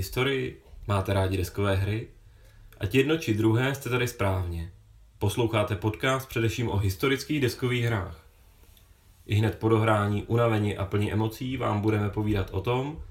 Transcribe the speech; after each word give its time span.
Máte 0.00 0.06
rádi 0.06 0.16
historii? 0.16 0.62
Máte 0.88 1.12
rádi 1.12 1.36
deskové 1.36 1.76
hry? 1.76 2.08
Ať 2.80 2.94
jedno 2.94 3.18
či 3.18 3.34
druhé 3.34 3.74
jste 3.74 3.90
tady 3.90 4.08
správně. 4.08 4.70
Posloucháte 5.18 5.76
podcast 5.76 6.28
především 6.28 6.68
o 6.68 6.76
historických 6.76 7.40
deskových 7.40 7.84
hrách. 7.84 8.24
I 9.26 9.34
hned 9.34 9.58
po 9.58 9.68
dohrání, 9.68 10.22
unavení 10.22 10.76
a 10.76 10.84
plní 10.84 11.12
emocí 11.12 11.56
vám 11.56 11.80
budeme 11.80 12.10
povídat 12.10 12.50
o 12.50 12.60
tom, 12.60 13.02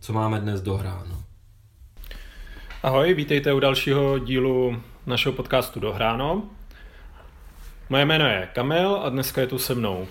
co 0.00 0.12
máme 0.12 0.40
dnes 0.40 0.60
dohráno. 0.60 1.24
Ahoj, 2.82 3.14
vítejte 3.14 3.52
u 3.52 3.60
dalšího 3.60 4.18
dílu 4.18 4.82
našeho 5.06 5.32
podcastu 5.32 5.80
Dohráno. 5.80 6.42
Moje 7.88 8.04
jméno 8.04 8.26
je 8.26 8.48
Kamil 8.54 9.00
a 9.02 9.08
dneska 9.08 9.40
je 9.40 9.46
tu 9.46 9.58
se 9.58 9.74
mnou 9.74 10.08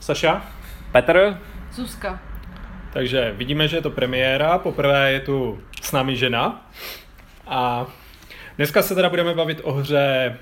Saša. 0.00 0.46
Petr. 0.92 1.38
Zuzka. 1.72 2.22
Takže 2.92 3.34
vidíme, 3.36 3.68
že 3.68 3.76
je 3.76 3.82
to 3.82 3.90
premiéra, 3.90 4.58
poprvé 4.58 5.12
je 5.12 5.20
tu 5.20 5.62
s 5.82 5.92
námi 5.92 6.16
žena. 6.16 6.66
A 7.46 7.86
dneska 8.56 8.82
se 8.82 8.94
teda 8.94 9.08
budeme 9.08 9.34
bavit 9.34 9.60
o 9.64 9.72
hře 9.72 10.36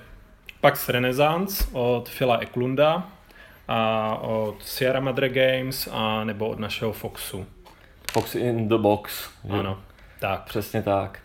Pax 0.60 0.88
Renaissance 0.88 1.64
od 1.72 2.10
Phila 2.18 2.38
Eklunda 2.38 3.02
a 3.68 4.14
od 4.20 4.56
Sierra 4.60 5.00
Madre 5.00 5.28
Games 5.28 5.88
a 5.92 6.24
nebo 6.24 6.48
od 6.48 6.58
našeho 6.58 6.92
Foxu. 6.92 7.46
Fox 8.12 8.34
in 8.34 8.68
the 8.68 8.74
box. 8.74 9.30
že? 9.44 9.58
Ano, 9.58 9.78
tak. 10.20 10.42
Přesně 10.44 10.82
tak. 10.82 11.18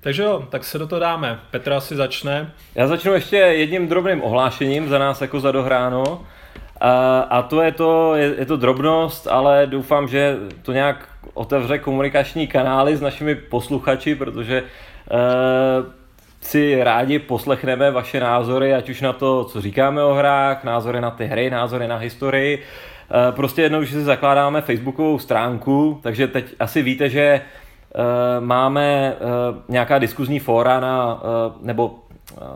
Takže 0.00 0.22
jo, 0.22 0.46
tak 0.50 0.64
se 0.64 0.78
do 0.78 0.86
toho 0.86 1.00
dáme. 1.00 1.40
Petra 1.50 1.80
si 1.80 1.96
začne. 1.96 2.52
Já 2.74 2.86
začnu 2.86 3.12
ještě 3.12 3.36
jedním 3.36 3.88
drobným 3.88 4.22
ohlášením 4.22 4.88
za 4.88 4.98
nás 4.98 5.20
jako 5.20 5.40
za 5.40 5.52
dohráno. 5.52 6.26
A, 6.80 7.20
a 7.20 7.42
to 7.42 7.62
je 7.62 7.72
to, 7.72 8.14
je, 8.14 8.34
je 8.38 8.46
to 8.46 8.56
drobnost, 8.56 9.26
ale 9.26 9.66
doufám, 9.66 10.08
že 10.08 10.36
to 10.62 10.72
nějak 10.72 11.08
otevře 11.36 11.78
komunikační 11.78 12.46
kanály 12.46 12.96
s 12.96 13.00
našimi 13.00 13.34
posluchači, 13.34 14.14
protože 14.14 14.62
uh, 14.62 15.86
si 16.40 16.84
rádi 16.84 17.18
poslechneme 17.18 17.90
vaše 17.90 18.20
názory, 18.20 18.74
ať 18.74 18.88
už 18.88 19.00
na 19.00 19.12
to, 19.12 19.44
co 19.44 19.60
říkáme 19.60 20.04
o 20.04 20.14
hrách, 20.14 20.64
názory 20.64 21.00
na 21.00 21.10
ty 21.10 21.26
hry, 21.26 21.50
názory 21.50 21.88
na 21.88 21.96
historii. 21.96 22.58
Uh, 22.58 23.36
prostě 23.36 23.62
jednou, 23.62 23.82
že 23.82 23.92
si 23.92 24.04
zakládáme 24.04 24.60
facebookovou 24.60 25.18
stránku, 25.18 26.00
takže 26.02 26.28
teď 26.28 26.54
asi 26.58 26.82
víte, 26.82 27.08
že 27.08 27.40
uh, 27.40 28.44
máme 28.44 29.16
uh, 29.20 29.28
nějaká 29.68 29.98
diskuzní 29.98 30.38
fóra 30.38 30.80
na, 30.80 31.22
nebo 31.60 31.98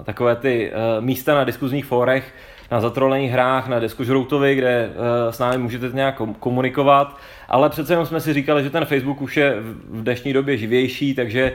takové 0.05 0.37
ty 0.37 0.73
místa 1.01 1.35
na 1.35 1.45
diskuzních 1.45 1.85
fórech, 1.85 2.35
na 2.71 2.81
zatrolených 2.81 3.31
hrách, 3.31 3.69
na 3.69 3.79
Deskožroutovi, 3.79 4.55
kde 4.55 4.89
uh, 4.89 5.33
s 5.33 5.39
námi 5.39 5.59
můžete 5.59 5.89
nějak 5.93 6.15
kom- 6.17 6.35
komunikovat, 6.35 7.17
ale 7.49 7.69
přece 7.71 7.93
jenom 7.93 8.07
jsme 8.07 8.21
si 8.21 8.33
říkali, 8.35 8.63
že 8.63 8.71
ten 8.71 8.85
Facebook 8.85 9.21
už 9.21 9.37
je 9.37 9.57
v 9.89 10.03
dnešní 10.03 10.33
době 10.33 10.57
živější, 10.57 11.15
takže 11.15 11.53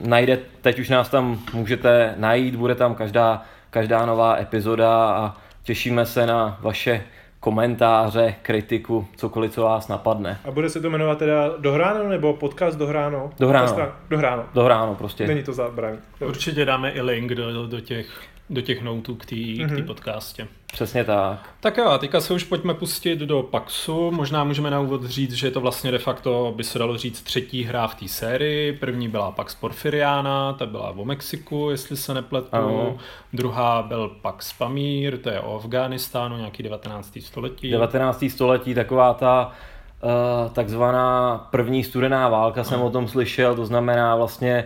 uh, 0.00 0.08
najde, 0.08 0.38
teď 0.60 0.78
už 0.78 0.88
nás 0.88 1.08
tam 1.08 1.38
můžete 1.52 2.14
najít, 2.16 2.56
bude 2.56 2.74
tam 2.74 2.94
každá, 2.94 3.42
každá 3.70 4.06
nová 4.06 4.36
epizoda 4.40 5.10
a 5.10 5.36
těšíme 5.62 6.06
se 6.06 6.26
na 6.26 6.58
vaše 6.60 7.02
komentáře, 7.40 8.34
kritiku, 8.42 9.06
cokoliv, 9.16 9.52
co 9.52 9.62
vás 9.62 9.88
napadne. 9.88 10.38
A 10.44 10.50
bude 10.50 10.68
se 10.70 10.80
to 10.80 10.90
jmenovat 10.90 11.18
teda 11.18 11.48
Dohráno 11.58 12.08
nebo 12.08 12.32
podcast 12.34 12.78
Dohráno? 12.78 13.30
Dohráno. 13.40 13.68
Strana- 13.68 13.92
Dohráno. 14.10 14.44
Dohráno 14.54 14.94
prostě. 14.94 15.26
Není 15.26 15.42
to 15.42 15.52
zabraň. 15.52 15.96
Určitě 16.26 16.64
dáme 16.64 16.90
i 16.90 17.00
link 17.00 17.34
do, 17.34 17.66
do 17.66 17.80
těch 17.80 18.06
do 18.50 18.60
těch 18.60 18.82
notů 18.82 19.14
k 19.14 19.26
té 19.26 19.34
Mhm. 19.36 19.44
mm-hmm. 19.44 19.86
podcastě. 19.86 20.48
Přesně 20.72 21.04
tak. 21.04 21.48
Tak 21.60 21.76
jo, 21.76 21.86
a 21.86 21.98
teďka 21.98 22.20
se 22.20 22.34
už 22.34 22.44
pojďme 22.44 22.74
pustit 22.74 23.18
do 23.18 23.42
Paxu. 23.42 24.10
Možná 24.10 24.44
můžeme 24.44 24.70
na 24.70 24.80
úvod 24.80 25.04
říct, 25.04 25.32
že 25.32 25.46
je 25.46 25.50
to 25.50 25.60
vlastně 25.60 25.90
de 25.90 25.98
facto, 25.98 26.52
by 26.56 26.64
se 26.64 26.78
dalo 26.78 26.96
říct, 26.96 27.22
třetí 27.22 27.62
hra 27.64 27.86
v 27.86 27.94
té 27.94 28.08
sérii. 28.08 28.72
První 28.72 29.08
byla 29.08 29.30
Pax 29.30 29.54
Porfiriana, 29.54 30.52
ta 30.52 30.66
byla 30.66 30.90
o 30.90 31.04
Mexiku, 31.04 31.68
jestli 31.70 31.96
se 31.96 32.14
nepletu. 32.14 32.48
Ano. 32.52 32.96
Druhá 33.32 33.82
byl 33.82 34.08
Pax 34.22 34.52
Pamír, 34.52 35.18
to 35.18 35.30
je 35.30 35.40
o 35.40 35.56
Afghánistánu, 35.56 36.36
nějaký 36.36 36.62
19. 36.62 37.18
století. 37.20 37.70
19. 37.70 38.24
století, 38.28 38.74
taková 38.74 39.14
ta 39.14 39.52
uh, 40.02 40.52
takzvaná 40.52 41.38
první 41.50 41.84
studená 41.84 42.28
válka, 42.28 42.64
jsem 42.64 42.80
o 42.82 42.90
tom 42.90 43.08
slyšel, 43.08 43.54
to 43.56 43.66
znamená 43.66 44.16
vlastně 44.16 44.64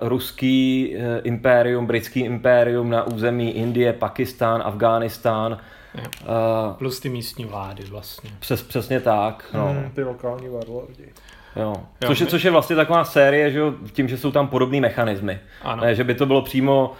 ruský 0.00 0.94
uh, 0.96 1.02
impérium, 1.22 1.86
britský 1.86 2.20
impérium 2.20 2.90
na 2.90 3.02
území 3.02 3.50
Indie, 3.50 3.92
Pakistán, 3.92 4.62
Afghánistán. 4.64 5.58
Uh, 5.94 6.72
Plus 6.78 7.00
ty 7.00 7.08
místní 7.08 7.44
vlády 7.44 7.84
vlastně. 7.84 8.30
přes, 8.38 8.62
přesně 8.62 9.00
tak. 9.00 9.44
No. 9.54 9.66
Hmm, 9.66 9.90
ty 9.94 10.02
lokální 10.02 10.48
warlordi. 10.48 11.08
Jo. 11.56 11.74
Jo, 12.02 12.08
Což, 12.08 12.20
je, 12.20 12.26
což 12.26 12.44
je 12.44 12.50
vlastně 12.50 12.76
taková 12.76 13.04
série, 13.04 13.50
že 13.50 13.58
jo, 13.58 13.74
tím, 13.92 14.08
že 14.08 14.18
jsou 14.18 14.30
tam 14.30 14.48
podobné 14.48 14.80
mechanismy. 14.80 15.38
Ano. 15.62 15.84
Ne, 15.84 15.94
že 15.94 16.04
by 16.04 16.14
to 16.14 16.26
bylo 16.26 16.42
přímo... 16.42 16.92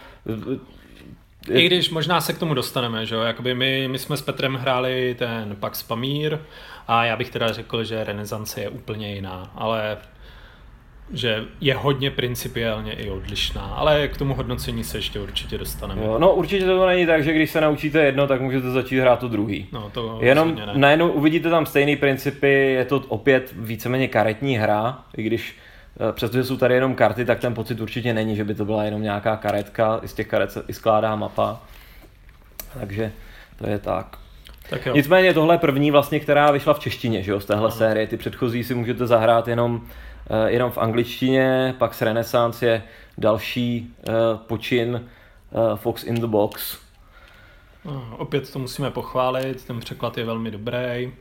I 1.49 1.65
když 1.65 1.89
možná 1.89 2.21
se 2.21 2.33
k 2.33 2.37
tomu 2.39 2.53
dostaneme, 2.53 3.05
že 3.05 3.15
jo, 3.15 3.21
jakoby 3.21 3.55
my, 3.55 3.87
my 3.91 3.99
jsme 3.99 4.17
s 4.17 4.21
Petrem 4.21 4.55
hráli 4.55 5.15
ten 5.19 5.55
Pax 5.59 5.83
Pamír 5.83 6.37
a 6.87 7.05
já 7.05 7.15
bych 7.17 7.29
teda 7.29 7.51
řekl, 7.51 7.83
že 7.83 8.03
renesance 8.03 8.61
je 8.61 8.69
úplně 8.69 9.13
jiná, 9.15 9.51
ale 9.55 9.97
že 11.13 11.43
je 11.61 11.75
hodně 11.75 12.11
principiálně 12.11 12.93
i 12.93 13.09
odlišná, 13.09 13.61
ale 13.61 14.07
k 14.07 14.17
tomu 14.17 14.33
hodnocení 14.33 14.83
se 14.83 14.97
ještě 14.97 15.19
určitě 15.19 15.57
dostaneme. 15.57 16.05
Jo, 16.05 16.19
no 16.19 16.33
určitě 16.33 16.65
to 16.65 16.87
není 16.87 17.05
tak, 17.05 17.23
že 17.23 17.33
když 17.33 17.51
se 17.51 17.61
naučíte 17.61 18.05
jedno, 18.05 18.27
tak 18.27 18.41
můžete 18.41 18.71
začít 18.71 18.99
hrát 18.99 19.19
to 19.19 19.27
druhý. 19.27 19.67
No 19.71 19.89
to 19.93 20.19
Jenom 20.21 20.55
ne. 20.55 20.67
najednou 20.75 21.11
uvidíte 21.11 21.49
tam 21.49 21.65
stejný 21.65 21.95
principy, 21.95 22.49
je 22.49 22.85
to 22.85 23.03
opět 23.07 23.53
víceméně 23.55 24.07
karetní 24.07 24.57
hra, 24.57 24.99
i 25.17 25.23
když 25.23 25.55
eh, 26.09 26.13
přestože 26.13 26.43
jsou 26.43 26.57
tady 26.57 26.73
jenom 26.73 26.95
karty, 26.95 27.25
tak 27.25 27.39
ten 27.39 27.53
pocit 27.53 27.81
určitě 27.81 28.13
není, 28.13 28.35
že 28.35 28.43
by 28.43 28.55
to 28.55 28.65
byla 28.65 28.83
jenom 28.83 29.01
nějaká 29.01 29.37
karetka, 29.37 29.99
i 30.03 30.07
z 30.07 30.13
těch 30.13 30.27
karet 30.27 30.51
se 30.51 30.63
i 30.67 30.73
skládá 30.73 31.15
mapa. 31.15 31.61
Takže 32.79 33.11
to 33.59 33.67
je 33.67 33.79
tak. 33.79 34.17
Tak 34.69 34.85
jo. 34.85 34.95
Nicméně 34.95 35.33
tohle 35.33 35.53
je 35.53 35.59
první 35.59 35.91
vlastně, 35.91 36.19
která 36.19 36.51
vyšla 36.51 36.73
v 36.73 36.79
češtině, 36.79 37.23
že 37.23 37.31
jo, 37.31 37.39
z 37.39 37.45
téhle 37.45 37.71
série. 37.71 38.07
Ty 38.07 38.17
předchozí 38.17 38.63
si 38.63 38.75
můžete 38.75 39.07
zahrát 39.07 39.47
jenom, 39.47 39.81
jenom 40.45 40.71
v 40.71 40.77
angličtině, 40.77 41.75
pak 41.77 41.93
s 41.93 42.01
Renaissance 42.01 42.65
je 42.65 42.83
další 43.17 43.93
eh, 43.99 44.11
počin 44.47 45.01
eh, 45.03 45.75
Fox 45.75 46.03
in 46.03 46.15
the 46.15 46.27
Box. 46.27 46.77
Opět 48.17 48.53
to 48.53 48.59
musíme 48.59 48.91
pochválit, 48.91 49.65
ten 49.65 49.79
překlad 49.79 50.17
je 50.17 50.25
velmi 50.25 50.51
dobrý, 50.51 51.13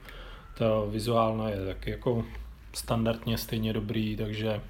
to 0.58 0.86
vizuálna 0.90 1.48
je 1.48 1.66
taky 1.66 1.90
jako 1.90 2.24
standardně 2.72 3.38
stejně 3.38 3.72
dobrý, 3.72 4.16
takže 4.16 4.60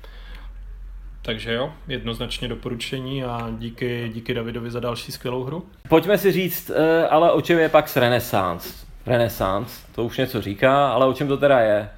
takže 1.22 1.52
jo, 1.52 1.72
jednoznačně 1.88 2.48
doporučení 2.48 3.24
a 3.24 3.50
díky, 3.58 4.10
díky 4.14 4.34
Davidovi 4.34 4.70
za 4.70 4.80
další 4.80 5.12
skvělou 5.12 5.44
hru. 5.44 5.66
Pojďme 5.88 6.18
si 6.18 6.32
říct, 6.32 6.70
eh, 6.70 7.08
ale 7.08 7.32
o 7.32 7.40
čem 7.40 7.58
je 7.58 7.68
pak 7.68 7.88
s 7.88 7.96
Renaissance? 7.96 8.68
Renaissance, 9.06 9.86
to 9.94 10.04
už 10.04 10.18
něco 10.18 10.42
říká, 10.42 10.88
ale 10.88 11.06
o 11.06 11.12
čem 11.12 11.28
to 11.28 11.36
teda 11.36 11.60
je? 11.60 11.88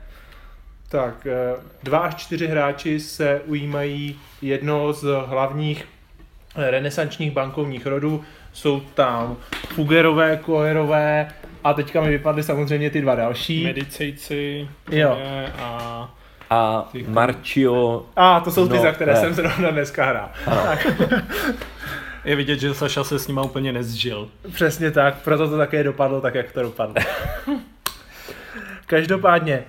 Tak, 0.88 1.26
eh, 1.26 1.54
dva 1.82 1.98
až 1.98 2.14
čtyři 2.14 2.46
hráči 2.46 3.00
se 3.00 3.40
ujímají 3.46 4.18
jednoho 4.42 4.92
z 4.92 5.04
hlavních 5.26 5.88
eh, 6.56 6.70
renesančních 6.70 7.30
bankovních 7.32 7.86
rodů. 7.86 8.24
Jsou 8.52 8.80
tam 8.80 9.36
Fugerové, 9.74 10.36
Koerové 10.36 11.28
a 11.64 11.72
teďka 11.74 12.00
mi 12.00 12.08
vypadly 12.10 12.42
samozřejmě 12.42 12.90
ty 12.90 13.00
dva 13.00 13.14
další. 13.14 13.64
Medicejci 13.64 14.68
Jo. 14.90 15.18
a 15.58 16.14
A 16.50 16.88
Marcio, 17.08 18.06
A 18.16 18.40
to 18.40 18.50
jsou 18.50 18.68
ty, 18.68 18.76
No, 18.76 18.82
za 18.82 18.92
které 18.92 19.12
ne. 19.14 19.20
jsem 19.20 19.34
zrovna 19.34 19.70
dneska 19.70 20.04
hrál. 20.04 20.28
Tak, 20.44 20.86
je 22.24 22.36
vidět, 22.36 22.60
že 22.60 22.74
Saša 22.74 23.04
se 23.04 23.18
s 23.18 23.28
nima 23.28 23.42
úplně 23.42 23.72
nezžil. 23.72 24.28
přesně 24.52 24.90
tak, 24.90 25.14
proto 25.24 25.50
to 25.50 25.56
také 25.56 25.84
dopadlo 25.84 26.20
tak, 26.20 26.34
jak 26.34 26.52
to 26.52 26.62
dopadlo. 26.62 26.94
Každopádně, 28.86 29.64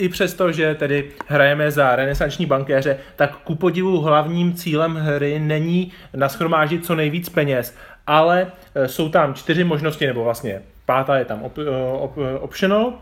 i 0.00 0.08
přesto, 0.08 0.52
že 0.52 0.74
tedy 0.74 1.10
hrajeme 1.26 1.70
za 1.70 1.96
renesanční 1.96 2.46
bankéře, 2.46 2.98
tak 3.16 3.36
ku 3.36 3.54
podivu 3.54 4.00
hlavním 4.00 4.54
cílem 4.54 4.94
hry 4.94 5.38
není 5.38 5.92
naschromáždit 6.14 6.86
co 6.86 6.94
nejvíc 6.94 7.28
peněz, 7.28 7.76
ale 8.06 8.46
eh, 8.74 8.88
jsou 8.88 9.08
tam 9.08 9.34
čtyři 9.34 9.64
možnosti, 9.64 10.06
nebo 10.06 10.24
vlastně 10.24 10.62
pátá 10.86 11.18
je 11.18 11.24
tam 11.24 11.42
op, 11.42 11.58
eh, 11.58 11.92
op, 11.92 12.18
optional, 12.40 12.92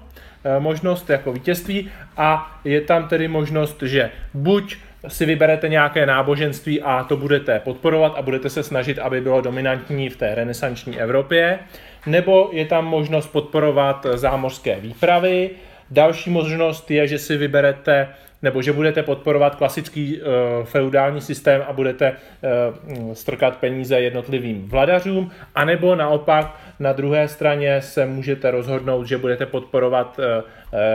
eh, 0.45 0.61
možnost 0.61 1.11
jako 1.11 1.33
vítězství 1.33 1.91
a 2.17 2.61
je 2.65 2.81
tam 2.81 3.09
tedy 3.09 3.29
možnost, 3.29 3.83
že 3.83 4.11
buď 4.35 4.77
si 5.09 5.27
vyberete 5.27 5.69
nějaké 5.69 6.07
náboženství 6.07 6.83
a 6.83 7.05
to 7.05 7.17
budete 7.17 7.61
podporovat 7.61 8.15
a 8.17 8.23
budete 8.23 8.51
se 8.51 8.63
snažit, 8.63 8.99
aby 8.99 9.21
bylo 9.21 9.41
dominantní 9.41 10.09
v 10.09 10.17
té 10.17 10.35
renesanční 10.35 11.01
Evropě, 11.01 11.59
nebo 12.07 12.51
je 12.53 12.67
tam 12.67 12.85
možnost 12.85 13.27
podporovat 13.27 14.07
zámořské 14.15 14.81
výpravy. 14.81 15.51
Další 15.91 16.31
možnost 16.31 16.91
je, 16.91 17.07
že 17.07 17.19
si 17.19 17.37
vyberete 17.37 18.09
nebo 18.43 18.63
že 18.63 18.73
budete 18.73 19.03
podporovat 19.03 19.55
klasický 19.55 20.21
uh, 20.21 20.27
feudální 20.65 21.21
systém 21.21 21.65
a 21.69 21.73
budete 21.73 22.13
uh, 22.13 23.13
strkat 23.15 23.57
peníze 23.57 24.01
jednotlivým 24.01 24.69
vladařům, 24.69 25.31
anebo 25.55 25.95
naopak 25.95 26.61
na 26.79 26.93
druhé 26.93 27.29
straně 27.29 27.83
se 27.83 28.07
můžete 28.07 28.51
rozhodnout, 28.51 29.05
že 29.05 29.19
budete 29.19 29.47
podporovat 29.47 30.19
uh, 30.19 30.25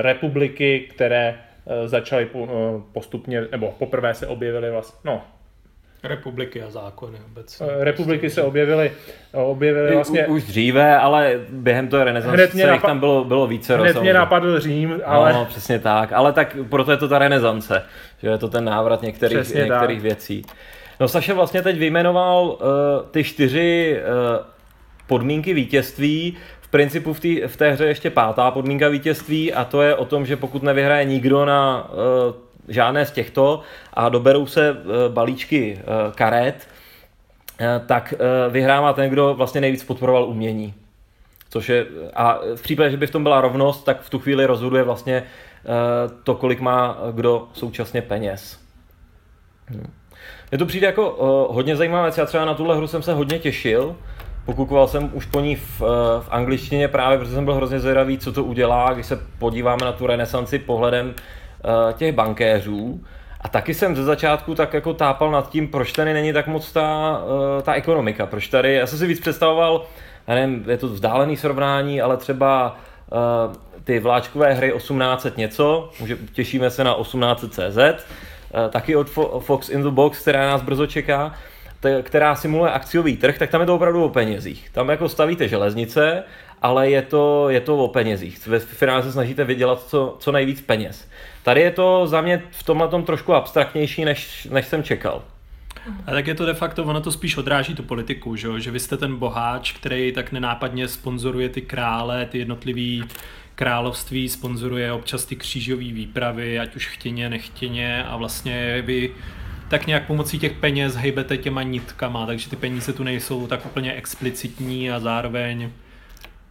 republiky, 0.01 0.79
které 0.79 1.35
začaly 1.85 2.29
postupně, 2.91 3.47
nebo 3.51 3.75
poprvé 3.79 4.13
se 4.13 4.27
objevily 4.27 4.71
vlastně, 4.71 4.99
no, 5.03 5.21
Republiky 6.03 6.63
a 6.63 6.69
zákony 6.69 7.17
obecně. 7.31 7.67
Republiky 7.79 8.29
se 8.29 8.41
objevily, 8.41 8.91
objevily 9.31 9.95
vlastně... 9.95 10.27
U, 10.27 10.33
už 10.33 10.43
dříve, 10.43 10.97
ale 10.97 11.39
během 11.49 11.87
toho 11.87 12.03
renesance 12.03 12.67
napad... 12.67 12.87
tam 12.87 12.99
bylo, 12.99 13.23
bylo 13.23 13.47
více. 13.47 13.77
Hned 13.77 14.01
mě 14.01 14.13
napadl 14.13 14.59
Řím, 14.59 15.01
ale... 15.05 15.33
No, 15.33 15.45
přesně 15.45 15.79
tak, 15.79 16.13
ale 16.13 16.33
tak 16.33 16.57
proto 16.69 16.91
je 16.91 16.97
to 16.97 17.07
ta 17.07 17.19
renesance, 17.19 17.83
že 18.21 18.27
je 18.27 18.37
to 18.37 18.49
ten 18.49 18.65
návrat 18.65 19.01
některých, 19.01 19.55
některých 19.55 20.01
věcí. 20.01 20.45
No 20.99 21.07
Saša 21.07 21.33
vlastně 21.33 21.61
teď 21.61 21.77
vyjmenoval 21.77 22.45
uh, 22.45 22.57
ty 23.11 23.23
čtyři 23.23 23.99
uh, 23.99 24.45
podmínky 25.07 25.53
vítězství, 25.53 26.37
v 26.61 26.67
principu 26.67 27.13
v, 27.13 27.19
tý, 27.19 27.41
v 27.47 27.57
té 27.57 27.71
hře 27.71 27.85
ještě 27.85 28.09
pátá 28.09 28.51
podmínka 28.51 28.87
vítězství 28.89 29.53
a 29.53 29.65
to 29.65 29.81
je 29.81 29.95
o 29.95 30.05
tom, 30.05 30.25
že 30.25 30.35
pokud 30.35 30.63
nevyhraje 30.63 31.05
nikdo 31.05 31.45
na 31.45 31.89
uh, 31.91 32.33
žádné 32.67 33.05
z 33.05 33.11
těchto 33.11 33.61
a 33.93 34.09
doberou 34.09 34.47
se 34.47 34.71
uh, 34.71 34.77
balíčky 35.07 35.79
uh, 35.79 36.13
karet, 36.13 36.67
uh, 37.61 37.85
tak 37.85 38.13
vyhrává 38.49 38.93
ten, 38.93 39.09
kdo 39.09 39.33
vlastně 39.33 39.61
nejvíc 39.61 39.83
podporoval 39.83 40.23
umění. 40.23 40.73
Což 41.49 41.69
je, 41.69 41.85
a 42.15 42.39
v 42.55 42.61
případě, 42.61 42.91
že 42.91 42.97
by 42.97 43.07
v 43.07 43.11
tom 43.11 43.23
byla 43.23 43.41
rovnost, 43.41 43.83
tak 43.83 44.01
v 44.01 44.09
tu 44.09 44.19
chvíli 44.19 44.45
rozhoduje 44.45 44.83
vlastně 44.83 45.23
to, 46.23 46.35
kolik 46.35 46.59
má 46.59 46.97
kdo 47.11 47.47
současně 47.53 48.01
peněz. 48.01 48.59
Hmm. 49.67 49.91
Mně 50.51 50.57
to 50.57 50.65
přijde 50.65 50.87
jako 50.87 51.15
hodně 51.51 51.75
zajímavé 51.75 52.03
věc. 52.03 52.17
Já 52.17 52.25
třeba 52.25 52.45
na 52.45 52.53
tuhle 52.53 52.75
hru 52.75 52.87
jsem 52.87 53.01
se 53.01 53.13
hodně 53.13 53.39
těšil. 53.39 53.95
Pokukoval 54.45 54.87
jsem 54.87 55.09
už 55.13 55.25
po 55.25 55.39
ní 55.39 55.55
v, 55.55 55.81
v 56.19 56.27
angličtině 56.29 56.87
právě, 56.87 57.17
protože 57.17 57.33
jsem 57.33 57.45
byl 57.45 57.55
hrozně 57.55 57.79
zvědavý, 57.79 58.17
co 58.17 58.33
to 58.33 58.43
udělá, 58.43 58.93
když 58.93 59.05
se 59.05 59.19
podíváme 59.39 59.85
na 59.85 59.91
tu 59.91 60.07
renesanci 60.07 60.59
pohledem 60.59 61.13
těch 61.93 62.15
bankéřů. 62.15 63.01
A 63.41 63.47
taky 63.47 63.73
jsem 63.73 63.95
ze 63.95 64.03
začátku 64.03 64.55
tak 64.55 64.73
jako 64.73 64.93
tápal 64.93 65.31
nad 65.31 65.49
tím, 65.49 65.67
proč 65.67 65.91
tady 65.91 66.13
není 66.13 66.33
tak 66.33 66.47
moc 66.47 66.71
ta, 66.71 67.19
uh, 67.23 67.61
ta 67.61 67.73
ekonomika. 67.73 68.25
Proč 68.25 68.47
tady, 68.47 68.73
já 68.73 68.87
jsem 68.87 68.99
si 68.99 69.07
víc 69.07 69.19
představoval, 69.19 69.85
já 70.27 70.35
nevím, 70.35 70.65
je 70.67 70.77
to 70.77 70.87
vzdálený 70.87 71.37
srovnání, 71.37 72.01
ale 72.01 72.17
třeba 72.17 72.77
uh, 73.11 73.55
ty 73.83 73.99
vláčkové 73.99 74.53
hry 74.53 74.71
1800 74.77 75.37
něco, 75.37 75.89
může, 75.99 76.17
těšíme 76.33 76.69
se 76.69 76.83
na 76.83 76.93
1800 76.93 77.53
CZ, 77.53 78.05
Eh, 78.53 78.69
taky 78.69 78.95
od 78.95 79.09
Fox 79.39 79.69
in 79.69 79.83
the 79.83 79.89
Box, 79.89 80.19
která 80.19 80.47
nás 80.47 80.61
brzo 80.61 80.87
čeká, 80.87 81.35
která 82.01 82.35
simuluje 82.35 82.71
akciový 82.71 83.17
trh, 83.17 83.37
tak 83.37 83.49
tam 83.49 83.61
je 83.61 83.67
to 83.67 83.75
opravdu 83.75 84.03
o 84.03 84.09
penězích. 84.09 84.69
Tam 84.69 84.89
jako 84.89 85.09
stavíte 85.09 85.47
železnice, 85.47 86.23
ale 86.61 86.89
je 86.89 87.01
to, 87.01 87.49
je 87.49 87.61
to 87.61 87.77
o 87.77 87.87
penězích. 87.87 88.47
Ve 88.47 88.59
finále 88.59 89.03
se 89.03 89.11
snažíte 89.11 89.43
vydělat 89.43 89.83
co, 89.87 90.15
co 90.19 90.31
nejvíc 90.31 90.61
peněz. 90.61 91.09
Tady 91.43 91.61
je 91.61 91.71
to 91.71 92.07
za 92.07 92.21
mě 92.21 92.43
v 92.51 92.63
tomhle 92.63 92.87
tom 92.87 93.03
trošku 93.03 93.33
abstraktnější, 93.33 94.05
než, 94.05 94.47
než 94.51 94.67
jsem 94.67 94.83
čekal. 94.83 95.23
A 96.07 96.11
tak 96.11 96.27
je 96.27 96.35
to 96.35 96.45
de 96.45 96.53
facto, 96.53 96.83
ono 96.83 97.01
to 97.01 97.11
spíš 97.11 97.37
odráží 97.37 97.75
tu 97.75 97.83
politiku, 97.83 98.35
že, 98.35 98.47
že 98.59 98.71
vy 98.71 98.79
jste 98.79 98.97
ten 98.97 99.15
boháč, 99.15 99.71
který 99.71 100.11
tak 100.11 100.31
nenápadně 100.31 100.87
sponzoruje 100.87 101.49
ty 101.49 101.61
krále, 101.61 102.25
ty 102.25 102.37
jednotlivý 102.37 103.03
království 103.55 104.29
sponzoruje 104.29 104.91
občas 104.91 105.25
ty 105.25 105.35
křížové 105.35 105.83
výpravy, 105.83 106.59
ať 106.59 106.75
už 106.75 106.87
chtěně, 106.87 107.29
nechtěně 107.29 108.03
a 108.03 108.17
vlastně 108.17 108.81
vy 108.85 109.11
tak 109.73 109.87
nějak 109.87 110.07
pomocí 110.07 110.39
těch 110.39 110.53
peněz 110.53 110.95
hejbete 110.95 111.37
těma 111.37 111.63
nitkama, 111.63 112.25
takže 112.25 112.49
ty 112.49 112.55
peníze 112.55 112.93
tu 112.93 113.03
nejsou 113.03 113.47
tak 113.47 113.65
úplně 113.65 113.93
explicitní 113.93 114.91
a 114.91 114.99
zároveň 114.99 115.71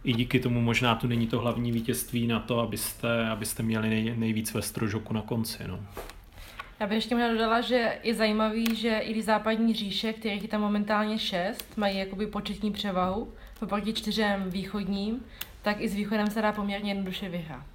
i 0.03 0.13
díky 0.13 0.39
tomu 0.39 0.61
možná 0.61 0.95
tu 0.95 1.07
není 1.07 1.27
to 1.27 1.39
hlavní 1.39 1.71
vítězství 1.71 2.27
na 2.27 2.39
to, 2.39 2.59
abyste, 2.59 3.27
abyste 3.27 3.63
měli 3.63 3.89
nej, 3.89 4.13
nejvíc 4.17 4.53
ve 4.53 4.61
strožoku 4.61 5.13
na 5.13 5.21
konci. 5.21 5.63
No. 5.67 5.79
Já 6.79 6.87
bych 6.87 6.95
ještě 6.95 7.15
možná 7.15 7.31
dodala, 7.31 7.61
že 7.61 7.97
je 8.03 8.13
zajímavý, 8.13 8.75
že 8.75 8.97
i 8.97 9.13
ty 9.13 9.21
západní 9.21 9.73
říše, 9.73 10.13
kterých 10.13 10.41
je 10.41 10.47
tam 10.49 10.61
momentálně 10.61 11.19
šest, 11.19 11.77
mají 11.77 11.97
jakoby 11.97 12.27
početní 12.27 12.71
převahu 12.71 13.33
oproti 13.61 13.93
čtyřem 13.93 14.49
východním, 14.49 15.19
tak 15.61 15.81
i 15.81 15.89
s 15.89 15.95
východem 15.95 16.27
se 16.27 16.41
dá 16.41 16.51
poměrně 16.51 16.91
jednoduše 16.91 17.29
vyhrát. 17.29 17.72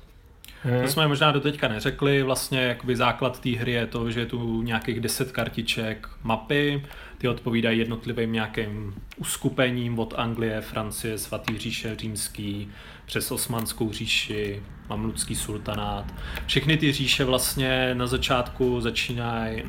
Hmm. 0.63 0.83
To 0.83 0.89
jsme 0.89 1.09
možná 1.09 1.33
do 1.33 1.41
teďka 1.41 1.69
neřekli, 1.69 2.23
vlastně 2.23 2.61
jakoby 2.61 2.97
základ 2.97 3.41
té 3.41 3.51
hry 3.51 3.73
je 3.73 3.87
to, 3.87 4.11
že 4.11 4.21
je 4.21 4.27
tu 4.27 4.63
nějakých 4.63 5.01
10 5.01 5.33
kartiček 5.33 6.09
mapy, 6.23 6.83
ty 7.19 7.29
odpovídají 7.29 7.79
jednotlivým 7.79 8.33
nějakým 8.33 8.95
uskupením 9.17 9.99
od 9.99 10.15
Anglie, 10.17 10.61
Francie, 10.61 11.19
Svatý 11.19 11.59
říše 11.59 11.97
římský, 11.97 12.71
přes 13.07 13.31
Osmanskou 13.31 13.93
říši, 13.93 14.63
Mamludský 14.89 15.35
sultanát. 15.35 16.15
Všechny 16.47 16.77
ty 16.77 16.93
říše 16.93 17.25
vlastně 17.25 17.95
na 17.95 18.07
začátku 18.07 18.81
začínají, 18.81 19.63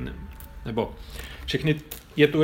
nebo 0.65 0.95
všechny, 1.45 1.75
je 2.15 2.27
tu 2.27 2.43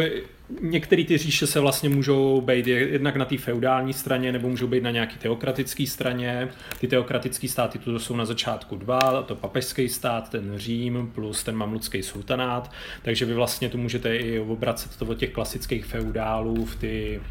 některé 0.61 1.03
ty 1.03 1.17
říše 1.17 1.47
se 1.47 1.59
vlastně 1.59 1.89
můžou 1.89 2.41
být 2.41 2.67
jednak 2.67 3.15
na 3.15 3.25
té 3.25 3.37
feudální 3.37 3.93
straně, 3.93 4.31
nebo 4.31 4.49
můžou 4.49 4.67
být 4.67 4.83
na 4.83 4.91
nějaké 4.91 5.15
teokratické 5.15 5.87
straně. 5.87 6.47
Ty 6.79 6.87
teokratické 6.87 7.47
státy 7.47 7.79
tu 7.79 7.99
jsou 7.99 8.15
na 8.15 8.25
začátku 8.25 8.75
dva, 8.75 9.23
to 9.23 9.35
papežský 9.35 9.89
stát, 9.89 10.29
ten 10.29 10.53
Řím 10.55 11.11
plus 11.15 11.43
ten 11.43 11.55
mamludský 11.55 12.03
sultanát, 12.03 12.71
takže 13.01 13.25
vy 13.25 13.33
vlastně 13.33 13.69
tu 13.69 13.77
můžete 13.77 14.17
i 14.17 14.39
obracet 14.39 14.95
to 14.97 15.05
od 15.05 15.17
těch 15.17 15.29
klasických 15.29 15.85
feudálů 15.85 16.65
v 16.65 16.75
ty, 16.75 17.21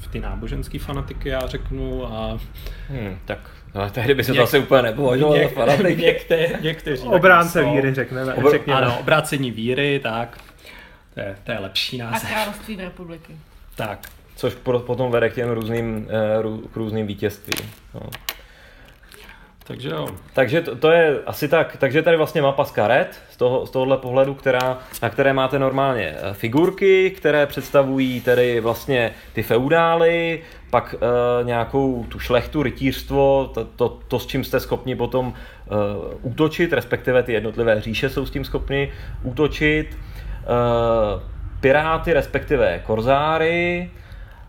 v 0.00 0.08
ty 0.08 0.20
náboženské 0.20 0.78
fanatiky, 0.78 1.28
já 1.28 1.46
řeknu. 1.46 2.06
A... 2.06 2.38
Hmm, 2.88 3.18
tak 3.24 3.50
ale 3.74 3.90
tehdy 3.90 4.14
by 4.14 4.24
se 4.24 4.34
to 4.34 4.42
asi 4.42 4.58
úplně 4.58 4.82
nepovažovalo 4.82 5.36
něk, 5.36 5.54
za. 5.54 5.88
Někte, 5.88 6.48
někteří 6.60 7.02
Obránce 7.02 7.64
víry, 7.64 7.94
řekneme. 7.94 8.32
Obr- 8.32 8.50
řekněme. 8.50 8.80
Ano, 8.80 8.98
obrácení 9.00 9.50
víry, 9.50 10.00
tak. 10.02 10.38
To 11.18 11.24
je, 11.24 11.36
to 11.44 11.52
je 11.52 11.58
lepší 11.58 11.98
název. 11.98 12.24
A 12.24 12.34
království 12.34 12.76
republiky. 12.76 13.36
Tak. 13.76 14.08
Což 14.36 14.54
potom 14.86 15.10
vede 15.10 15.30
k 15.30 15.34
těm 15.34 15.50
různým, 15.50 16.08
uh, 16.44 16.60
k 16.60 16.76
různým 16.76 17.06
vítězstvím. 17.06 17.70
No. 17.94 18.00
Takže 19.64 19.88
jo. 19.88 20.08
Takže 20.32 20.60
to, 20.60 20.76
to, 20.76 20.90
je 20.90 21.18
asi 21.26 21.48
tak, 21.48 21.76
takže 21.76 22.02
tady 22.02 22.16
vlastně 22.16 22.42
mapa 22.42 22.64
z 22.64 22.70
karet, 22.70 23.22
z, 23.30 23.36
toho, 23.36 23.66
z 23.66 23.70
tohohle 23.70 23.96
pohledu, 23.96 24.34
která, 24.34 24.78
na 25.02 25.10
které 25.10 25.32
máte 25.32 25.58
normálně 25.58 26.14
eh, 26.16 26.34
figurky, 26.34 27.10
které 27.10 27.46
představují 27.46 28.20
tedy 28.20 28.60
vlastně 28.60 29.14
ty 29.32 29.42
feudály, 29.42 30.42
pak 30.70 30.94
uh, 30.94 31.46
nějakou 31.46 32.06
tu 32.08 32.18
šlechtu, 32.18 32.62
rytířstvo, 32.62 33.50
to, 33.54 33.64
to, 33.64 33.98
to, 34.08 34.18
s 34.18 34.26
čím 34.26 34.44
jste 34.44 34.60
schopni 34.60 34.96
potom 34.96 35.26
uh, 35.26 36.14
útočit, 36.22 36.72
respektive 36.72 37.22
ty 37.22 37.32
jednotlivé 37.32 37.80
říše 37.80 38.10
jsou 38.10 38.26
s 38.26 38.30
tím 38.30 38.44
schopni 38.44 38.92
útočit. 39.22 39.96
Uh, 40.48 41.22
piráty, 41.60 42.12
respektive 42.12 42.82
korzáry. 42.86 43.90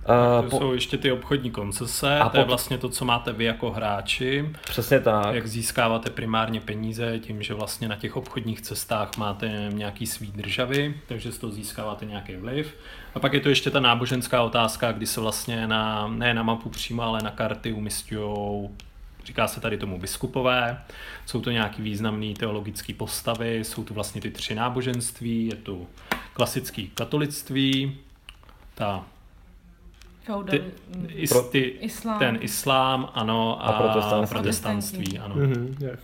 Uh, 0.09 0.45
to 0.45 0.49
po... 0.49 0.57
jsou 0.57 0.73
ještě 0.73 0.97
ty 0.97 1.11
obchodní 1.11 1.51
koncese, 1.51 2.19
a 2.19 2.23
to 2.23 2.29
pot... 2.29 2.37
je 2.37 2.43
vlastně 2.43 2.77
to, 2.77 2.89
co 2.89 3.05
máte 3.05 3.33
vy 3.33 3.43
jako 3.43 3.71
hráči. 3.71 4.49
Přesně 4.63 4.99
tak. 4.99 5.35
Jak 5.35 5.47
získáváte 5.47 6.09
primárně 6.09 6.61
peníze 6.61 7.19
tím, 7.19 7.43
že 7.43 7.53
vlastně 7.53 7.87
na 7.87 7.95
těch 7.95 8.15
obchodních 8.15 8.61
cestách 8.61 9.17
máte 9.17 9.69
nějaký 9.69 10.07
svý 10.07 10.31
državy, 10.31 10.93
takže 11.07 11.31
z 11.31 11.37
toho 11.37 11.53
získáváte 11.53 12.05
nějaký 12.05 12.35
vliv. 12.35 12.75
A 13.15 13.19
pak 13.19 13.33
je 13.33 13.39
to 13.39 13.49
ještě 13.49 13.69
ta 13.69 13.79
náboženská 13.79 14.43
otázka, 14.43 14.91
kdy 14.91 15.05
se 15.07 15.21
vlastně 15.21 15.67
na, 15.67 16.07
ne 16.07 16.33
na 16.33 16.43
mapu 16.43 16.69
přímo, 16.69 17.03
ale 17.03 17.19
na 17.23 17.31
karty 17.31 17.73
umistují 17.73 18.69
Říká 19.25 19.47
se 19.47 19.61
tady 19.61 19.77
tomu 19.77 19.99
biskupové, 19.99 20.81
jsou 21.25 21.41
to 21.41 21.51
nějaký 21.51 21.81
významné 21.81 22.33
teologické 22.33 22.93
postavy, 22.93 23.57
jsou 23.57 23.83
tu 23.83 23.93
vlastně 23.93 24.21
ty 24.21 24.31
tři 24.31 24.55
náboženství, 24.55 25.47
je 25.47 25.55
tu 25.55 25.87
klasický 26.33 26.87
katolictví, 26.87 27.97
ta 28.75 29.05
ty, 30.49 30.63
is, 31.07 31.33
ty, 31.51 31.59
islám. 31.59 32.19
ten 32.19 32.37
islám, 32.41 33.09
ano, 33.13 33.65
a, 33.65 33.67
a 33.67 33.81
protestantství. 33.81 34.35
protestantství 34.35 35.19
ano. 35.19 35.35
Mm-hmm, 35.35 35.97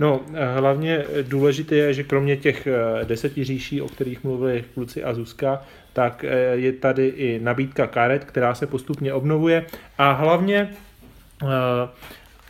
No, 0.00 0.20
hlavně 0.54 1.04
důležité 1.22 1.74
je, 1.74 1.94
že 1.94 2.04
kromě 2.04 2.36
těch 2.36 2.66
eh, 2.66 3.04
deseti 3.04 3.44
říší, 3.44 3.82
o 3.82 3.88
kterých 3.88 4.24
mluvili 4.24 4.64
kluci 4.74 5.04
a 5.04 5.14
Zuzka, 5.14 5.62
tak 5.92 6.24
eh, 6.24 6.56
je 6.56 6.72
tady 6.72 7.06
i 7.06 7.40
nabídka 7.42 7.86
karet, 7.86 8.24
která 8.24 8.54
se 8.54 8.66
postupně 8.66 9.12
obnovuje 9.12 9.66
a 9.98 10.12
hlavně 10.12 10.70
eh, 11.42 11.46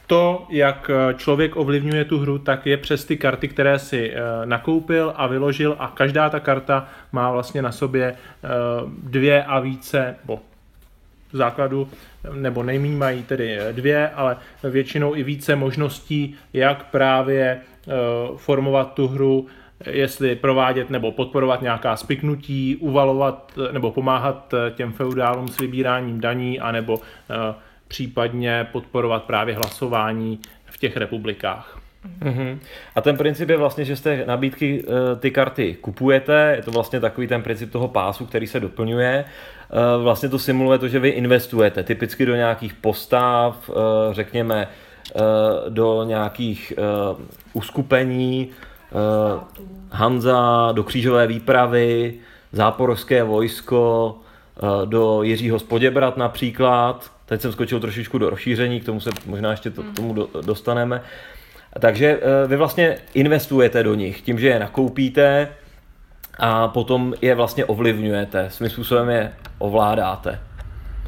to, 0.09 0.47
jak 0.49 0.91
eh, 0.91 1.15
člověk 1.15 1.57
ovlivňuje 1.57 2.05
tu 2.05 2.19
hru, 2.19 2.39
tak 2.39 2.67
je 2.67 2.77
přes 2.77 3.05
ty 3.05 3.17
karty, 3.17 3.49
které 3.49 3.79
si 3.79 4.13
eh, 4.13 4.21
nakoupil 4.45 5.13
a 5.17 5.27
vyložil 5.27 5.77
a 5.79 5.89
každá 5.89 6.31
ta 6.31 6.41
karta 6.41 6.89
má 7.13 7.31
vlastně 7.31 7.63
na 7.63 7.73
sobě 7.73 8.15
eh, 8.15 8.49
dvě 9.03 9.45
a 9.45 9.61
více, 9.61 10.17
bo 10.25 10.41
základu, 11.33 11.89
nebo 12.35 12.63
nejméně 12.63 12.97
mají 12.97 13.23
tedy 13.23 13.59
dvě, 13.73 14.09
ale 14.09 14.37
většinou 14.65 15.15
i 15.15 15.23
více 15.23 15.57
možností, 15.57 16.37
jak 16.53 16.85
právě 16.85 17.61
formovat 18.37 18.95
tu 18.95 19.09
hru, 19.09 19.47
jestli 19.87 20.37
provádět 20.37 20.91
nebo 20.91 21.13
podporovat 21.13 21.63
nějaká 21.63 21.97
spiknutí, 21.97 22.77
uvalovat 22.77 23.59
nebo 23.73 23.91
pomáhat 23.91 24.55
těm 24.75 24.93
feudálům 24.93 25.49
s 25.49 25.59
vybíráním 25.59 26.21
daní, 26.21 26.61
anebo 26.61 27.01
případně 27.89 28.69
podporovat 28.73 29.25
právě 29.25 29.55
hlasování 29.55 30.41
v 30.67 30.79
těch 30.79 30.97
republikách. 30.97 31.79
Mm-hmm. 32.21 32.59
A 32.95 33.01
ten 33.01 33.17
princip 33.17 33.49
je 33.49 33.57
vlastně, 33.57 33.85
že 33.85 33.97
jste 33.97 34.25
nabídky 34.27 34.85
eh, 34.85 35.17
ty 35.17 35.31
karty 35.31 35.77
kupujete, 35.81 36.55
je 36.57 36.63
to 36.63 36.71
vlastně 36.71 37.01
takový 37.01 37.27
ten 37.27 37.43
princip 37.43 37.73
toho 37.73 37.89
pásu, 37.89 38.27
který 38.27 38.47
se 38.47 38.61
doplňuje. 38.61 39.25
Eh, 39.25 40.03
vlastně 40.03 40.29
to 40.29 40.39
simuluje 40.39 40.79
to, 40.79 40.89
že 40.89 40.99
vy 40.99 41.09
investujete 41.09 41.83
typicky 41.83 42.27
do 42.27 42.35
nějakých 42.35 42.75
postav, 42.75 43.71
eh, 43.71 43.75
řekněme 44.15 44.69
do 45.69 46.05
nějakých 46.05 46.73
uskupení, 47.53 48.49
Hanza, 49.91 50.73
do 50.73 50.85
křížové 50.85 51.27
výpravy, 51.27 52.15
záporovské 52.53 53.23
vojsko, 53.23 54.17
do 54.85 55.23
Jiřího 55.23 55.59
Spoděbrat 55.59 56.17
například. 56.17 57.11
Teď 57.29 57.41
jsem 57.41 57.53
skočil 57.53 57.81
trošičku 57.81 58.19
do 58.19 58.31
rozšíření, 58.31 58.81
k 58.81 58.85
tomu 58.85 59.01
se 59.01 59.11
možná 59.27 59.51
ještě 59.51 59.71
to, 59.71 59.83
tomu 59.83 60.29
dostaneme. 60.43 61.03
Takže 61.81 62.21
eh, 62.23 62.49
vy 62.49 62.57
vlastně 62.57 62.99
investujete 63.15 63.83
do 63.83 63.95
nich 63.95 64.21
tím, 64.21 64.39
že 64.39 64.49
je 64.49 64.59
nakoupíte 64.59 65.49
a 66.39 66.69
potom 66.69 67.15
je 67.23 67.35
vlastně 67.35 67.65
ovlivňujete, 67.65 68.51
svým 68.51 68.71
způsobem 68.71 69.09
je 69.09 69.33
ovládáte. 69.59 70.41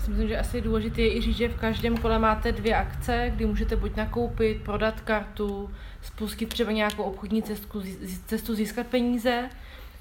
Myslím, 0.09 0.29
že 0.29 0.39
asi 0.39 0.61
důležité 0.61 1.03
je 1.03 1.17
i 1.17 1.21
říct, 1.21 1.37
že 1.37 1.49
v 1.49 1.61
každém 1.61 1.97
kole 1.97 2.19
máte 2.19 2.53
dvě 2.53 2.77
akce, 2.77 3.33
kdy 3.35 3.47
můžete 3.47 3.77
buď 3.77 3.97
nakoupit, 3.97 4.63
prodat 4.63 5.01
kartu, 5.01 5.71
spustit 6.03 6.49
třeba 6.49 6.73
nějakou 6.73 7.03
obchodní 7.03 7.43
cestu, 7.43 7.83
cestu 8.27 8.55
získat 8.55 8.87
peníze, 8.87 9.49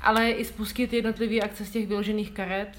ale 0.02 0.30
i 0.30 0.46
spustit 0.46 0.94
jednotlivé 0.94 1.40
akce 1.40 1.66
z 1.66 1.70
těch 1.70 1.88
vyložených 1.88 2.32
karet, 2.32 2.70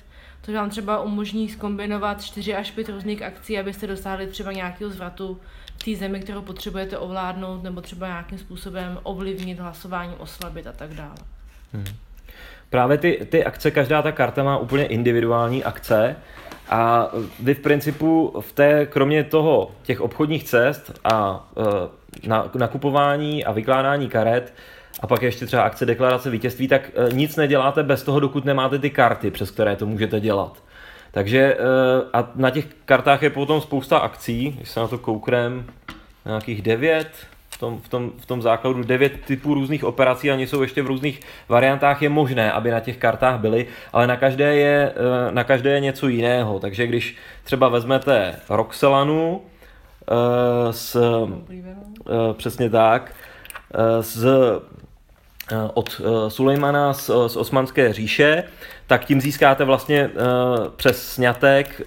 což 0.42 0.54
vám 0.54 0.70
třeba 0.70 1.02
umožní 1.02 1.49
skombinovat 1.49 2.25
4 2.25 2.54
až 2.54 2.70
5 2.70 2.88
různých 2.88 3.23
akcí, 3.23 3.59
abyste 3.59 3.87
dosáhli 3.87 4.26
třeba 4.26 4.52
nějakého 4.52 4.90
zvratu 4.90 5.40
v 5.80 5.85
té 5.85 5.97
zemi, 5.97 6.20
kterou 6.20 6.42
potřebujete 6.42 6.99
ovládnout, 6.99 7.62
nebo 7.62 7.80
třeba 7.80 8.06
nějakým 8.06 8.38
způsobem 8.38 8.99
ovlivnit 9.02 9.59
hlasování, 9.59 10.14
oslabit 10.18 10.66
a 10.66 10.73
tak 10.73 10.94
dále. 10.94 11.14
Hmm. 11.73 11.85
Právě 12.70 12.99
ty, 12.99 13.26
ty 13.30 13.44
akce, 13.44 13.70
každá 13.70 14.02
ta 14.02 14.12
karta 14.12 14.42
má 14.42 14.59
úplně 14.59 14.87
individuální 14.87 15.64
akce 15.64 16.16
a 16.68 17.11
vy 17.40 17.54
v 17.54 17.61
principu 17.61 18.40
v 18.40 18.52
té, 18.52 18.87
kromě 18.87 19.25
toho 19.25 19.70
těch 19.82 20.00
obchodních 20.00 20.44
cest 20.44 21.00
a 21.04 21.49
e, 22.25 22.28
na, 22.28 22.50
nakupování 22.54 23.44
a 23.44 23.52
vykládání 23.52 24.09
karet, 24.09 24.54
a 25.00 25.07
pak 25.07 25.23
ještě 25.23 25.47
třeba 25.47 25.62
akce 25.62 25.87
deklarace 25.87 26.30
vítězství, 26.30 26.69
tak 26.69 26.90
e, 26.95 27.12
nic 27.12 27.37
neděláte 27.37 27.83
bez 27.83 28.02
toho, 28.02 28.21
dokud 28.21 28.45
nemáte 28.45 28.78
ty 28.78 28.90
karty, 28.90 29.30
přes 29.30 29.50
které 29.50 29.76
to 29.76 29.87
můžete 29.87 30.21
dělat. 30.21 30.62
Takže 31.11 31.38
e, 31.38 31.57
a 32.12 32.30
na 32.35 32.50
těch 32.50 32.64
kartách 32.85 33.23
je 33.23 33.30
potom 33.30 33.61
spousta 33.61 33.99
akcí, 33.99 34.50
když 34.50 34.71
se 34.71 34.80
na 34.80 34.88
to 34.88 34.99
kouknem, 34.99 35.64
nějakých 36.26 36.62
devět, 36.62 37.11
v 37.50 37.59
tom, 37.59 37.80
v, 37.80 37.88
tom, 37.88 38.12
v 38.19 38.26
tom 38.26 38.42
základu 38.42 38.83
devět 38.83 39.12
typů 39.25 39.54
různých 39.54 39.85
operací, 39.85 40.30
oni 40.30 40.47
jsou 40.47 40.62
ještě 40.62 40.83
v 40.83 40.87
různých 40.87 41.21
variantách, 41.49 42.02
je 42.02 42.09
možné, 42.09 42.52
aby 42.52 42.71
na 42.71 42.80
těch 42.80 42.97
kartách 42.97 43.40
byly, 43.40 43.66
ale 43.92 44.07
na 44.07 44.16
každé 44.16 44.57
je, 44.57 44.92
e, 45.28 45.33
na 45.33 45.45
každé 45.45 45.71
je 45.71 45.80
něco 45.80 46.09
jiného. 46.09 46.61
Takže 46.61 46.87
když 46.87 47.16
třeba 47.45 47.69
vezmete 47.69 48.37
Roxelanu, 48.49 49.40
s, 50.71 50.97
přesně 52.37 52.71
tak, 52.71 53.14
Eh, 53.75 54.02
od 55.75 56.00
eh, 56.00 56.30
Sulejmana 56.30 56.92
z, 56.92 57.11
z 57.26 57.37
Osmanské 57.37 57.92
říše, 57.92 58.45
tak 58.87 59.04
tím 59.04 59.21
získáte 59.21 59.64
vlastně 59.64 60.00
eh, 60.00 60.11
přes 60.76 61.12
snětek 61.12 61.83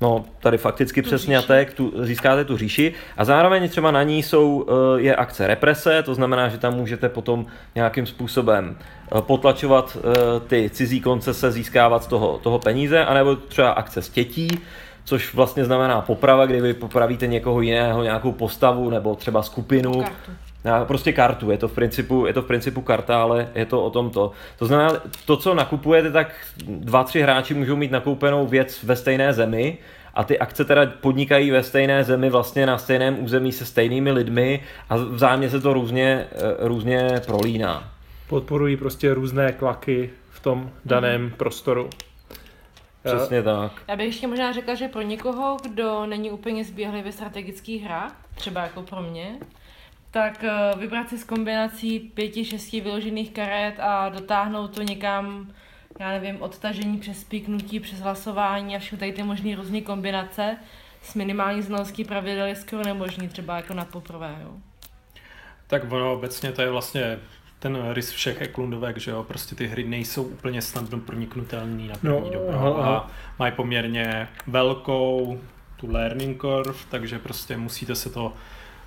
No, 0.00 0.24
tady 0.40 0.58
fakticky 0.58 1.02
tu 1.02 1.08
přes 1.08 1.22
snětek 1.22 1.74
tu, 1.74 1.92
získáte 2.04 2.44
tu 2.44 2.56
říši. 2.56 2.94
A 3.16 3.24
zároveň 3.24 3.68
třeba 3.68 3.90
na 3.90 4.02
ní 4.02 4.22
jsou, 4.22 4.66
je 4.96 5.16
akce 5.16 5.46
represe, 5.46 6.02
to 6.02 6.14
znamená, 6.14 6.48
že 6.48 6.58
tam 6.58 6.74
můžete 6.74 7.08
potom 7.08 7.46
nějakým 7.74 8.06
způsobem 8.06 8.76
potlačovat 9.20 9.96
ty 10.46 10.70
cizí 10.70 11.00
koncese, 11.00 11.52
získávat 11.52 12.04
z 12.04 12.06
toho, 12.06 12.38
toho 12.42 12.58
peníze, 12.58 13.04
anebo 13.04 13.36
třeba 13.36 13.70
akce 13.70 14.02
stětí, 14.02 14.48
což 15.04 15.34
vlastně 15.34 15.64
znamená 15.64 16.00
poprava, 16.00 16.46
kdy 16.46 16.60
vy 16.60 16.74
popravíte 16.74 17.26
někoho 17.26 17.60
jiného, 17.60 18.02
nějakou 18.02 18.32
postavu 18.32 18.90
nebo 18.90 19.14
třeba 19.14 19.42
skupinu. 19.42 19.92
Kartu 19.92 20.51
prostě 20.84 21.12
kartu, 21.12 21.50
je 21.50 21.58
to, 21.58 21.68
v 21.68 21.72
principu, 21.72 22.26
je 22.26 22.32
to 22.32 22.42
v 22.42 22.46
principu 22.46 22.80
karta, 22.80 23.22
ale 23.22 23.48
je 23.54 23.66
to 23.66 23.84
o 23.84 23.90
tom 23.90 24.10
to. 24.10 24.32
To 24.58 24.66
znamená, 24.66 25.00
to, 25.24 25.36
co 25.36 25.54
nakupujete, 25.54 26.10
tak 26.10 26.34
dva, 26.66 27.04
tři 27.04 27.22
hráči 27.22 27.54
můžou 27.54 27.76
mít 27.76 27.90
nakoupenou 27.90 28.46
věc 28.46 28.82
ve 28.82 28.96
stejné 28.96 29.32
zemi 29.32 29.78
a 30.14 30.24
ty 30.24 30.38
akce 30.38 30.64
teda 30.64 30.86
podnikají 30.86 31.50
ve 31.50 31.62
stejné 31.62 32.04
zemi, 32.04 32.30
vlastně 32.30 32.66
na 32.66 32.78
stejném 32.78 33.24
území 33.24 33.52
se 33.52 33.66
stejnými 33.66 34.12
lidmi 34.12 34.62
a 34.88 34.96
vzájemně 34.96 35.50
se 35.50 35.60
to 35.60 35.72
různě, 35.72 36.26
eh, 36.32 36.38
různě 36.58 37.20
prolíná. 37.26 37.92
Podporují 38.28 38.76
prostě 38.76 39.14
různé 39.14 39.52
klaky 39.52 40.10
v 40.30 40.40
tom 40.40 40.70
daném 40.84 41.22
mm. 41.22 41.30
prostoru. 41.30 41.90
Přesně 43.04 43.42
tak. 43.42 43.72
Já 43.88 43.96
bych 43.96 44.06
ještě 44.06 44.26
možná 44.26 44.52
řekla, 44.52 44.74
že 44.74 44.88
pro 44.88 45.02
někoho, 45.02 45.56
kdo 45.62 46.06
není 46.06 46.30
úplně 46.30 46.64
zběhlý 46.64 47.02
ve 47.02 47.12
strategických 47.12 47.82
hrách, 47.82 48.16
třeba 48.34 48.62
jako 48.62 48.82
pro 48.82 49.02
mě, 49.02 49.38
tak 50.12 50.44
eh, 50.44 50.78
vybrat 50.78 51.08
si 51.08 51.18
z 51.18 51.24
kombinací 51.24 52.00
pěti, 52.00 52.44
šesti 52.44 52.80
vyložených 52.80 53.30
karet 53.30 53.74
a 53.80 54.08
dotáhnout 54.08 54.74
to 54.74 54.82
někam, 54.82 55.52
já 55.98 56.08
nevím, 56.08 56.42
odtažení 56.42 56.98
přes 56.98 57.24
píknutí, 57.24 57.80
přes 57.80 58.00
hlasování 58.00 58.76
a 58.76 58.78
všechny 58.78 58.98
tady 58.98 59.12
ty 59.12 59.22
možné 59.22 59.56
různé 59.56 59.80
kombinace 59.80 60.56
s 61.02 61.14
minimální 61.14 61.62
znalostí 61.62 62.04
pravidel 62.04 62.46
je 62.46 62.56
skoro 62.56 62.84
nemožný, 62.84 63.28
třeba 63.28 63.56
jako 63.56 63.74
na 63.74 63.84
poprvé, 63.84 64.36
jo. 64.42 64.50
Tak 65.66 65.92
ono 65.92 66.12
obecně 66.12 66.52
to 66.52 66.62
je 66.62 66.70
vlastně 66.70 67.18
ten 67.58 67.90
rys 67.92 68.10
všech 68.10 68.40
eklundovek, 68.40 68.98
že 68.98 69.10
jo, 69.10 69.24
prostě 69.24 69.54
ty 69.54 69.66
hry 69.66 69.84
nejsou 69.84 70.22
úplně 70.22 70.62
snadno 70.62 70.98
proniknutelný 70.98 71.88
na 71.88 71.94
první 71.94 72.30
no, 72.30 72.30
dobro 72.30 72.84
a 72.84 73.10
mají 73.38 73.52
poměrně 73.52 74.28
velkou 74.46 75.40
tu 75.76 75.92
learning 75.92 76.40
curve, 76.40 76.78
takže 76.90 77.18
prostě 77.18 77.56
musíte 77.56 77.94
se 77.94 78.10
to 78.10 78.32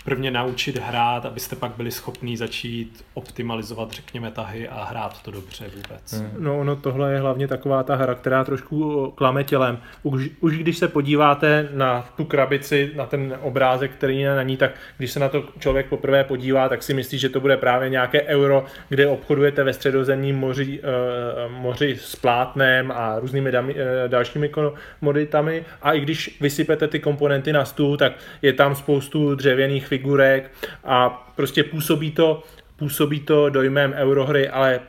prvně 0.06 0.32
naučit 0.32 0.78
hrát, 0.78 1.26
abyste 1.26 1.56
pak 1.56 1.72
byli 1.78 1.92
schopní 1.92 2.38
začít 2.38 3.06
optimalizovat, 3.14 3.92
řekněme, 3.92 4.32
tahy 4.32 4.70
a 4.70 4.84
hrát 4.84 5.22
to 5.22 5.32
dobře 5.32 5.66
vůbec. 5.76 6.14
Hmm. 6.14 6.30
No, 6.40 6.64
no 6.64 6.76
tohle 6.76 7.14
je 7.14 7.20
hlavně 7.20 7.48
taková 7.48 7.84
ta 7.84 7.96
hra, 7.96 8.16
která 8.16 8.44
trošku 8.44 9.12
klame 9.16 9.44
tělem. 9.44 9.78
Už, 10.04 10.30
už 10.40 10.58
když 10.58 10.78
se 10.78 10.88
podíváte 10.88 11.70
na 11.74 12.10
tu 12.18 12.26
krabici, 12.26 12.92
na 12.96 13.06
ten 13.06 13.38
obrázek, 13.42 13.92
který 13.92 14.20
je 14.20 14.36
na 14.36 14.44
ní, 14.44 14.58
tak 14.58 14.72
když 14.98 15.12
se 15.12 15.20
na 15.20 15.30
to 15.30 15.44
člověk 15.60 15.86
poprvé 15.86 16.24
podívá, 16.24 16.70
tak 16.70 16.84
si 16.84 16.94
myslí, 16.94 17.18
že 17.18 17.30
to 17.30 17.40
bude 17.40 17.58
právě 17.58 17.90
nějaké 17.90 18.22
euro, 18.22 18.66
kde 18.90 19.08
obchodujete 19.08 19.64
ve 19.64 19.74
středozemním 19.74 20.36
moři, 20.36 20.80
uh, 20.80 21.52
moři 21.52 21.98
s 22.02 22.16
plátnem 22.16 22.92
a 22.92 23.20
různými 23.20 23.52
dami, 23.52 23.74
uh, 23.74 23.80
dalšími 24.08 24.50
komoditami. 25.00 25.66
A 25.82 25.94
i 25.94 26.00
když 26.00 26.38
vysypete 26.42 26.88
ty 26.88 27.00
komponenty 27.00 27.54
na 27.54 27.66
stůl, 27.66 27.98
tak 27.98 28.14
je 28.42 28.54
tam 28.54 28.76
spoustu 28.76 29.36
dřevěných 29.36 29.95
figurek 29.98 30.52
a 30.84 31.10
prostě 31.36 31.64
působí 31.64 32.12
to, 32.12 32.44
působí 32.76 33.20
to 33.20 33.50
dojmem 33.50 33.94
eurohry, 33.94 34.50
ale 34.50 34.80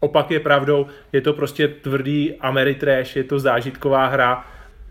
opak 0.00 0.30
je 0.30 0.40
pravdou, 0.40 0.86
je 1.12 1.20
to 1.20 1.32
prostě 1.32 1.68
tvrdý 1.68 2.34
Ameritrash, 2.40 3.16
je 3.16 3.24
to 3.24 3.38
zážitková 3.38 4.06
hra 4.06 4.44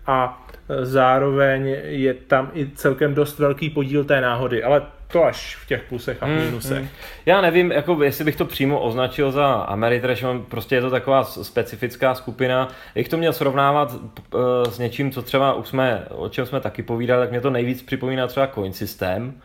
a 0.06 0.48
zároveň 0.82 1.68
je 1.84 2.14
tam 2.14 2.52
i 2.54 2.70
celkem 2.76 3.14
dost 3.14 3.40
velký 3.40 3.70
podíl 3.70 4.04
té 4.06 4.22
náhody, 4.22 4.64
ale 4.64 4.82
to 5.12 5.24
až 5.24 5.56
v 5.56 5.68
těch 5.68 5.84
plusech 5.84 6.24
a 6.24 6.28
mínusech. 6.28 6.78
Hmm, 6.78 6.88
hmm. 6.88 6.90
Já 7.26 7.42
nevím, 7.42 7.72
jako 7.72 8.04
jestli 8.04 8.26
bych 8.26 8.36
to 8.36 8.46
přímo 8.46 8.80
označil 8.80 9.32
za 9.32 9.54
Ameritrash, 9.54 10.24
prostě 10.50 10.76
je 10.76 10.82
to 10.82 10.90
taková 10.90 11.24
specifická 11.24 12.16
skupina. 12.16 12.68
Jak 12.96 13.08
to 13.08 13.18
měl 13.18 13.34
srovnávat 13.34 13.94
uh, 13.94 14.42
s 14.70 14.80
něčím, 14.80 15.12
co 15.12 15.22
třeba 15.22 15.54
už 15.54 15.68
jsme, 15.68 16.06
o 16.10 16.30
čem 16.30 16.46
jsme 16.46 16.60
taky 16.60 16.84
povídali, 16.84 17.22
tak 17.22 17.32
mě 17.32 17.42
to 17.42 17.50
nejvíc 17.50 17.82
připomíná 17.82 18.28
třeba 18.28 18.48
Coin 18.48 18.74
System, 18.74 19.42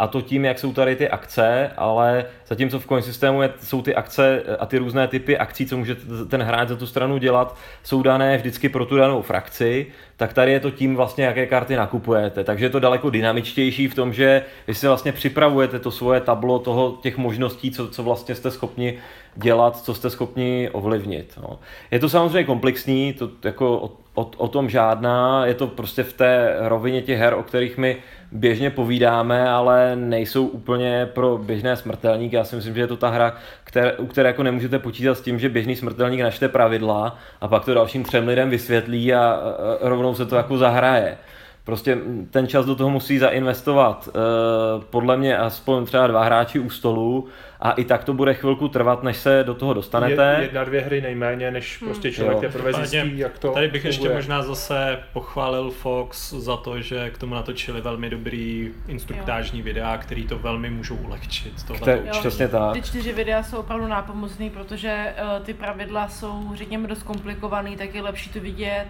a 0.00 0.06
to 0.06 0.20
tím, 0.20 0.44
jak 0.44 0.58
jsou 0.58 0.72
tady 0.72 0.96
ty 0.96 1.08
akce, 1.08 1.70
ale 1.76 2.24
zatímco 2.46 2.78
v 2.78 2.86
coin 2.86 3.02
systému 3.02 3.42
je, 3.42 3.50
jsou 3.60 3.82
ty 3.82 3.94
akce 3.94 4.42
a 4.58 4.66
ty 4.66 4.78
různé 4.78 5.08
typy 5.08 5.38
akcí, 5.38 5.66
co 5.66 5.76
může 5.76 5.96
ten 6.28 6.42
hráč 6.42 6.68
za 6.68 6.76
tu 6.76 6.86
stranu 6.86 7.18
dělat, 7.18 7.56
jsou 7.82 8.02
dané 8.02 8.36
vždycky 8.36 8.68
pro 8.68 8.86
tu 8.86 8.96
danou 8.96 9.22
frakci, 9.22 9.86
tak 10.16 10.32
tady 10.32 10.52
je 10.52 10.60
to 10.60 10.70
tím 10.70 10.96
vlastně, 10.96 11.24
jaké 11.24 11.46
karty 11.46 11.76
nakupujete. 11.76 12.44
Takže 12.44 12.64
je 12.64 12.70
to 12.70 12.80
daleko 12.80 13.10
dynamičtější 13.10 13.88
v 13.88 13.94
tom, 13.94 14.12
že 14.12 14.42
vy 14.66 14.74
si 14.74 14.86
vlastně 14.86 15.12
připravujete 15.12 15.78
to 15.78 15.90
svoje 15.90 16.20
tablo 16.20 16.58
toho, 16.58 16.98
těch 17.02 17.16
možností, 17.16 17.70
co, 17.70 17.88
co 17.88 18.02
vlastně 18.02 18.34
jste 18.34 18.50
schopni 18.50 18.98
dělat, 19.36 19.76
co 19.76 19.94
jste 19.94 20.10
schopni 20.10 20.68
ovlivnit. 20.72 21.38
No. 21.42 21.58
Je 21.90 21.98
to 21.98 22.08
samozřejmě 22.08 22.44
komplexní, 22.44 23.12
to 23.12 23.30
jako 23.44 23.78
o, 23.78 23.90
o, 24.14 24.30
o 24.36 24.48
tom 24.48 24.70
žádná, 24.70 25.46
je 25.46 25.54
to 25.54 25.66
prostě 25.66 26.02
v 26.02 26.12
té 26.12 26.56
rovině 26.58 27.02
těch 27.02 27.18
her, 27.18 27.34
o 27.34 27.42
kterých 27.42 27.78
my 27.78 27.96
běžně 28.32 28.70
povídáme, 28.70 29.48
ale 29.48 29.96
nejsou 29.96 30.46
úplně 30.46 31.06
pro 31.06 31.38
běžné 31.38 31.76
smrtelníky. 31.76 32.36
Já 32.36 32.44
si 32.44 32.56
myslím, 32.56 32.74
že 32.74 32.80
je 32.80 32.86
to 32.86 32.96
ta 32.96 33.08
hra, 33.08 33.36
které, 33.64 33.92
u 33.92 34.06
které 34.06 34.28
jako 34.28 34.42
nemůžete 34.42 34.78
počítat 34.78 35.14
s 35.14 35.20
tím, 35.20 35.38
že 35.38 35.48
běžný 35.48 35.76
smrtelník 35.76 36.20
načte 36.20 36.48
pravidla 36.48 37.18
a 37.40 37.48
pak 37.48 37.64
to 37.64 37.74
dalším 37.74 38.04
třem 38.04 38.28
lidem 38.28 38.50
vysvětlí 38.50 39.14
a 39.14 39.40
rovnou 39.80 40.14
se 40.14 40.26
to 40.26 40.36
jako 40.36 40.58
zahraje. 40.58 41.18
Prostě 41.64 41.98
ten 42.30 42.46
čas 42.46 42.66
do 42.66 42.74
toho 42.76 42.90
musí 42.90 43.18
zainvestovat 43.18 44.08
uh, 44.08 44.82
podle 44.84 45.16
mě 45.16 45.38
aspoň 45.38 45.86
třeba 45.86 46.06
dva 46.06 46.24
hráči 46.24 46.58
u 46.58 46.70
stolu 46.70 47.28
a 47.60 47.72
i 47.72 47.84
tak 47.84 48.04
to 48.04 48.14
bude 48.14 48.34
chvilku 48.34 48.68
trvat, 48.68 49.02
než 49.02 49.16
se 49.16 49.44
do 49.46 49.54
toho 49.54 49.74
dostanete. 49.74 50.34
Je, 50.38 50.42
jedna, 50.44 50.64
dvě 50.64 50.80
hry 50.80 51.00
nejméně, 51.00 51.50
než 51.50 51.76
prostě 51.76 52.12
člověk 52.12 52.34
Jo. 52.36 52.40
teprve 52.40 52.72
zjistí, 52.72 53.18
jak 53.18 53.38
to 53.38 53.50
Tady 53.50 53.68
bych 53.68 53.84
ještě 53.84 53.98
funguje. 53.98 54.16
možná 54.16 54.42
zase 54.42 54.98
pochválil 55.12 55.70
Fox 55.70 56.32
za 56.32 56.56
to, 56.56 56.80
že 56.80 57.10
k 57.10 57.18
tomu 57.18 57.34
natočili 57.34 57.80
velmi 57.80 58.10
dobrý 58.10 58.70
instruktážní 58.88 59.62
videa, 59.62 59.96
který 59.98 60.26
to 60.26 60.38
velmi 60.38 60.70
můžou 60.70 60.96
ulehčit. 60.96 61.52
Kte- 61.56 61.66
Tohle 61.78 61.92
Jo, 62.04 62.12
Přesně 62.20 62.48
tak. 62.48 62.72
Ty 62.72 62.82
čtyři 62.82 63.12
videa 63.12 63.42
jsou 63.42 63.56
opravdu 63.56 63.86
nápomocný, 63.86 64.50
protože 64.50 65.14
uh, 65.38 65.44
ty 65.44 65.54
pravidla 65.54 66.08
jsou, 66.08 66.50
řekněme, 66.54 66.88
dost 66.88 67.02
komplikovaný, 67.02 67.76
tak 67.76 67.94
je 67.94 68.02
lepší 68.02 68.30
to 68.30 68.40
vidět. 68.40 68.86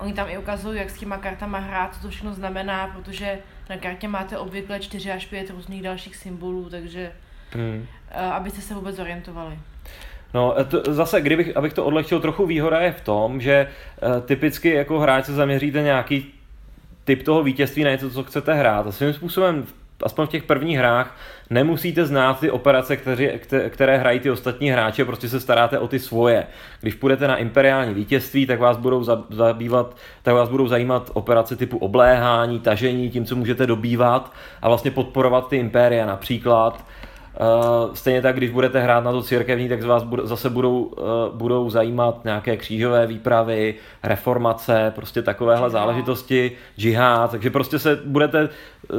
Oni 0.00 0.12
tam 0.12 0.28
i 0.30 0.38
ukazují, 0.38 0.78
jak 0.78 0.90
s 0.90 0.98
těma 0.98 1.16
kartama 1.18 1.58
hrát, 1.58 1.94
co 1.94 2.02
to 2.02 2.08
všechno 2.08 2.34
znamená, 2.34 2.86
protože 2.86 3.38
na 3.70 3.76
kartě 3.76 4.08
máte 4.08 4.38
obvykle 4.38 4.80
4 4.80 5.12
až 5.12 5.26
5 5.26 5.50
různých 5.50 5.82
dalších 5.82 6.16
symbolů, 6.16 6.70
takže 6.70 7.12
Hmm. 7.54 7.86
uh, 8.14 8.32
abyste 8.32 8.60
se 8.60 8.74
vůbec 8.74 8.98
orientovali. 8.98 9.58
No, 10.34 10.54
to, 10.68 10.94
zase, 10.94 11.20
kdybych, 11.20 11.56
abych 11.56 11.72
to 11.72 11.84
odlehčil 11.84 12.20
trochu, 12.20 12.46
výhoda 12.46 12.80
je 12.80 12.92
v 12.92 13.00
tom, 13.00 13.40
že 13.40 13.68
uh, 14.02 14.26
typicky 14.26 14.70
jako 14.70 15.00
hráč 15.00 15.24
se 15.24 15.32
zaměříte 15.32 15.82
nějaký 15.82 16.34
typ 17.04 17.22
toho 17.22 17.42
vítězství 17.42 17.84
na 17.84 17.90
něco, 17.90 18.10
co 18.10 18.24
chcete 18.24 18.54
hrát. 18.54 18.86
A 18.86 18.92
svým 18.92 19.12
způsobem, 19.12 19.66
aspoň 20.04 20.26
v 20.26 20.30
těch 20.30 20.42
prvních 20.42 20.78
hrách, 20.78 21.16
nemusíte 21.50 22.06
znát 22.06 22.40
ty 22.40 22.50
operace, 22.50 22.96
které, 22.96 23.38
které 23.68 23.96
hrají 23.96 24.20
ty 24.20 24.30
ostatní 24.30 24.70
hráči, 24.70 25.04
prostě 25.04 25.28
se 25.28 25.40
staráte 25.40 25.78
o 25.78 25.88
ty 25.88 25.98
svoje. 25.98 26.46
Když 26.80 26.94
půjdete 26.94 27.28
na 27.28 27.36
imperiální 27.36 27.94
vítězství, 27.94 28.46
tak 28.46 28.60
vás 28.60 28.76
budou 28.76 29.04
za- 29.04 29.24
zabývat, 29.30 29.96
tak 30.22 30.34
vás 30.34 30.48
budou 30.48 30.68
zajímat 30.68 31.10
operace 31.14 31.56
typu 31.56 31.78
obléhání, 31.78 32.60
tažení, 32.60 33.10
tím, 33.10 33.24
co 33.24 33.36
můžete 33.36 33.66
dobývat 33.66 34.32
a 34.62 34.68
vlastně 34.68 34.90
podporovat 34.90 35.48
ty 35.48 35.56
impéria 35.56 36.06
například. 36.06 36.84
Uh, 37.40 37.94
stejně 37.94 38.22
tak, 38.22 38.36
když 38.36 38.50
budete 38.50 38.80
hrát 38.80 39.04
na 39.04 39.12
to 39.12 39.22
církevní, 39.22 39.68
tak 39.68 39.82
z 39.82 39.84
vás 39.84 40.04
zase 40.22 40.50
budou, 40.50 40.82
uh, 40.82 41.04
budou 41.32 41.70
zajímat 41.70 42.24
nějaké 42.24 42.56
křížové 42.56 43.06
výpravy, 43.06 43.74
reformace, 44.02 44.92
prostě 44.94 45.22
takovéhle 45.22 45.68
Džihad. 45.68 45.72
záležitosti, 45.82 46.52
džihad, 46.78 47.30
takže 47.30 47.50
prostě 47.50 47.78
se 47.78 47.98
budete 48.04 48.48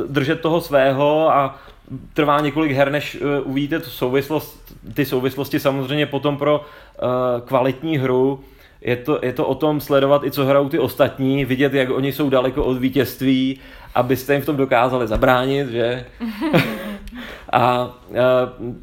držet 0.08 0.42
toho 0.42 0.62
svého 0.62 1.30
a 1.30 1.60
trvá 2.14 2.40
několik 2.40 2.72
her, 2.72 2.92
než 2.92 3.16
uh, 3.16 3.52
uvidíte 3.52 3.80
tu 3.80 3.90
souvislost, 3.90 4.74
ty 4.94 5.06
souvislosti 5.06 5.60
samozřejmě 5.60 6.06
potom 6.06 6.38
pro 6.38 6.60
uh, 6.60 6.68
kvalitní 7.48 7.98
hru. 7.98 8.40
Je 8.82 8.96
to, 8.96 9.20
je 9.22 9.34
to 9.34 9.48
o 9.48 9.56
tom 9.56 9.82
sledovat 9.82 10.24
i 10.24 10.32
co 10.32 10.46
hrajou 10.46 10.70
ty 10.70 10.80
ostatní, 10.80 11.46
vidět, 11.46 11.74
jak 11.74 11.90
oni 11.90 12.12
jsou 12.12 12.30
daleko 12.30 12.64
od 12.64 12.78
vítězství, 12.78 13.60
abyste 13.96 14.34
jim 14.34 14.42
v 14.42 14.46
tom 14.46 14.58
dokázali 14.58 15.08
zabránit, 15.08 15.70
že? 15.70 16.06
A, 17.54 17.60
a 17.62 17.90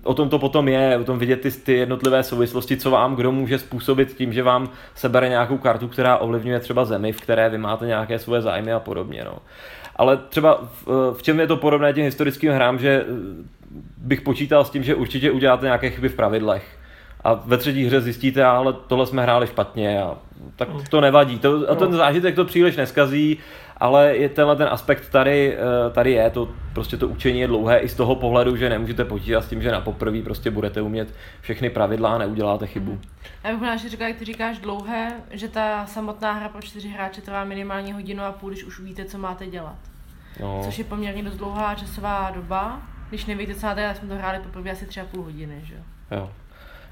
o 0.02 0.14
tom 0.14 0.28
to 0.28 0.38
potom 0.38 0.68
je, 0.68 0.98
o 0.98 1.04
tom 1.04 1.18
vidět 1.18 1.40
ty, 1.40 1.50
ty 1.50 1.72
jednotlivé 1.72 2.22
souvislosti, 2.22 2.76
co 2.76 2.90
vám 2.90 3.16
kdo 3.16 3.32
může 3.32 3.58
způsobit 3.58 4.14
tím, 4.14 4.32
že 4.32 4.42
vám 4.42 4.68
sebere 4.94 5.28
nějakou 5.28 5.58
kartu, 5.58 5.88
která 5.88 6.16
ovlivňuje 6.16 6.60
třeba 6.60 6.84
zemi, 6.84 7.12
v 7.12 7.20
které 7.20 7.48
vy 7.48 7.58
máte 7.58 7.86
nějaké 7.86 8.18
svoje 8.18 8.42
zájmy 8.42 8.72
a 8.72 8.80
podobně. 8.80 9.24
No. 9.24 9.38
Ale 9.96 10.16
třeba 10.16 10.60
v, 10.86 11.14
v 11.16 11.22
čem 11.22 11.40
je 11.40 11.46
to 11.46 11.56
podobné 11.56 11.92
těm 11.92 12.04
historickým 12.04 12.52
hrám, 12.52 12.78
že 12.78 12.88
eh, 12.88 13.04
bych 13.96 14.20
počítal 14.20 14.64
s 14.64 14.70
tím, 14.70 14.82
že 14.82 14.94
určitě 14.94 15.30
uděláte 15.30 15.66
nějaké 15.66 15.90
chyby 15.90 16.08
v 16.08 16.16
pravidlech. 16.16 16.78
A 17.24 17.34
ve 17.34 17.56
třetí 17.56 17.84
hře 17.84 18.00
zjistíte, 18.00 18.44
ale 18.44 18.72
tohle 18.72 19.06
jsme 19.06 19.22
hráli 19.22 19.46
špatně 19.46 20.02
a 20.02 20.16
tak 20.56 20.68
to 20.90 21.00
nevadí. 21.00 21.38
To, 21.38 21.70
a 21.70 21.74
ten 21.74 21.92
zážitek 21.92 22.34
to 22.34 22.44
příliš 22.44 22.76
neskazí, 22.76 23.38
ale 23.76 24.16
je 24.16 24.28
tenhle 24.28 24.56
ten 24.56 24.68
aspekt 24.70 25.08
tady, 25.10 25.56
eh, 25.56 25.90
tady 25.90 26.12
je, 26.12 26.30
to 26.30 26.48
prostě 26.72 26.96
to 26.96 27.08
učení 27.08 27.40
je 27.40 27.46
dlouhé 27.46 27.78
i 27.78 27.88
z 27.88 27.94
toho 27.94 28.16
pohledu, 28.16 28.56
že 28.56 28.68
nemůžete 28.68 29.04
počítat 29.04 29.44
s 29.44 29.48
tím, 29.48 29.62
že 29.62 29.72
na 29.72 29.80
poprvé 29.80 30.22
prostě 30.22 30.50
budete 30.50 30.82
umět 30.82 31.14
všechny 31.40 31.70
pravidla 31.70 32.14
a 32.14 32.18
neuděláte 32.18 32.66
chybu. 32.66 32.98
Já 33.44 33.50
bych 33.50 33.58
možná 33.58 33.72
ještě 33.72 33.88
říkala, 33.88 34.08
jak 34.08 34.18
ty 34.18 34.24
říkáš 34.24 34.58
dlouhé, 34.58 35.12
že 35.30 35.48
ta 35.48 35.86
samotná 35.86 36.32
hra 36.32 36.48
pro 36.48 36.62
čtyři 36.62 36.88
hráče 36.88 37.20
trvá 37.20 37.44
minimálně 37.44 37.94
hodinu 37.94 38.22
a 38.22 38.32
půl, 38.32 38.50
když 38.50 38.64
už 38.64 38.80
víte, 38.80 39.04
co 39.04 39.18
máte 39.18 39.46
dělat. 39.46 39.91
No, 40.40 40.60
Což 40.64 40.78
je 40.78 40.84
poměrně 40.84 41.22
dost 41.22 41.36
dlouhá 41.36 41.74
časová 41.74 42.30
doba. 42.34 42.82
Když 43.08 43.26
nevíte, 43.26 43.54
co 43.54 43.66
dělat, 43.74 43.96
jsme 43.96 44.08
to 44.08 44.14
hráli 44.14 44.38
poprvé 44.38 44.70
asi 44.70 44.86
tři 44.86 45.00
a 45.00 45.04
půl 45.04 45.22
hodiny, 45.22 45.60
že 45.62 45.74
jo. 46.10 46.30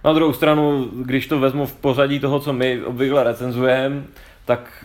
Na 0.04 0.12
druhou 0.12 0.32
stranu, 0.32 0.90
když 1.04 1.26
to 1.26 1.40
vezmu 1.40 1.66
v 1.66 1.74
pořadí 1.74 2.20
toho, 2.20 2.40
co 2.40 2.52
my 2.52 2.82
obvykle 2.84 3.24
recenzujeme, 3.24 4.02
tak, 4.50 4.84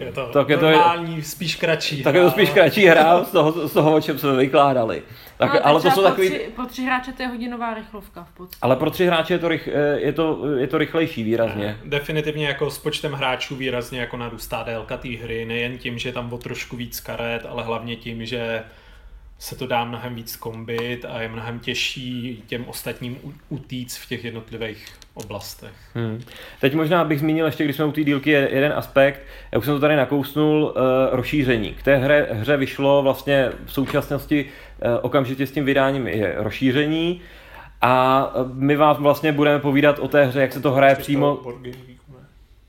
eh, 0.00 0.04
je 0.04 0.12
to 0.12 0.26
tak 0.26 0.48
je 0.48 0.56
to 0.56 0.70
normální, 0.70 1.22
spíš 1.22 1.56
kratší. 1.56 2.02
tak 2.02 2.14
je 2.14 2.20
to 2.20 2.26
hra, 2.26 2.32
spíš 2.32 2.48
ale- 2.48 2.54
kratší 2.54 2.86
hra 2.86 3.24
z 3.24 3.30
toho, 3.30 3.68
z 3.68 3.72
toho, 3.72 3.94
o 3.94 4.00
čem 4.00 4.18
jsme 4.18 4.36
vykládali. 4.36 5.02
Tak, 5.36 5.54
no, 5.54 5.66
ale 5.66 5.80
to 5.82 5.90
jsou 5.90 6.02
po 6.02 6.08
takový... 6.08 6.28
Tři, 6.28 6.48
po 6.56 6.66
tři 6.66 6.82
hráče 6.82 7.12
to 7.12 7.22
je 7.22 7.28
hodinová 7.28 7.74
rychlovka 7.74 8.24
v 8.24 8.36
podstatě. 8.36 8.58
Ale 8.62 8.76
pro 8.76 8.90
tři 8.90 9.06
hráče 9.06 9.34
je 9.34 9.38
to, 9.38 9.48
rych, 9.48 9.68
eh, 9.72 10.00
je 10.00 10.12
to, 10.12 10.40
je 10.58 10.66
to 10.66 10.78
rychlejší 10.78 11.22
výrazně. 11.22 11.78
Definitivně 11.84 12.46
jako 12.46 12.70
s 12.70 12.78
počtem 12.78 13.12
hráčů 13.12 13.56
výrazně 13.56 14.00
jako 14.00 14.16
narůstá 14.16 14.62
délka 14.62 14.96
té 14.96 15.08
hry, 15.08 15.44
nejen 15.44 15.78
tím, 15.78 15.98
že 15.98 16.08
je 16.08 16.12
tam 16.12 16.32
o 16.32 16.38
trošku 16.38 16.76
víc 16.76 17.00
karet, 17.00 17.46
ale 17.48 17.62
hlavně 17.62 17.96
tím, 17.96 18.26
že 18.26 18.62
se 19.40 19.56
to 19.56 19.66
dá 19.66 19.84
mnohem 19.84 20.14
víc 20.14 20.36
kombit 20.36 21.04
a 21.08 21.20
je 21.20 21.28
mnohem 21.28 21.58
těžší 21.58 22.42
těm 22.46 22.64
ostatním 22.68 23.18
utíct 23.48 23.98
v 23.98 24.08
těch 24.08 24.24
jednotlivých 24.24 24.86
oblastech. 25.14 25.72
Hmm. 25.94 26.22
Teď 26.60 26.74
možná 26.74 27.04
bych 27.04 27.20
zmínil 27.20 27.46
ještě, 27.46 27.64
když 27.64 27.76
jsme 27.76 27.84
u 27.84 27.92
té 27.92 28.04
dílky, 28.04 28.30
je- 28.30 28.48
jeden 28.52 28.72
aspekt, 28.72 29.20
já 29.52 29.58
už 29.58 29.64
jsem 29.64 29.74
to 29.74 29.80
tady 29.80 29.96
nakousnul, 29.96 30.62
uh, 30.64 30.72
rozšíření. 31.10 31.74
K 31.74 31.82
té 31.82 31.96
hře, 31.96 32.28
hře 32.30 32.56
vyšlo 32.56 33.02
vlastně 33.02 33.50
v 33.64 33.72
současnosti 33.72 34.44
uh, 34.44 34.90
okamžitě 35.02 35.46
s 35.46 35.52
tím 35.52 35.64
vydáním 35.64 36.06
je 36.06 36.34
rozšíření 36.36 37.20
a 37.80 38.26
eh, 38.34 38.38
my 38.54 38.76
vám 38.76 38.96
vlastně 38.96 39.32
budeme 39.32 39.58
povídat 39.58 39.98
o 39.98 40.08
té 40.08 40.24
hře, 40.24 40.40
jak 40.40 40.52
se 40.52 40.60
to 40.60 40.72
hraje 40.72 40.94
přímo 40.96 41.38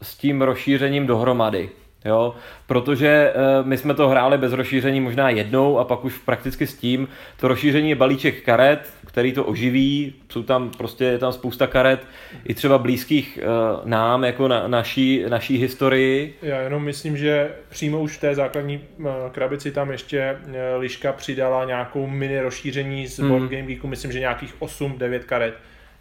s 0.01 0.17
tím 0.17 0.41
rozšířením 0.41 1.07
dohromady. 1.07 1.69
Jo, 2.05 2.35
protože 2.67 3.33
uh, 3.35 3.67
my 3.67 3.77
jsme 3.77 3.93
to 3.93 4.09
hráli 4.09 4.37
bez 4.37 4.53
rozšíření 4.53 5.01
možná 5.01 5.29
jednou 5.29 5.79
a 5.79 5.83
pak 5.83 6.05
už 6.05 6.17
prakticky 6.17 6.67
s 6.67 6.77
tím. 6.77 7.07
To 7.39 7.47
rozšíření 7.47 7.89
je 7.89 7.95
balíček 7.95 8.43
karet, 8.43 8.93
který 9.05 9.33
to 9.33 9.43
oživí, 9.43 10.13
jsou 10.29 10.43
tam 10.43 10.69
prostě 10.69 11.05
je 11.05 11.17
tam 11.17 11.33
spousta 11.33 11.67
karet, 11.67 12.07
i 12.45 12.53
třeba 12.53 12.77
blízkých 12.77 13.39
uh, 13.41 13.89
nám, 13.89 14.23
jako 14.23 14.47
na, 14.47 14.67
naší, 14.67 15.23
naší 15.29 15.57
historii. 15.57 16.37
Já 16.41 16.61
jenom 16.61 16.83
myslím, 16.83 17.17
že 17.17 17.51
přímo 17.69 17.99
už 17.99 18.17
v 18.17 18.21
té 18.21 18.35
základní 18.35 18.81
eh, 18.99 19.09
krabici 19.31 19.71
tam 19.71 19.91
ještě 19.91 20.19
eh, 20.19 20.75
Liška 20.75 21.11
přidala 21.13 21.65
nějakou 21.65 22.07
mini 22.07 22.41
rozšíření 22.41 23.07
z 23.07 23.19
Hmm. 23.19 23.29
Board 23.29 23.51
Game 23.51 23.63
Geeku, 23.63 23.87
myslím, 23.87 24.11
že 24.11 24.19
nějakých 24.19 24.55
8-9 24.59 25.19
karet. 25.19 25.53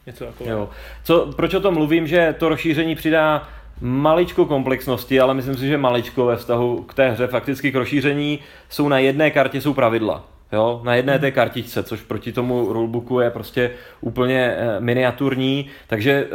Něco 0.07 0.25
takového. 0.25 0.59
Jo. 0.59 0.71
Co, 1.05 1.33
proč 1.37 1.55
o 1.55 1.61
tom 1.61 1.75
mluvím, 1.75 2.07
že 2.07 2.35
to 2.39 2.49
rozšíření 2.49 2.95
přidá 2.95 3.49
maličko 3.81 4.47
komplexnosti, 4.47 5.21
ale 5.21 5.35
myslím 5.35 5.57
si, 5.57 5.69
že 5.69 5.79
maličko 5.79 6.27
ve 6.27 6.37
vztahu 6.37 6.83
k 6.83 6.95
té 6.95 7.11
hře, 7.11 7.27
fakticky 7.27 7.73
k 7.73 7.75
rozšíření, 7.75 8.39
jsou 8.69 8.89
na 8.89 8.99
jedné 8.99 9.31
kartě 9.31 9.61
jsou 9.61 9.75
pravidla. 9.75 10.25
Jo, 10.53 10.81
na 10.85 10.95
jedné 10.95 11.19
té 11.19 11.31
kartičce, 11.31 11.83
což 11.83 12.01
proti 12.01 12.33
tomu 12.33 12.73
rulebooku 12.73 13.21
je 13.21 13.31
prostě 13.31 13.71
úplně 14.01 14.55
eh, 14.57 14.81
miniaturní, 14.81 15.67
takže 15.87 16.13
eh, 16.13 16.31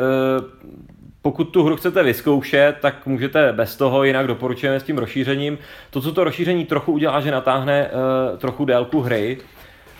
pokud 1.21 1.43
tu 1.43 1.63
hru 1.63 1.75
chcete 1.75 2.03
vyzkoušet, 2.03 2.75
tak 2.81 3.05
můžete 3.05 3.53
bez 3.53 3.75
toho, 3.75 4.03
jinak 4.03 4.27
doporučujeme 4.27 4.79
s 4.79 4.83
tím 4.83 4.97
rozšířením. 4.97 5.57
To, 5.89 6.01
co 6.01 6.11
to 6.11 6.23
rozšíření 6.23 6.65
trochu 6.65 6.91
udělá, 6.91 7.21
že 7.21 7.31
natáhne 7.31 7.87
eh, 7.87 8.37
trochu 8.37 8.65
délku 8.65 9.01
hry, 9.01 9.37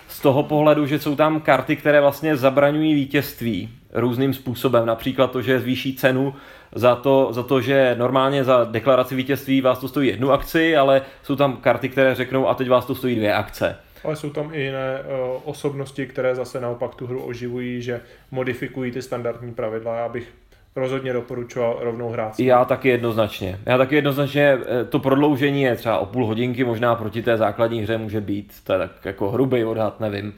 z 0.08 0.19
toho 0.19 0.43
pohledu, 0.43 0.86
že 0.86 0.99
jsou 0.99 1.15
tam 1.15 1.41
karty, 1.41 1.75
které 1.75 2.01
vlastně 2.01 2.38
zabraňují 2.38 2.93
vítězství 2.93 3.69
různým 3.93 4.34
způsobem. 4.34 4.86
Například 4.86 5.31
to, 5.31 5.41
že 5.41 5.60
zvýší 5.60 5.95
cenu 5.95 6.34
za 6.71 6.95
to, 6.95 7.28
za 7.32 7.43
to, 7.43 7.62
že 7.62 7.95
normálně 7.97 8.43
za 8.43 8.63
deklaraci 8.63 9.15
vítězství 9.15 9.62
vás 9.62 9.80
to 9.80 9.88
stojí 9.88 10.10
jednu 10.10 10.32
akci, 10.32 10.78
ale 10.78 11.01
jsou 11.23 11.36
tam 11.36 11.58
karty, 11.58 11.89
které 11.89 12.15
řeknou 12.15 12.47
a 12.47 12.54
teď 12.54 12.69
vás 12.69 12.86
to 12.86 12.95
stojí 12.95 13.15
dvě 13.15 13.34
akce. 13.34 13.78
Ale 14.04 14.15
jsou 14.15 14.30
tam 14.30 14.54
i 14.54 14.62
jiné 14.62 15.01
uh, 15.01 15.41
osobnosti, 15.43 16.08
které 16.08 16.36
zase 16.36 16.62
naopak 16.62 16.95
tu 16.95 17.08
hru 17.08 17.23
oživují, 17.23 17.82
že 17.82 18.01
modifikují 18.32 18.91
ty 18.91 19.01
standardní 19.01 19.54
pravidla. 19.54 19.95
Já 19.95 20.10
bych 20.10 20.34
rozhodně 20.75 21.13
doporučoval 21.13 21.78
rovnou 21.82 22.10
hrát. 22.10 22.39
Já 22.39 22.65
taky 22.65 22.89
jednoznačně. 22.89 23.60
Já 23.65 23.78
taky 23.78 23.95
jednoznačně, 23.95 24.58
eh, 24.82 24.86
to 24.86 24.99
prodloužení 24.99 25.62
je 25.62 25.75
třeba 25.75 25.97
o 25.97 26.06
půl 26.06 26.25
hodinky, 26.25 26.63
možná 26.63 26.95
proti 26.95 27.21
té 27.21 27.38
základní 27.38 27.82
hře 27.82 27.97
může 27.97 28.21
být, 28.21 28.54
to 28.63 28.73
je 28.73 28.80
tak 28.80 28.91
jako 29.06 29.32
hrubý 29.32 29.63
odhad, 29.63 29.99
nevím. 29.99 30.34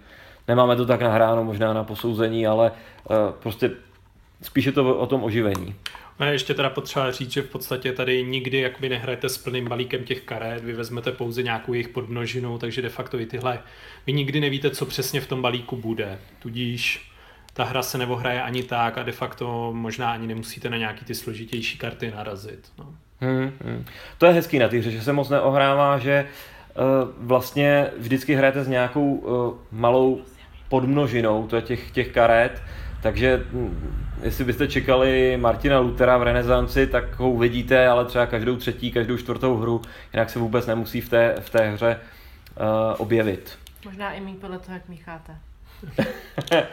Nemáme 0.47 0.75
to 0.75 0.85
tak 0.85 1.01
nahráno 1.01 1.43
možná 1.43 1.73
na 1.73 1.83
posouzení, 1.83 2.47
ale 2.47 2.71
uh, 3.09 3.15
prostě 3.39 3.71
spíše 4.41 4.71
to 4.71 4.97
o 4.97 5.05
tom 5.05 5.23
oživení. 5.23 5.75
A 6.19 6.25
ještě 6.25 6.53
teda 6.53 6.69
potřeba 6.69 7.11
říct, 7.11 7.31
že 7.31 7.41
v 7.41 7.49
podstatě 7.49 7.91
tady 7.91 8.23
nikdy 8.23 8.59
jakoby 8.59 8.89
nehrajete 8.89 9.29
s 9.29 9.37
plným 9.37 9.67
balíkem 9.67 10.03
těch 10.03 10.21
karet, 10.21 10.63
vy 10.63 10.73
vezmete 10.73 11.11
pouze 11.11 11.43
nějakou 11.43 11.73
jejich 11.73 11.89
podmnožinu, 11.89 12.57
takže 12.57 12.81
de 12.81 12.89
facto 12.89 13.19
i 13.19 13.25
tyhle, 13.25 13.59
vy 14.07 14.13
nikdy 14.13 14.39
nevíte, 14.39 14.69
co 14.69 14.85
přesně 14.85 15.21
v 15.21 15.27
tom 15.27 15.41
balíku 15.41 15.75
bude, 15.75 16.19
tudíž 16.39 17.11
ta 17.53 17.63
hra 17.63 17.81
se 17.81 17.97
neohraje 17.97 18.41
ani 18.41 18.63
tak 18.63 18.97
a 18.97 19.03
de 19.03 19.11
facto 19.11 19.73
možná 19.73 20.11
ani 20.11 20.27
nemusíte 20.27 20.69
na 20.69 20.77
nějaký 20.77 21.05
ty 21.05 21.15
složitější 21.15 21.77
karty 21.77 22.11
narazit. 22.11 22.71
No. 22.77 22.85
Hmm, 23.21 23.51
hmm. 23.63 23.85
To 24.17 24.25
je 24.25 24.31
hezký 24.31 24.59
na 24.59 24.67
té 24.67 24.77
hře, 24.77 24.91
že 24.91 25.01
se 25.01 25.13
moc 25.13 25.29
neohrává, 25.29 25.97
že 25.97 26.27
vlastně 27.17 27.87
vždycky 27.97 28.35
hrajete 28.35 28.63
s 28.63 28.67
nějakou 28.67 29.23
malou 29.71 30.21
podmnožinou, 30.69 31.47
to 31.47 31.55
je 31.55 31.61
těch, 31.61 31.91
těch 31.91 32.11
karet, 32.11 32.63
takže 33.01 33.45
hm, 33.51 33.97
jestli 34.23 34.45
byste 34.45 34.67
čekali 34.67 35.37
Martina 35.37 35.79
Lutera 35.79 36.17
v 36.17 36.23
renesanci, 36.23 36.87
tak 36.87 37.19
ho 37.19 37.29
uvidíte, 37.29 37.87
ale 37.87 38.05
třeba 38.05 38.25
každou 38.25 38.55
třetí, 38.55 38.91
každou 38.91 39.17
čtvrtou 39.17 39.57
hru, 39.57 39.81
jinak 40.13 40.29
se 40.29 40.39
vůbec 40.39 40.65
nemusí 40.65 41.01
v 41.01 41.09
té, 41.09 41.35
v 41.39 41.49
té 41.49 41.69
hře 41.69 41.99
uh, 42.59 42.95
objevit. 42.97 43.57
Možná 43.85 44.13
i 44.13 44.21
mý 44.21 44.33
podle 44.33 44.59
toho, 44.59 44.73
jak 44.73 44.89
mícháte. 44.89 45.35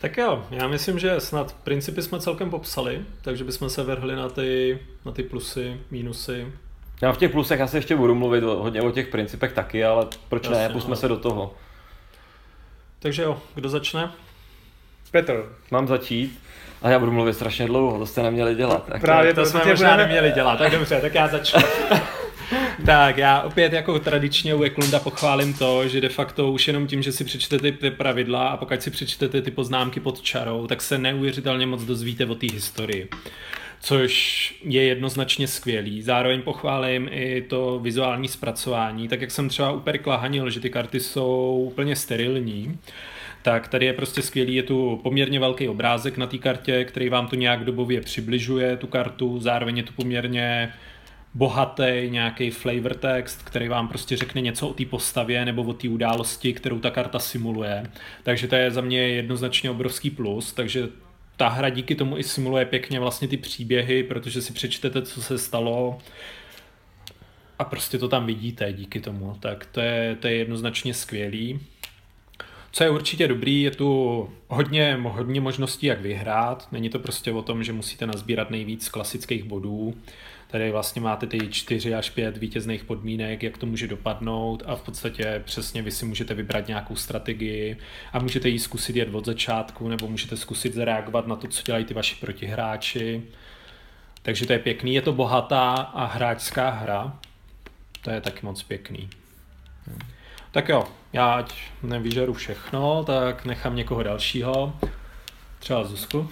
tak 0.00 0.16
jo, 0.16 0.46
já 0.50 0.68
myslím, 0.68 0.98
že 0.98 1.20
snad 1.20 1.56
principy 1.64 2.02
jsme 2.02 2.20
celkem 2.20 2.50
popsali, 2.50 3.00
takže 3.22 3.44
bychom 3.44 3.70
se 3.70 3.82
vrhli 3.82 4.16
na 4.16 4.28
ty, 4.28 4.78
na 5.04 5.12
ty 5.12 5.22
plusy, 5.22 5.80
mínusy. 5.90 6.52
Já 7.02 7.12
v 7.12 7.18
těch 7.18 7.30
plusech 7.30 7.60
asi 7.60 7.76
ještě 7.76 7.96
budu 7.96 8.14
mluvit 8.14 8.44
hodně 8.44 8.82
o 8.82 8.90
těch 8.90 9.08
principech 9.08 9.52
taky, 9.52 9.84
ale 9.84 10.06
proč 10.28 10.44
Jasně, 10.44 10.58
ne, 10.58 10.68
pusme 10.68 10.90
no. 10.90 10.96
se 10.96 11.08
do 11.08 11.16
toho. 11.16 11.54
Takže 12.98 13.22
jo, 13.22 13.42
kdo 13.54 13.68
začne? 13.68 14.12
Petr. 15.12 15.44
Mám 15.70 15.86
začít. 15.86 16.38
A 16.82 16.90
já 16.90 16.98
budu 16.98 17.12
mluvit 17.12 17.34
strašně 17.34 17.66
dlouho, 17.66 17.98
to 17.98 18.06
jste 18.06 18.22
neměli 18.22 18.54
dělat. 18.54 18.86
Tak 18.86 19.00
Právě 19.00 19.34
to, 19.34 19.40
to 19.40 19.46
jsme 19.46 19.60
možná 19.64 19.90
budeme... 19.90 19.96
neměli 19.96 20.32
dělat, 20.32 20.58
tak 20.58 20.72
dobře, 20.72 21.00
tak 21.00 21.14
já 21.14 21.28
začnu. 21.28 21.60
tak 22.86 23.16
já 23.18 23.40
opět 23.40 23.72
jako 23.72 23.98
tradičně 23.98 24.54
u 24.54 24.62
Eklunda 24.62 24.98
pochválím 24.98 25.54
to, 25.54 25.88
že 25.88 26.00
de 26.00 26.08
facto 26.08 26.52
už 26.52 26.66
jenom 26.66 26.86
tím, 26.86 27.02
že 27.02 27.12
si 27.12 27.24
přečtete 27.24 27.72
ty 27.72 27.90
pravidla 27.90 28.48
a 28.48 28.56
pokud 28.56 28.82
si 28.82 28.90
přečtete 28.90 29.42
ty 29.42 29.50
poznámky 29.50 30.00
pod 30.00 30.22
čarou, 30.22 30.66
tak 30.66 30.82
se 30.82 30.98
neuvěřitelně 30.98 31.66
moc 31.66 31.82
dozvíte 31.82 32.26
o 32.26 32.34
té 32.34 32.46
historii 32.52 33.08
což 33.82 34.54
je 34.64 34.82
jednoznačně 34.82 35.48
skvělý. 35.48 36.02
Zároveň 36.02 36.42
pochválím 36.42 37.08
i 37.10 37.42
to 37.42 37.78
vizuální 37.82 38.28
zpracování, 38.28 39.08
tak 39.08 39.20
jak 39.20 39.30
jsem 39.30 39.48
třeba 39.48 39.72
u 39.72 39.80
Perkla 39.80 40.16
hanil, 40.16 40.50
že 40.50 40.60
ty 40.60 40.70
karty 40.70 41.00
jsou 41.00 41.62
úplně 41.66 41.96
sterilní, 41.96 42.78
tak 43.42 43.68
tady 43.68 43.86
je 43.86 43.92
prostě 43.92 44.22
skvělý, 44.22 44.54
je 44.54 44.62
tu 44.62 45.00
poměrně 45.02 45.40
velký 45.40 45.68
obrázek 45.68 46.16
na 46.16 46.26
té 46.26 46.38
kartě, 46.38 46.84
který 46.84 47.08
vám 47.08 47.26
to 47.26 47.36
nějak 47.36 47.64
dobově 47.64 48.00
přibližuje, 48.00 48.76
tu 48.76 48.86
kartu, 48.86 49.40
zároveň 49.40 49.76
je 49.76 49.82
to 49.82 49.92
poměrně 49.92 50.72
bohatý 51.34 52.08
nějaký 52.08 52.50
flavor 52.50 52.94
text, 52.94 53.42
který 53.42 53.68
vám 53.68 53.88
prostě 53.88 54.16
řekne 54.16 54.40
něco 54.40 54.68
o 54.68 54.74
té 54.74 54.84
postavě 54.84 55.44
nebo 55.44 55.62
o 55.62 55.72
té 55.72 55.88
události, 55.88 56.52
kterou 56.52 56.78
ta 56.78 56.90
karta 56.90 57.18
simuluje. 57.18 57.86
Takže 58.22 58.48
to 58.48 58.54
je 58.54 58.70
za 58.70 58.80
mě 58.80 58.98
jednoznačně 59.08 59.70
obrovský 59.70 60.10
plus, 60.10 60.52
takže 60.52 60.88
ta 61.36 61.48
hra 61.48 61.68
díky 61.68 61.94
tomu 61.94 62.18
i 62.18 62.22
simuluje 62.22 62.64
pěkně 62.64 63.00
vlastně 63.00 63.28
ty 63.28 63.36
příběhy, 63.36 64.02
protože 64.02 64.42
si 64.42 64.52
přečtete, 64.52 65.02
co 65.02 65.22
se 65.22 65.38
stalo 65.38 65.98
a 67.58 67.64
prostě 67.64 67.98
to 67.98 68.08
tam 68.08 68.26
vidíte 68.26 68.72
díky 68.72 69.00
tomu. 69.00 69.36
Tak 69.40 69.66
to 69.66 69.80
je, 69.80 70.16
to 70.20 70.28
je 70.28 70.34
jednoznačně 70.36 70.94
skvělý. 70.94 71.60
Co 72.72 72.84
je 72.84 72.90
určitě 72.90 73.28
dobrý, 73.28 73.62
je 73.62 73.70
tu 73.70 74.30
hodně, 74.48 74.98
hodně 75.02 75.40
možností, 75.40 75.86
jak 75.86 76.00
vyhrát. 76.00 76.68
Není 76.72 76.88
to 76.88 76.98
prostě 76.98 77.32
o 77.32 77.42
tom, 77.42 77.64
že 77.64 77.72
musíte 77.72 78.06
nazbírat 78.06 78.50
nejvíc 78.50 78.88
klasických 78.88 79.44
bodů. 79.44 79.94
Tady 80.46 80.70
vlastně 80.70 81.02
máte 81.02 81.26
ty 81.26 81.48
4 81.48 81.94
až 81.94 82.10
5 82.10 82.36
vítězných 82.36 82.84
podmínek, 82.84 83.42
jak 83.42 83.58
to 83.58 83.66
může 83.66 83.86
dopadnout 83.86 84.62
a 84.66 84.76
v 84.76 84.82
podstatě 84.82 85.42
přesně 85.44 85.82
vy 85.82 85.90
si 85.90 86.04
můžete 86.04 86.34
vybrat 86.34 86.68
nějakou 86.68 86.96
strategii 86.96 87.76
a 88.12 88.18
můžete 88.18 88.48
ji 88.48 88.58
zkusit 88.58 88.96
jet 88.96 89.14
od 89.14 89.26
začátku 89.26 89.88
nebo 89.88 90.08
můžete 90.08 90.36
zkusit 90.36 90.74
zareagovat 90.74 91.26
na 91.26 91.36
to, 91.36 91.48
co 91.48 91.62
dělají 91.62 91.84
ty 91.84 91.94
vaši 91.94 92.16
protihráči. 92.16 93.22
Takže 94.22 94.46
to 94.46 94.52
je 94.52 94.58
pěkný, 94.58 94.94
je 94.94 95.02
to 95.02 95.12
bohatá 95.12 95.72
a 95.74 96.04
hráčská 96.04 96.70
hra. 96.70 97.18
To 98.02 98.10
je 98.10 98.20
taky 98.20 98.46
moc 98.46 98.62
pěkný. 98.62 99.08
Tak 100.50 100.68
jo, 100.68 100.84
já 101.12 101.34
ať 101.34 101.54
nevyžeru 101.82 102.32
všechno, 102.32 103.04
tak 103.04 103.44
nechám 103.44 103.76
někoho 103.76 104.02
dalšího. 104.02 104.76
Třeba 105.58 105.84
Zuzku. 105.84 106.30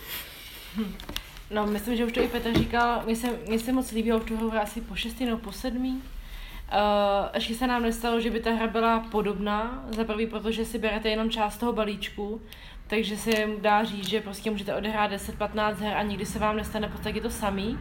No, 1.50 1.66
myslím, 1.66 1.96
že 1.96 2.04
už 2.04 2.12
to 2.12 2.20
i 2.20 2.28
Petr 2.28 2.58
říkal, 2.58 3.02
mně 3.04 3.16
se, 3.16 3.26
mně 3.48 3.58
se 3.58 3.72
moc 3.72 3.92
líbilo 3.92 4.20
v 4.20 4.24
tu 4.24 4.36
hru 4.36 4.52
asi 4.52 4.80
po 4.80 4.94
šestý 4.94 5.24
nebo 5.24 5.38
po 5.38 5.52
sedmý. 5.52 5.92
Uh, 5.92 7.28
ještě 7.34 7.54
se 7.54 7.66
nám 7.66 7.82
nestalo, 7.82 8.20
že 8.20 8.30
by 8.30 8.40
ta 8.40 8.50
hra 8.50 8.66
byla 8.66 9.00
podobná, 9.00 9.84
za 9.90 10.04
prvý, 10.04 10.26
protože 10.26 10.64
si 10.64 10.78
berete 10.78 11.08
jenom 11.08 11.30
část 11.30 11.56
toho 11.56 11.72
balíčku, 11.72 12.42
takže 12.86 13.16
se 13.16 13.30
dá 13.60 13.84
říct, 13.84 14.08
že 14.08 14.20
prostě 14.20 14.50
můžete 14.50 14.74
odehrát 14.74 15.12
10-15 15.12 15.74
her 15.74 15.96
a 15.96 16.02
nikdy 16.02 16.26
se 16.26 16.38
vám 16.38 16.56
nestane 16.56 16.88
v 16.88 16.92
podstatě 16.92 17.20
to 17.20 17.30
samý. 17.30 17.78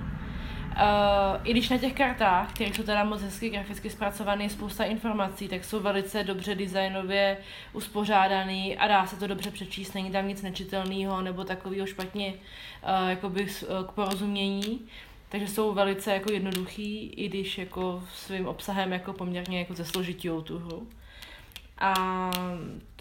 Uh, 0.70 1.42
I 1.44 1.52
když 1.52 1.70
na 1.70 1.78
těch 1.78 1.94
kartách, 1.94 2.54
které 2.54 2.74
jsou 2.74 2.84
teda 2.84 3.04
moc 3.04 3.22
hezky 3.22 3.50
graficky 3.50 3.90
zpracované, 3.90 4.44
je 4.44 4.50
spousta 4.50 4.84
informací, 4.84 5.48
tak 5.48 5.66
jsou 5.66 5.80
velice 5.80 6.24
dobře 6.24 6.56
designově 6.56 7.38
uspořádaný 7.74 8.78
a 8.78 8.88
dá 8.88 9.08
se 9.08 9.16
to 9.16 9.28
dobře 9.28 9.52
přečíst, 9.52 9.94
není 9.94 10.12
tam 10.12 10.28
nic 10.28 10.42
nečitelného 10.42 11.22
nebo 11.22 11.44
takového 11.44 11.88
špatně 11.88 12.34
uh, 12.34 13.10
jakoby 13.10 13.44
uh, 13.44 13.88
k 13.88 13.92
porozumění. 13.92 14.82
Takže 15.30 15.48
jsou 15.48 15.74
velice 15.74 16.14
jako 16.14 16.32
jednoduchý, 16.32 17.08
i 17.08 17.30
když 17.30 17.58
jako 17.58 18.04
svým 18.14 18.48
obsahem 18.48 18.94
jako 18.94 19.14
poměrně 19.14 19.60
jako 19.60 19.74
zesložitějou 19.74 20.42
tu 20.42 20.60
hru. 20.60 20.88
A 21.80 21.94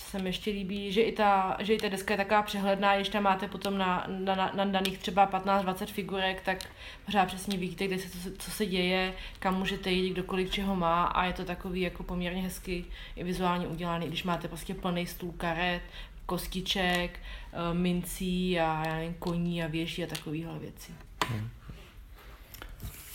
se 0.00 0.18
mi 0.18 0.28
ještě 0.28 0.50
líbí, 0.50 0.92
že 0.92 1.02
i, 1.02 1.12
ta, 1.12 1.56
že 1.60 1.74
i 1.74 1.78
ta 1.78 1.88
deska 1.88 2.14
je 2.14 2.18
taková 2.18 2.42
přehledná, 2.42 2.96
když 2.96 3.08
tam 3.08 3.22
máte 3.22 3.48
potom 3.48 3.78
na, 3.78 4.06
na, 4.08 4.34
na, 4.34 4.52
na 4.54 4.64
daných 4.64 4.98
třeba 4.98 5.30
15-20 5.30 5.86
figurek, 5.86 6.40
tak 6.40 6.58
pořád 7.04 7.26
přesně 7.26 7.58
víte, 7.58 7.86
kde 7.86 7.98
se, 7.98 8.10
co, 8.10 8.30
co 8.38 8.50
se 8.50 8.66
děje, 8.66 9.14
kam 9.38 9.58
můžete 9.58 9.90
jít, 9.90 10.10
kdokoliv 10.10 10.50
čeho 10.50 10.76
má 10.76 11.04
a 11.04 11.24
je 11.24 11.32
to 11.32 11.44
takový 11.44 11.80
jako 11.80 12.02
poměrně 12.02 12.42
hezky 12.42 12.84
i 13.16 13.24
vizuálně 13.24 13.66
udělaný, 13.66 14.06
když 14.06 14.24
máte 14.24 14.48
prostě 14.48 14.74
plný 14.74 15.06
stůl 15.06 15.32
karet, 15.36 15.82
kostiček, 16.26 17.20
eh, 17.52 17.74
mincí 17.74 18.60
a 18.60 18.86
já 18.86 18.94
nevím, 18.94 19.14
koní 19.14 19.64
a 19.64 19.66
věží 19.66 20.04
a 20.04 20.06
takovýhle 20.06 20.58
věcí. 20.58 20.94
Hmm. 21.26 21.50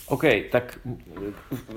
OK, 0.07 0.23
tak 0.51 0.79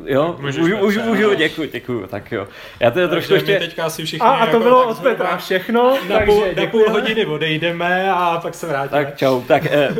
jo, 0.05 0.37
Můžeš 0.41 0.57
můžu, 0.57 0.77
můžu, 0.77 1.03
můžu, 1.03 1.35
děkuji, 1.35 1.69
děkuji, 1.73 2.07
tak 2.07 2.33
jo. 2.33 2.47
Já 2.81 2.91
to 2.91 3.09
trošku 3.09 3.35
ještě... 3.35 3.59
Teďka 3.59 3.85
asi 3.85 4.05
všichni 4.05 4.27
a, 4.27 4.31
a 4.31 4.47
to 4.47 4.53
jako, 4.53 4.59
bylo 4.59 4.89
od 4.89 4.99
Petra 4.99 5.37
všechno, 5.37 5.99
na 6.09 6.17
takže 6.17 6.33
půl, 6.33 6.45
na 6.57 6.67
půl 6.67 6.91
hodiny 6.91 7.27
odejdeme 7.27 8.13
a 8.13 8.39
pak 8.43 8.55
se 8.55 8.67
vrátíme. 8.67 9.05
Tak 9.05 9.17
čau, 9.17 9.41
tak 9.43 9.67
eh, 9.67 9.95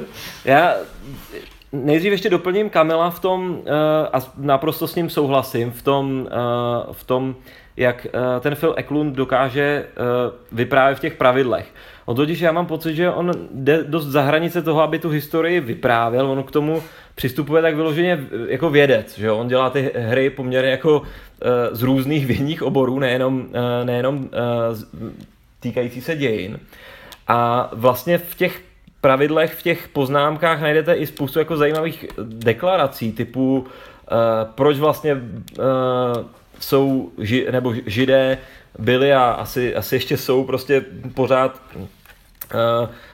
já 0.45 0.75
nejdřív 1.73 2.13
ještě 2.13 2.31
doplním 2.31 2.71
Kamila 2.71 3.11
v 3.11 3.21
tom, 3.21 3.63
eh, 3.67 4.09
a 4.13 4.19
naprosto 4.37 4.89
s 4.89 4.95
ním 4.95 5.11
souhlasím, 5.11 5.71
v 5.71 5.83
tom, 5.83 6.29
eh, 6.31 6.93
v 6.93 7.05
tom 7.05 7.37
jak 7.77 8.07
eh, 8.07 8.41
ten 8.41 8.57
Phil 8.57 8.75
Eklund 8.77 9.17
dokáže 9.17 9.87
eh, 9.87 9.93
vyprávět 10.53 10.99
v 10.99 11.01
těch 11.01 11.15
pravidlech. 11.15 11.67
On 12.07 12.17
totiž 12.17 12.41
já 12.41 12.53
mám 12.53 12.67
pocit, 12.67 12.95
že 12.95 13.11
on 13.11 13.33
jde 13.55 13.85
dost 13.85 14.07
za 14.07 14.23
hranice 14.23 14.63
toho, 14.63 14.83
aby 14.83 14.99
tu 14.99 15.09
historii 15.09 15.61
vyprávěl, 15.61 16.31
on 16.31 16.43
k 16.43 16.51
tomu 16.51 16.83
přistupuje 17.15 17.63
tak 17.63 17.75
vyloženě 17.75 18.27
jako 18.49 18.71
vědec, 18.71 19.19
že 19.19 19.31
on 19.31 19.49
dělá 19.49 19.71
ty 19.71 19.93
hry 19.95 20.31
poměrně 20.31 20.71
jako 20.71 21.03
eh, 21.03 21.47
z 21.73 21.83
různých 21.83 22.27
vědních 22.27 22.63
oborů, 22.63 22.99
nejenom, 22.99 23.47
nejenom 23.85 24.29
týkající 25.61 26.01
se 26.01 26.17
dějin. 26.17 26.59
A 27.29 27.71
vlastně 27.73 28.19
v 28.19 28.35
těch 28.35 28.63
pravidlech, 29.01 29.55
v 29.55 29.63
těch 29.63 29.89
poznámkách 29.89 30.61
najdete 30.61 30.95
i 30.95 31.07
spoustu 31.07 31.39
jako 31.39 31.57
zajímavých 31.57 32.07
deklarací, 32.23 33.13
typu 33.13 33.67
proč 34.55 34.79
vlastně 34.79 35.17
jsou, 36.61 37.11
ži, 37.19 37.47
nebo 37.51 37.75
židé 37.87 38.39
byli 38.79 39.13
a 39.13 39.23
asi, 39.31 39.75
asi 39.75 39.95
ještě 39.95 40.17
jsou 40.17 40.45
prostě 40.45 40.85
pořád 41.15 41.61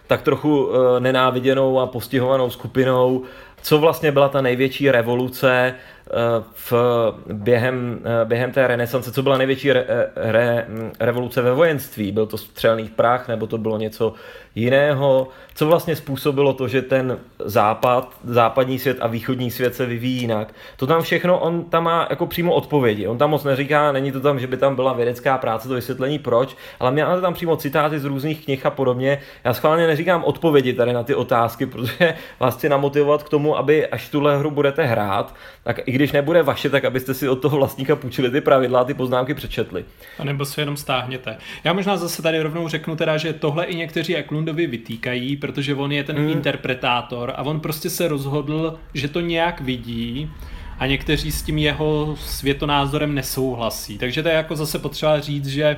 tak 0.06 0.22
trochu 0.22 0.64
uh, 0.64 0.74
nenáviděnou 0.98 1.80
a 1.80 1.86
postihovanou 1.86 2.50
skupinou. 2.50 3.22
Co 3.62 3.78
vlastně 3.78 4.12
byla 4.12 4.28
ta 4.28 4.40
největší 4.40 4.90
revoluce 4.90 5.74
v, 6.54 6.72
během, 7.32 8.00
během 8.24 8.52
té 8.52 8.66
renesance, 8.66 9.12
co 9.12 9.22
byla 9.22 9.38
největší 9.38 9.72
re, 9.72 9.86
re, 10.16 10.66
revoluce 11.00 11.42
ve 11.42 11.52
vojenství? 11.52 12.12
Byl 12.12 12.26
to 12.26 12.38
střelný 12.38 12.88
prach 12.88 13.28
nebo 13.28 13.46
to 13.46 13.58
bylo 13.58 13.78
něco 13.78 14.14
jiného? 14.54 15.28
Co 15.54 15.66
vlastně 15.66 15.96
způsobilo 15.96 16.52
to, 16.52 16.68
že 16.68 16.82
ten 16.82 17.18
západ, 17.44 18.14
západní 18.24 18.78
svět 18.78 18.96
a 19.00 19.06
východní 19.06 19.50
svět 19.50 19.74
se 19.74 19.86
vyvíjí 19.86 20.20
jinak? 20.20 20.54
To 20.76 20.86
tam 20.86 21.02
všechno, 21.02 21.38
on 21.38 21.64
tam 21.64 21.84
má 21.84 22.06
jako 22.10 22.26
přímo 22.26 22.54
odpovědi. 22.54 23.06
On 23.06 23.18
tam 23.18 23.30
moc 23.30 23.44
neříká, 23.44 23.92
není 23.92 24.12
to 24.12 24.20
tam, 24.20 24.40
že 24.40 24.46
by 24.46 24.56
tam 24.56 24.74
byla 24.74 24.92
vědecká 24.92 25.38
práce, 25.38 25.68
to 25.68 25.74
vysvětlení 25.74 26.18
proč, 26.18 26.56
ale 26.80 26.90
měl 26.90 27.20
tam 27.20 27.34
přímo 27.34 27.56
citáty 27.56 27.98
z 27.98 28.04
různých 28.04 28.44
knih 28.44 28.66
a 28.66 28.70
podobně. 28.70 29.20
Já 29.44 29.54
schválně 29.54 29.86
neříkám 29.86 30.24
odpovědi 30.24 30.72
tady 30.72 30.92
na 30.92 31.02
ty 31.02 31.14
otázky, 31.14 31.66
protože 31.72 32.14
vás 32.40 32.56
chci 32.56 32.68
namotivovat 32.68 33.22
k 33.22 33.28
tomu, 33.28 33.58
aby 33.58 33.86
až 33.86 34.08
tuhle 34.08 34.38
hru 34.38 34.50
budete 34.50 34.84
hrát, 34.84 35.34
tak 35.64 35.80
i 35.88 35.92
když 35.92 36.12
nebude 36.12 36.42
vaše, 36.42 36.70
tak 36.70 36.84
abyste 36.84 37.14
si 37.14 37.28
od 37.28 37.36
toho 37.36 37.56
vlastníka 37.56 37.96
půjčili 37.96 38.30
ty 38.30 38.40
pravidla 38.40 38.80
a 38.80 38.84
ty 38.84 38.94
poznámky 38.94 39.34
přečetli. 39.34 39.84
A 40.18 40.24
nebo 40.24 40.44
si 40.44 40.60
jenom 40.60 40.76
stáhněte. 40.76 41.36
Já 41.64 41.72
možná 41.72 41.96
zase 41.96 42.22
tady 42.22 42.42
rovnou 42.42 42.68
řeknu 42.68 42.96
teda, 42.96 43.16
že 43.16 43.32
tohle 43.32 43.64
i 43.64 43.76
někteří 43.76 44.16
Eklundovi 44.42 44.66
vytýkají, 44.66 45.36
protože 45.36 45.74
on 45.74 45.92
je 45.92 46.04
ten 46.04 46.16
hmm. 46.16 46.28
interpretátor 46.28 47.32
a 47.36 47.42
on 47.42 47.60
prostě 47.60 47.90
se 47.90 48.08
rozhodl, 48.08 48.78
že 48.94 49.08
to 49.08 49.20
nějak 49.20 49.60
vidí 49.60 50.30
a 50.78 50.86
někteří 50.86 51.32
s 51.32 51.42
tím 51.42 51.58
jeho 51.58 52.16
světonázorem 52.20 53.14
nesouhlasí. 53.14 53.98
Takže 53.98 54.22
to 54.22 54.28
je 54.28 54.34
jako 54.34 54.56
zase 54.56 54.78
potřeba 54.78 55.20
říct, 55.20 55.46
že 55.46 55.76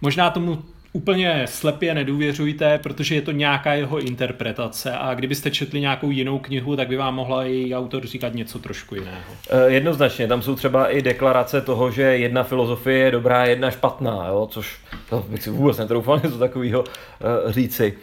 možná 0.00 0.30
tomu 0.30 0.62
úplně 0.92 1.42
slepě 1.46 1.94
nedůvěřujte, 1.94 2.78
protože 2.82 3.14
je 3.14 3.22
to 3.22 3.32
nějaká 3.32 3.74
jeho 3.74 4.00
interpretace 4.00 4.92
a 4.92 5.14
kdybyste 5.14 5.50
četli 5.50 5.80
nějakou 5.80 6.10
jinou 6.10 6.38
knihu, 6.38 6.76
tak 6.76 6.88
by 6.88 6.96
vám 6.96 7.14
mohla 7.14 7.44
její 7.44 7.74
autor 7.74 8.06
říkat 8.06 8.34
něco 8.34 8.58
trošku 8.58 8.94
jiného. 8.94 9.32
E, 9.50 9.70
jednoznačně, 9.70 10.28
tam 10.28 10.42
jsou 10.42 10.54
třeba 10.54 10.88
i 10.88 11.02
deklarace 11.02 11.60
toho, 11.60 11.90
že 11.90 12.02
jedna 12.02 12.42
filozofie 12.42 12.98
je 12.98 13.10
dobrá, 13.10 13.44
jedna 13.44 13.70
špatná, 13.70 14.26
jo? 14.28 14.48
což 14.50 14.76
to 15.10 15.26
bych 15.28 15.42
si 15.42 15.50
vůbec 15.50 15.78
netroufal 15.78 16.20
něco 16.24 16.38
takového 16.38 16.84
e, 17.48 17.52
říci. 17.52 17.94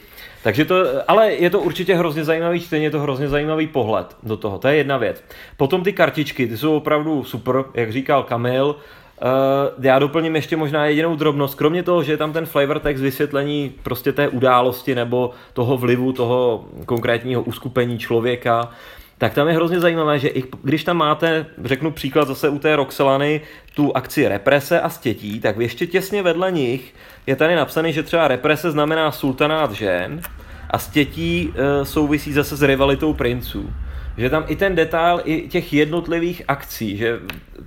Takže 0.44 0.66
to, 0.66 0.76
ale 1.08 1.34
je 1.34 1.50
to 1.50 1.60
určitě 1.60 1.96
hrozně 1.96 2.24
zajímavý 2.24 2.60
čtení, 2.60 2.84
je 2.84 2.92
to 2.92 3.00
hrozně 3.00 3.28
zajímavý 3.28 3.68
pohled 3.68 4.18
do 4.24 4.38
toho, 4.38 4.60
to 4.60 4.68
je 4.68 4.76
jedna 4.76 4.98
věc. 4.98 5.24
Potom 5.58 5.84
ty 5.84 5.94
kartičky, 5.94 6.48
ty 6.48 6.58
jsou 6.58 6.78
opravdu 6.78 7.24
super, 7.24 7.64
jak 7.74 7.92
říkal 7.92 8.24
Kamil, 8.24 8.76
Uh, 9.22 9.86
já 9.86 10.00
doplním 10.00 10.36
ještě 10.36 10.58
možná 10.58 10.86
jedinou 10.86 11.16
drobnost. 11.16 11.56
Kromě 11.56 11.84
toho, 11.84 12.04
že 12.04 12.14
je 12.14 12.18
tam 12.18 12.34
ten 12.34 12.46
flavor 12.46 12.80
text 12.80 13.02
vysvětlení 13.02 13.74
prostě 13.84 14.12
té 14.12 14.28
události 14.28 14.96
nebo 14.96 15.32
toho 15.54 15.78
vlivu 15.78 16.14
toho 16.14 16.66
konkrétního 16.86 17.42
uskupení 17.42 18.00
člověka, 18.00 18.70
tak 19.18 19.34
tam 19.34 19.48
je 19.48 19.54
hrozně 19.54 19.80
zajímavé, 19.80 20.20
že 20.20 20.28
i 20.28 20.44
když 20.64 20.84
tam 20.84 20.98
máte, 20.98 21.46
řeknu 21.64 21.92
příklad 21.92 22.28
zase 22.28 22.50
u 22.50 22.60
té 22.60 22.76
Roxelany, 22.76 23.42
tu 23.76 23.98
akci 23.98 24.28
represe 24.28 24.82
a 24.82 24.90
stětí, 24.90 25.40
tak 25.40 25.58
ještě 25.58 25.88
těsně 25.88 26.24
vedle 26.24 26.52
nich 26.52 26.94
je 27.28 27.36
tady 27.36 27.56
napsané, 27.56 27.92
že 27.92 28.04
třeba 28.04 28.28
represe 28.28 28.72
znamená 28.72 29.12
sultanát 29.12 29.72
žen 29.72 30.22
a 30.70 30.78
stětí 30.78 31.54
e, 31.56 31.86
souvisí 31.86 32.34
zase 32.34 32.56
s 32.56 32.62
rivalitou 32.62 33.14
princů 33.14 33.70
že 34.18 34.30
tam 34.30 34.44
i 34.48 34.56
ten 34.56 34.76
detail 34.76 35.22
i 35.24 35.48
těch 35.48 35.74
jednotlivých 35.74 36.42
akcí, 36.48 36.98
že 36.98 37.20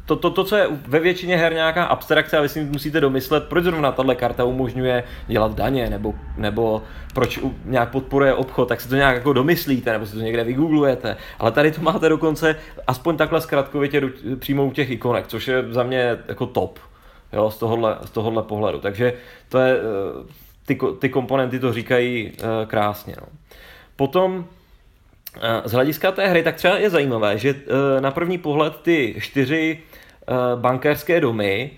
to, 0.05 0.17
to, 0.17 0.31
to 0.31 0.45
co 0.45 0.57
je 0.57 0.67
ve 0.87 1.01
většině 1.01 1.37
her 1.37 1.53
nějaká 1.53 1.85
abstrakce 1.85 2.39
a 2.39 2.41
vy 2.41 2.49
si 2.49 2.65
musíte 2.65 3.01
domyslet, 3.01 3.45
proč 3.45 3.65
zrovna 3.65 3.93
tahle 3.93 4.15
karta 4.15 4.45
umožňuje 4.45 5.05
dělat 5.27 5.55
daně, 5.55 5.91
nebo, 5.91 6.15
nebo 6.37 6.83
proč 7.15 7.41
nějak 7.65 7.91
podporuje 7.91 8.35
obchod, 8.35 8.69
tak 8.69 8.81
si 8.81 8.89
to 8.89 8.97
nějak 8.97 9.15
jako 9.15 9.33
domyslíte, 9.33 9.93
nebo 9.93 10.07
si 10.07 10.13
to 10.13 10.21
někde 10.21 10.45
vygooglujete. 10.45 11.17
Ale 11.39 11.53
tady 11.53 11.73
to 11.73 11.83
máte 11.83 12.09
dokonce 12.09 12.57
aspoň 12.87 13.17
takhle 13.17 13.41
zkratkovitě 13.41 14.03
přímo 14.39 14.67
u 14.67 14.71
těch 14.71 14.91
ikonek, 14.91 15.27
což 15.27 15.49
je 15.49 15.65
za 15.71 15.83
mě 15.83 16.19
jako 16.29 16.47
top 16.47 16.79
jo, 17.33 17.51
z, 17.51 17.59
tohohle, 17.59 17.99
z 18.05 18.11
tohohle 18.11 18.43
pohledu. 18.43 18.79
Takže 18.79 19.13
to 19.49 19.59
je, 19.59 19.77
eh, 19.77 20.33
ty, 20.67 20.79
ty 20.99 21.09
komponenty 21.09 21.59
to 21.59 21.73
říkají 21.73 22.33
eh, 22.39 22.67
krásně. 22.67 23.15
No. 23.21 23.27
Potom 23.97 24.47
z 25.65 25.73
hlediska 25.73 26.13
té 26.13 26.29
hry 26.29 26.43
tak 26.43 26.57
třeba 26.57 26.77
je 26.77 26.91
zajímavé, 26.91 27.39
že 27.39 27.55
eh, 27.55 28.01
na 28.01 28.11
první 28.11 28.39
pohled 28.39 28.77
ty 28.83 29.15
čtyři 29.21 29.79
eh, 29.79 30.35
bankéřské 30.57 31.21
domy 31.21 31.71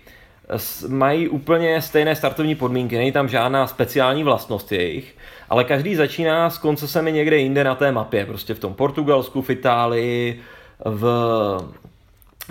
mají 0.88 1.29
úplně 1.29 1.83
stejné 1.83 2.16
startovní 2.16 2.55
podmínky, 2.55 2.99
není 2.99 3.12
tam 3.12 3.29
žádná 3.29 3.66
speciální 3.66 4.25
vlastnost 4.25 4.73
jejich, 4.73 5.16
ale 5.49 5.64
každý 5.64 5.94
začíná 5.94 6.51
s 6.51 6.59
koncesemi 6.59 7.12
někde 7.12 7.37
jinde 7.37 7.64
na 7.64 7.75
té 7.75 7.92
mapě, 7.92 8.27
prostě 8.27 8.55
v 8.55 8.59
tom 8.59 8.75
Portugalsku, 8.75 9.42
v 9.42 9.51
Itálii, 9.51 10.40
v 10.85 11.05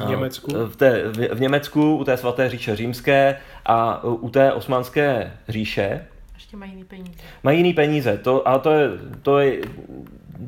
v 0.05 0.09
Německu. 0.09 0.51
V, 0.65 0.75
té, 0.75 1.03
v, 1.07 1.35
v 1.35 1.41
Německu, 1.41 1.95
u 1.95 2.03
té 2.03 2.17
svaté 2.17 2.49
říše 2.49 2.75
římské 2.75 3.37
a 3.65 4.03
u 4.03 4.29
té 4.29 4.53
osmanské 4.53 5.33
říše. 5.49 6.05
Ještě 6.35 6.57
mají 6.57 6.71
jiný 6.71 6.83
peníze. 6.83 7.19
Mají 7.43 7.57
jiný 7.57 7.73
peníze, 7.73 8.17
to, 8.17 8.47
ale 8.47 8.59
to 8.59 8.71
je, 8.71 8.89
to 9.21 9.39
je 9.39 9.61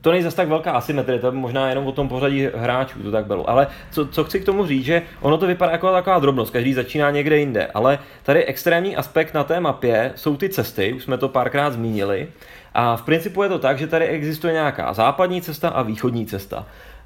to 0.01 0.11
není 0.11 0.23
zase 0.23 0.35
tak 0.35 0.47
velká 0.47 0.71
asymetrie, 0.71 1.19
to 1.19 1.27
je 1.27 1.31
možná 1.31 1.69
jenom 1.69 1.87
o 1.87 1.91
tom 1.91 2.09
pořadí 2.09 2.47
hráčů, 2.55 3.03
to 3.03 3.11
tak 3.11 3.25
bylo. 3.25 3.49
Ale 3.49 3.67
co, 3.91 4.07
co 4.07 4.23
chci 4.23 4.39
k 4.39 4.45
tomu 4.45 4.65
říct, 4.65 4.85
že 4.85 5.01
ono 5.21 5.37
to 5.37 5.47
vypadá 5.47 5.71
jako 5.71 5.91
taková 5.91 6.19
drobnost, 6.19 6.53
každý 6.53 6.73
začíná 6.73 7.11
někde 7.11 7.37
jinde, 7.37 7.67
ale 7.73 7.99
tady 8.23 8.45
extrémní 8.45 8.95
aspekt 8.95 9.33
na 9.33 9.43
té 9.43 9.59
mapě 9.59 10.13
jsou 10.15 10.37
ty 10.37 10.49
cesty, 10.49 10.93
už 10.93 11.03
jsme 11.03 11.17
to 11.17 11.29
párkrát 11.29 11.73
zmínili, 11.73 12.27
a 12.73 12.95
v 12.95 13.01
principu 13.01 13.43
je 13.43 13.49
to 13.49 13.59
tak, 13.59 13.77
že 13.77 13.87
tady 13.87 14.05
existuje 14.07 14.53
nějaká 14.53 14.93
západní 14.93 15.41
cesta 15.41 15.69
a 15.69 15.81
východní 15.81 16.25
cesta. 16.25 16.65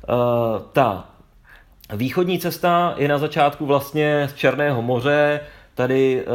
Uh, 0.09 0.61
ta 0.73 1.09
východní 1.93 2.39
cesta 2.39 2.93
je 2.97 3.07
na 3.07 3.17
začátku 3.17 3.65
vlastně 3.65 4.27
z 4.29 4.33
Černého 4.33 4.81
moře, 4.81 5.39
tady 5.75 6.25
uh, 6.25 6.33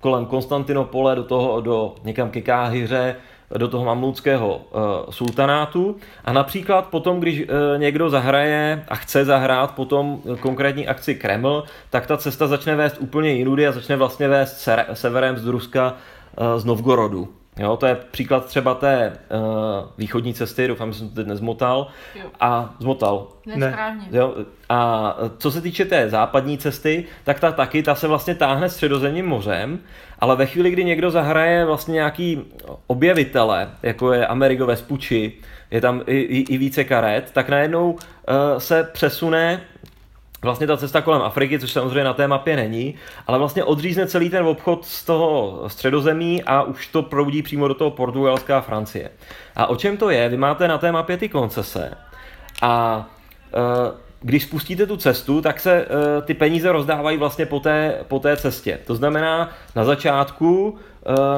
kolem 0.00 0.26
Konstantinopole 0.26 1.16
do 1.16 1.24
toho, 1.24 1.60
do 1.60 1.94
někam 2.04 2.30
ke 2.30 2.40
Káhyře, 2.40 3.16
do 3.56 3.68
toho 3.68 3.84
mamlúckého 3.84 4.56
uh, 4.56 4.82
sultanátu 5.10 5.96
a 6.24 6.32
například 6.32 6.86
potom, 6.86 7.20
když 7.20 7.40
uh, 7.40 7.46
někdo 7.76 8.10
zahraje 8.10 8.84
a 8.88 8.96
chce 8.96 9.24
zahrát 9.24 9.74
potom 9.74 10.22
konkrétní 10.40 10.88
akci 10.88 11.14
Kreml, 11.14 11.64
tak 11.90 12.06
ta 12.06 12.16
cesta 12.16 12.46
začne 12.46 12.76
vést 12.76 12.96
úplně 13.00 13.32
jinudy 13.32 13.66
a 13.66 13.72
začne 13.72 13.96
vlastně 13.96 14.28
vést 14.28 14.68
severem 14.92 15.38
z 15.38 15.46
Ruska 15.46 15.94
uh, 16.38 16.58
z 16.58 16.64
Novgorodu. 16.64 17.28
Jo, 17.58 17.76
to 17.76 17.86
je 17.86 17.96
příklad 18.10 18.46
třeba 18.46 18.74
té 18.74 19.12
uh, 19.12 19.88
východní 19.98 20.34
cesty, 20.34 20.68
doufám, 20.68 20.92
že 20.92 20.98
jsem 20.98 21.08
to 21.08 21.14
teď 21.14 21.26
nezmotal. 21.26 21.86
Jo. 22.14 22.26
A 22.40 22.74
zmotal. 22.80 23.28
Ne. 23.46 23.98
Jo, 24.12 24.34
a 24.68 25.16
co 25.38 25.50
se 25.50 25.60
týče 25.60 25.84
té 25.84 26.10
západní 26.10 26.58
cesty, 26.58 27.04
tak 27.24 27.40
ta 27.40 27.52
taky, 27.52 27.82
ta 27.82 27.94
se 27.94 28.08
vlastně 28.08 28.34
táhne 28.34 28.68
středozemním 28.68 29.26
mořem, 29.26 29.78
ale 30.18 30.36
ve 30.36 30.46
chvíli, 30.46 30.70
kdy 30.70 30.84
někdo 30.84 31.10
zahraje 31.10 31.64
vlastně 31.64 31.92
nějaký 31.92 32.42
objevitele, 32.86 33.70
jako 33.82 34.12
je 34.12 34.26
Amerigo 34.26 34.66
Vespucci, 34.66 35.32
je 35.70 35.80
tam 35.80 36.02
i, 36.06 36.16
i, 36.16 36.54
i 36.54 36.58
více 36.58 36.84
karet, 36.84 37.30
tak 37.32 37.48
najednou 37.48 37.92
uh, 37.92 37.98
se 38.58 38.84
přesune 38.92 39.60
vlastně 40.46 40.66
ta 40.66 40.76
cesta 40.76 41.00
kolem 41.00 41.22
Afriky, 41.22 41.58
což 41.58 41.72
samozřejmě 41.72 42.04
na 42.04 42.14
té 42.14 42.28
mapě 42.28 42.56
není, 42.56 42.94
ale 43.26 43.38
vlastně 43.38 43.64
odřízne 43.64 44.06
celý 44.06 44.30
ten 44.30 44.46
obchod 44.46 44.84
z 44.84 45.04
toho 45.04 45.64
středozemí 45.66 46.42
a 46.42 46.62
už 46.62 46.86
to 46.86 47.02
proudí 47.02 47.42
přímo 47.42 47.68
do 47.68 47.74
toho 47.74 47.90
Portugalska 47.90 48.58
a 48.58 48.60
Francie. 48.60 49.10
A 49.56 49.66
o 49.66 49.76
čem 49.76 49.96
to 49.96 50.10
je? 50.10 50.28
Vy 50.28 50.36
máte 50.36 50.68
na 50.68 50.78
té 50.78 50.92
mapě 50.92 51.16
ty 51.16 51.28
koncese 51.28 51.90
a 52.62 53.06
uh, 53.54 54.05
když 54.20 54.42
spustíte 54.42 54.86
tu 54.86 54.96
cestu, 54.96 55.40
tak 55.40 55.60
se 55.60 55.86
uh, 55.86 56.24
ty 56.24 56.34
peníze 56.34 56.72
rozdávají 56.72 57.18
vlastně 57.18 57.46
po 57.46 57.60
té, 57.60 57.94
po 58.08 58.18
té 58.18 58.36
cestě. 58.36 58.78
To 58.86 58.94
znamená, 58.94 59.50
na 59.76 59.84
začátku 59.84 60.68
uh, 60.68 60.76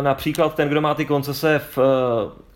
například 0.03 0.55
ten, 0.55 0.69
kdo 0.69 0.81
má 0.81 0.95
ty 0.95 1.05
koncese 1.05 1.61
v, 1.71 1.79
uh, 1.79 1.85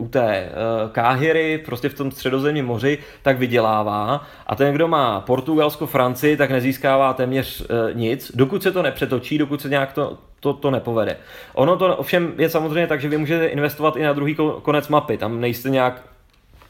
u 0.06 0.08
té 0.08 0.48
uh, 0.48 0.90
Káhyry, 0.90 1.58
prostě 1.58 1.88
v 1.88 1.94
tom 1.94 2.10
středozemním 2.10 2.66
moři, 2.66 2.98
tak 3.22 3.38
vydělává. 3.38 4.26
A 4.46 4.54
ten, 4.54 4.74
kdo 4.74 4.88
má 4.88 5.20
Portugalsko, 5.20 5.86
Francii, 5.86 6.36
tak 6.36 6.50
nezískává 6.50 7.12
téměř 7.12 7.60
uh, 7.60 7.66
nic, 7.92 8.32
dokud 8.34 8.62
se 8.62 8.72
to 8.72 8.82
nepřetočí, 8.82 9.38
dokud 9.38 9.60
se 9.60 9.68
nějak 9.68 9.92
to, 9.92 10.18
to, 10.40 10.52
to 10.52 10.70
nepovede. 10.70 11.16
Ono 11.54 11.76
to 11.76 11.96
ovšem 11.96 12.32
je 12.38 12.48
samozřejmě 12.48 12.86
tak, 12.86 13.00
že 13.00 13.08
vy 13.08 13.18
můžete 13.18 13.46
investovat 13.46 13.96
i 13.96 14.02
na 14.02 14.12
druhý 14.12 14.36
konec 14.62 14.88
mapy. 14.88 15.18
Tam 15.18 15.40
nejste 15.40 15.70
nějak 15.70 16.02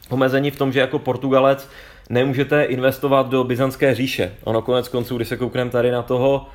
omezení 0.09 0.51
v 0.51 0.57
tom, 0.57 0.71
že 0.71 0.79
jako 0.79 0.99
Portugalec 0.99 1.69
nemůžete 2.09 2.63
investovat 2.63 3.29
do 3.29 3.43
Byzantské 3.43 3.95
říše. 3.95 4.31
Ono 4.43 4.61
konec 4.61 4.87
konců, 4.87 5.15
když 5.15 5.27
se 5.27 5.37
koukneme 5.37 5.71
tady 5.71 5.91
na 5.91 6.01
toho 6.01 6.47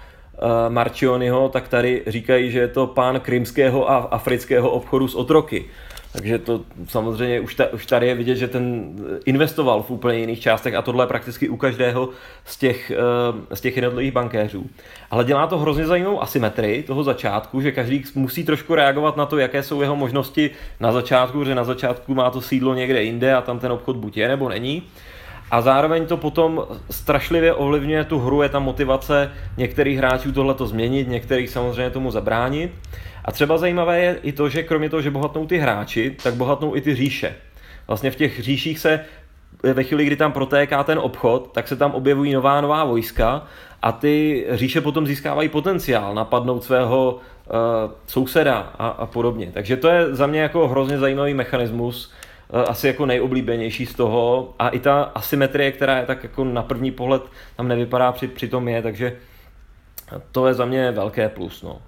uh, 1.13 1.51
tak 1.51 1.69
tady 1.69 2.03
říkají, 2.07 2.51
že 2.51 2.59
je 2.59 2.69
to 2.69 2.87
pán 2.87 3.21
krymského 3.21 3.91
a 3.91 3.97
afrického 3.97 4.71
obchodu 4.71 5.09
s 5.09 5.15
otroky. 5.15 5.65
Takže 6.13 6.39
to 6.39 6.61
samozřejmě 6.89 7.41
už, 7.41 7.55
ta, 7.55 7.73
už 7.73 7.87
tady 7.87 8.07
je 8.07 8.15
vidět, 8.15 8.37
že 8.37 8.49
ten 8.49 8.93
investoval 9.25 9.83
v 9.83 9.91
úplně 9.91 10.19
jiných 10.19 10.41
částech 10.41 10.75
a 10.75 10.83
tohle 10.83 11.05
je 11.05 11.09
prakticky 11.09 11.49
u 11.49 11.57
každého 11.57 12.09
z 12.45 12.57
těch, 12.57 12.93
uh, 13.31 13.41
z 13.55 13.61
těch 13.61 13.77
jednotlivých 13.77 14.13
bankéřů. 14.13 14.67
Ale 15.11 15.25
dělá 15.25 15.47
to 15.47 15.59
hrozně 15.59 15.87
zajímavou 15.87 16.23
asymetrii 16.23 16.83
toho 16.83 17.05
začátku, 17.05 17.61
že 17.61 17.73
každý 17.73 18.05
musí 18.15 18.45
trošku 18.45 18.75
reagovat 18.75 19.17
na 19.17 19.27
to, 19.27 19.39
jaké 19.39 19.63
jsou 19.63 19.81
jeho 19.81 19.97
možnosti 19.97 20.51
na 20.81 20.93
začátku, 20.93 21.45
že 21.45 21.55
na 21.55 21.65
začátku 21.65 22.15
má 22.15 22.31
to 22.31 22.41
sídlo 22.41 22.75
někde 22.75 23.03
jinde 23.03 23.35
a 23.35 23.43
tam 23.43 23.59
ten 23.59 23.73
obchod 23.73 23.97
buď 23.97 24.17
je 24.17 24.29
nebo 24.29 24.49
není. 24.49 24.83
A 25.51 25.61
zároveň 25.61 26.07
to 26.07 26.17
potom 26.17 26.67
strašlivě 26.91 27.55
ovlivňuje 27.55 28.05
tu 28.05 28.19
hru, 28.19 28.43
je 28.43 28.49
tam 28.49 28.65
motivace 28.65 29.31
některých 29.57 29.99
hráčů 29.99 30.33
tohle 30.33 30.55
změnit, 30.65 31.09
některých 31.09 31.51
samozřejmě 31.51 31.91
tomu 31.91 32.11
zabránit. 32.11 32.73
A 33.25 33.33
třeba 33.33 33.59
zajímavé 33.59 34.01
je 34.01 34.17
i 34.23 34.33
to, 34.33 34.49
že 34.49 34.63
kromě 34.63 34.91
toho, 34.91 35.03
že 35.03 35.11
bohatnou 35.11 35.47
ty 35.47 35.59
hráči, 35.59 36.17
tak 36.23 36.35
bohatnou 36.35 36.77
i 36.77 36.81
ty 36.81 36.95
říše. 36.95 37.35
Vlastně 37.87 38.11
v 38.11 38.17
těch 38.17 38.43
říších 38.43 38.79
se 38.79 39.01
ve 39.63 39.85
chvíli, 39.85 40.05
kdy 40.05 40.17
tam 40.17 40.33
protéká 40.33 40.85
ten 40.85 40.99
obchod, 40.99 41.51
tak 41.53 41.69
se 41.69 41.77
tam 41.77 41.95
objevují 41.95 42.33
nová 42.33 42.61
nová 42.61 42.85
vojska 42.85 43.43
a 43.83 43.93
ty 43.93 44.47
říše 44.51 44.81
potom 44.81 45.07
získávají 45.07 45.49
potenciál 45.49 46.15
napadnout 46.15 46.65
svého 46.65 47.15
uh, 47.15 47.55
souseda 48.07 48.73
a, 48.79 48.89
a 48.89 49.07
podobně. 49.07 49.51
Takže 49.55 49.77
to 49.77 49.89
je 49.89 50.15
za 50.15 50.27
mě 50.27 50.41
jako 50.41 50.69
hrozně 50.69 50.99
zajímavý 50.99 51.35
mechanismus, 51.35 52.13
asi 52.51 52.87
jako 52.87 53.07
nejoblíbenější 53.07 53.87
z 53.87 53.95
toho 53.95 54.55
a 54.59 54.69
i 54.69 54.79
ta 54.79 55.03
asymetrie, 55.03 55.73
která 55.73 55.99
je 55.99 56.07
tak 56.07 56.23
jako 56.23 56.45
na 56.45 56.63
první 56.63 56.91
pohled 56.91 57.23
tam 57.57 57.69
nevypadá, 57.69 58.13
při, 58.13 58.29
přitom 58.29 58.69
je, 58.69 58.83
takže 58.83 59.17
to 60.33 60.47
je 60.47 60.55
za 60.55 60.65
mě 60.65 60.91
velké 60.91 61.29
plus. 61.29 61.63
No. 61.63 61.79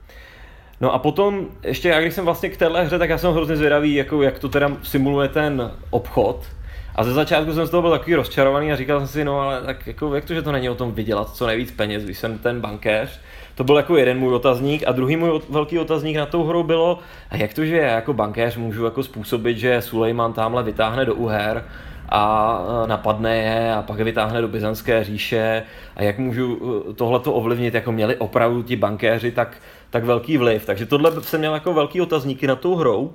No 0.81 0.95
a 0.95 0.99
potom, 0.99 1.49
ještě 1.63 1.89
já 1.89 2.01
když 2.01 2.15
jsem 2.15 2.25
vlastně 2.25 2.49
k 2.49 2.57
téhle 2.57 2.85
hře, 2.85 2.99
tak 2.99 3.11
já 3.11 3.19
jsem 3.19 3.33
hrozně 3.33 3.57
zvědavý, 3.57 3.95
jako 3.95 4.23
jak 4.23 4.39
to 4.39 4.49
teda 4.49 4.71
simuluje 4.83 5.29
ten 5.29 5.73
obchod. 5.91 6.47
A 6.95 7.05
ze 7.05 7.13
začátku 7.13 7.55
jsem 7.55 7.67
z 7.67 7.71
toho 7.71 7.83
byl 7.83 7.91
takový 7.91 8.15
rozčarovaný 8.15 8.73
a 8.73 8.77
říkal 8.77 8.99
jsem 8.99 9.09
si, 9.09 9.25
no 9.25 9.41
ale 9.41 9.63
tak 9.63 9.87
jako, 9.87 10.15
jak 10.15 10.25
to, 10.25 10.35
že 10.35 10.43
to 10.43 10.53
není 10.53 10.71
o 10.71 10.75
tom 10.75 10.93
vydělat 10.93 11.37
co 11.37 11.47
nejvíc 11.47 11.71
peněz, 11.71 12.05
když 12.05 12.19
jsem 12.19 12.39
ten 12.39 12.61
bankéř. 12.61 13.21
To 13.55 13.65
byl 13.65 13.77
jako 13.77 13.97
jeden 13.97 14.19
můj 14.19 14.35
otazník 14.35 14.83
a 14.87 14.93
druhý 14.93 15.17
můj 15.17 15.41
velký 15.51 15.79
otazník 15.79 16.17
na 16.17 16.27
tou 16.27 16.45
hrou 16.45 16.63
bylo, 16.63 16.99
a 17.31 17.37
jak 17.37 17.55
to, 17.55 17.65
že 17.65 17.77
já 17.77 17.95
jako 17.95 18.13
bankéř 18.13 18.57
můžu 18.57 18.85
jako 18.85 19.03
způsobit, 19.03 19.59
že 19.59 19.83
Sulejman 19.83 20.33
tamhle 20.33 20.63
vytáhne 20.63 21.05
do 21.05 21.15
Uher 21.15 21.65
a 22.09 22.59
napadne 22.87 23.37
je 23.37 23.75
a 23.75 23.83
pak 23.83 23.99
je 23.99 24.05
vytáhne 24.05 24.41
do 24.41 24.49
Byzantské 24.49 25.05
říše 25.05 25.63
a 25.97 26.03
jak 26.03 26.19
můžu 26.19 26.61
e, 26.91 26.95
tohleto 26.95 27.33
ovlivnit, 27.33 27.75
jako 27.75 27.93
měli 27.93 28.17
opravdu 28.17 28.63
ti 28.63 28.77
bankéři 28.77 29.31
tak, 29.31 29.57
tak 29.91 30.05
velký 30.05 30.37
vliv. 30.37 30.67
Takže 30.67 30.87
tohle 30.87 31.23
jsem 31.23 31.41
měl 31.41 31.55
jako 31.55 31.73
velký 31.73 32.01
otazníky 32.01 32.47
na 32.47 32.57
tou 32.57 32.75
hrou. 32.75 33.13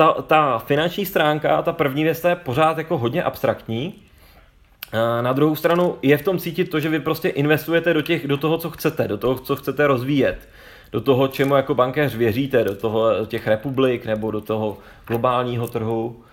Ta, 0.00 0.12
ta 0.12 0.58
finanční 0.58 1.06
stránka, 1.06 1.62
ta 1.62 1.72
první 1.72 2.02
věc, 2.02 2.24
je 2.24 2.36
pořád 2.36 2.78
jako 2.78 2.98
hodně 2.98 3.22
abstraktní. 3.22 3.94
Na 5.20 5.32
druhou 5.32 5.56
stranu 5.56 5.96
je 6.02 6.18
v 6.18 6.22
tom 6.22 6.38
cítit 6.38 6.64
to, 6.64 6.80
že 6.80 6.88
vy 6.88 7.00
prostě 7.00 7.28
investujete 7.28 7.94
do, 7.94 8.02
těch, 8.02 8.26
do 8.26 8.36
toho, 8.36 8.58
co 8.58 8.70
chcete, 8.70 9.08
do 9.08 9.18
toho, 9.18 9.38
co 9.38 9.56
chcete 9.56 9.86
rozvíjet 9.86 10.48
do 10.92 11.00
toho, 11.00 11.28
čemu 11.28 11.56
jako 11.56 11.74
bankéř 11.74 12.14
věříte, 12.14 12.64
do 12.64 12.76
toho 12.76 13.18
do 13.18 13.26
těch 13.26 13.46
republik 13.46 14.06
nebo 14.06 14.30
do 14.30 14.40
toho 14.40 14.78
globálního 15.06 15.68
trhu. 15.68 16.24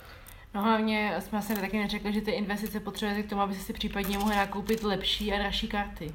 No 0.55 0.61
hlavně 0.61 1.15
jsme 1.19 1.41
se 1.41 1.55
taky 1.55 1.77
neřekli, 1.77 2.13
že 2.13 2.21
ty 2.21 2.31
investice 2.31 2.79
potřebujete 2.79 3.23
k 3.23 3.29
tomu, 3.29 3.41
abyste 3.41 3.63
si 3.63 3.73
případně 3.73 4.17
mohli 4.17 4.35
nakoupit 4.35 4.83
lepší 4.83 5.33
a 5.33 5.37
dražší 5.37 5.67
karty. 5.67 6.11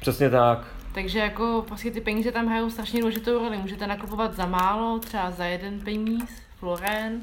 Přesně 0.00 0.30
tak. 0.30 0.66
Takže 0.94 1.18
jako 1.18 1.64
prostě 1.68 1.90
ty 1.90 2.00
peníze 2.00 2.32
tam 2.32 2.46
hrajou 2.46 2.70
strašně 2.70 3.00
důležitou 3.00 3.38
roli. 3.38 3.58
Můžete 3.58 3.86
nakupovat 3.86 4.34
za 4.34 4.46
málo, 4.46 4.98
třeba 4.98 5.30
za 5.30 5.44
jeden 5.44 5.80
peníz, 5.80 6.45
floren, 6.58 7.20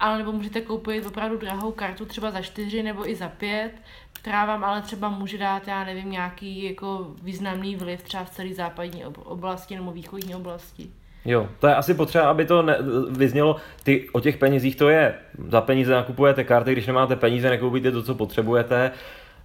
ale 0.00 0.18
nebo 0.18 0.32
můžete 0.32 0.60
koupit 0.60 1.06
opravdu 1.06 1.36
drahou 1.36 1.72
kartu 1.72 2.04
třeba 2.04 2.30
za 2.30 2.42
čtyři 2.42 2.82
nebo 2.82 3.10
i 3.10 3.14
za 3.14 3.28
pět, 3.28 3.72
která 4.12 4.44
vám 4.44 4.64
ale 4.64 4.82
třeba 4.82 5.08
může 5.08 5.38
dát, 5.38 5.68
já 5.68 5.84
nevím, 5.84 6.10
nějaký 6.10 6.64
jako 6.64 7.06
významný 7.22 7.76
vliv 7.76 8.02
třeba 8.02 8.24
v 8.24 8.30
celé 8.30 8.54
západní 8.54 9.04
oblasti 9.04 9.76
nebo 9.76 9.92
východní 9.92 10.34
oblasti. 10.34 10.90
Jo, 11.24 11.48
to 11.60 11.66
je 11.66 11.74
asi 11.74 11.94
potřeba, 11.94 12.30
aby 12.30 12.44
to 12.44 12.62
ne, 12.62 12.78
vyznělo, 13.10 13.56
ty 13.82 14.08
o 14.12 14.20
těch 14.20 14.36
penězích 14.36 14.76
to 14.76 14.88
je. 14.88 15.14
Za 15.48 15.60
peníze 15.60 15.94
nakupujete 15.94 16.44
karty, 16.44 16.72
když 16.72 16.86
nemáte 16.86 17.16
peníze, 17.16 17.50
nekoupíte 17.50 17.92
to, 17.92 18.02
co 18.02 18.14
potřebujete. 18.14 18.90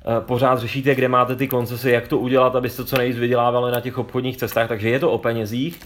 Eh, 0.05 0.21
pořád 0.21 0.59
řešíte, 0.59 0.95
kde 0.95 1.07
máte 1.07 1.35
ty 1.35 1.47
koncesy, 1.47 1.91
jak 1.91 2.07
to 2.07 2.17
udělat, 2.17 2.55
abyste 2.55 2.85
co 2.85 2.97
nejvíc 2.97 3.17
vydělávali 3.17 3.71
na 3.71 3.81
těch 3.81 3.97
obchodních 3.97 4.37
cestách, 4.37 4.67
takže 4.67 4.89
je 4.89 4.99
to 4.99 5.11
o 5.11 5.17
penězích. 5.17 5.79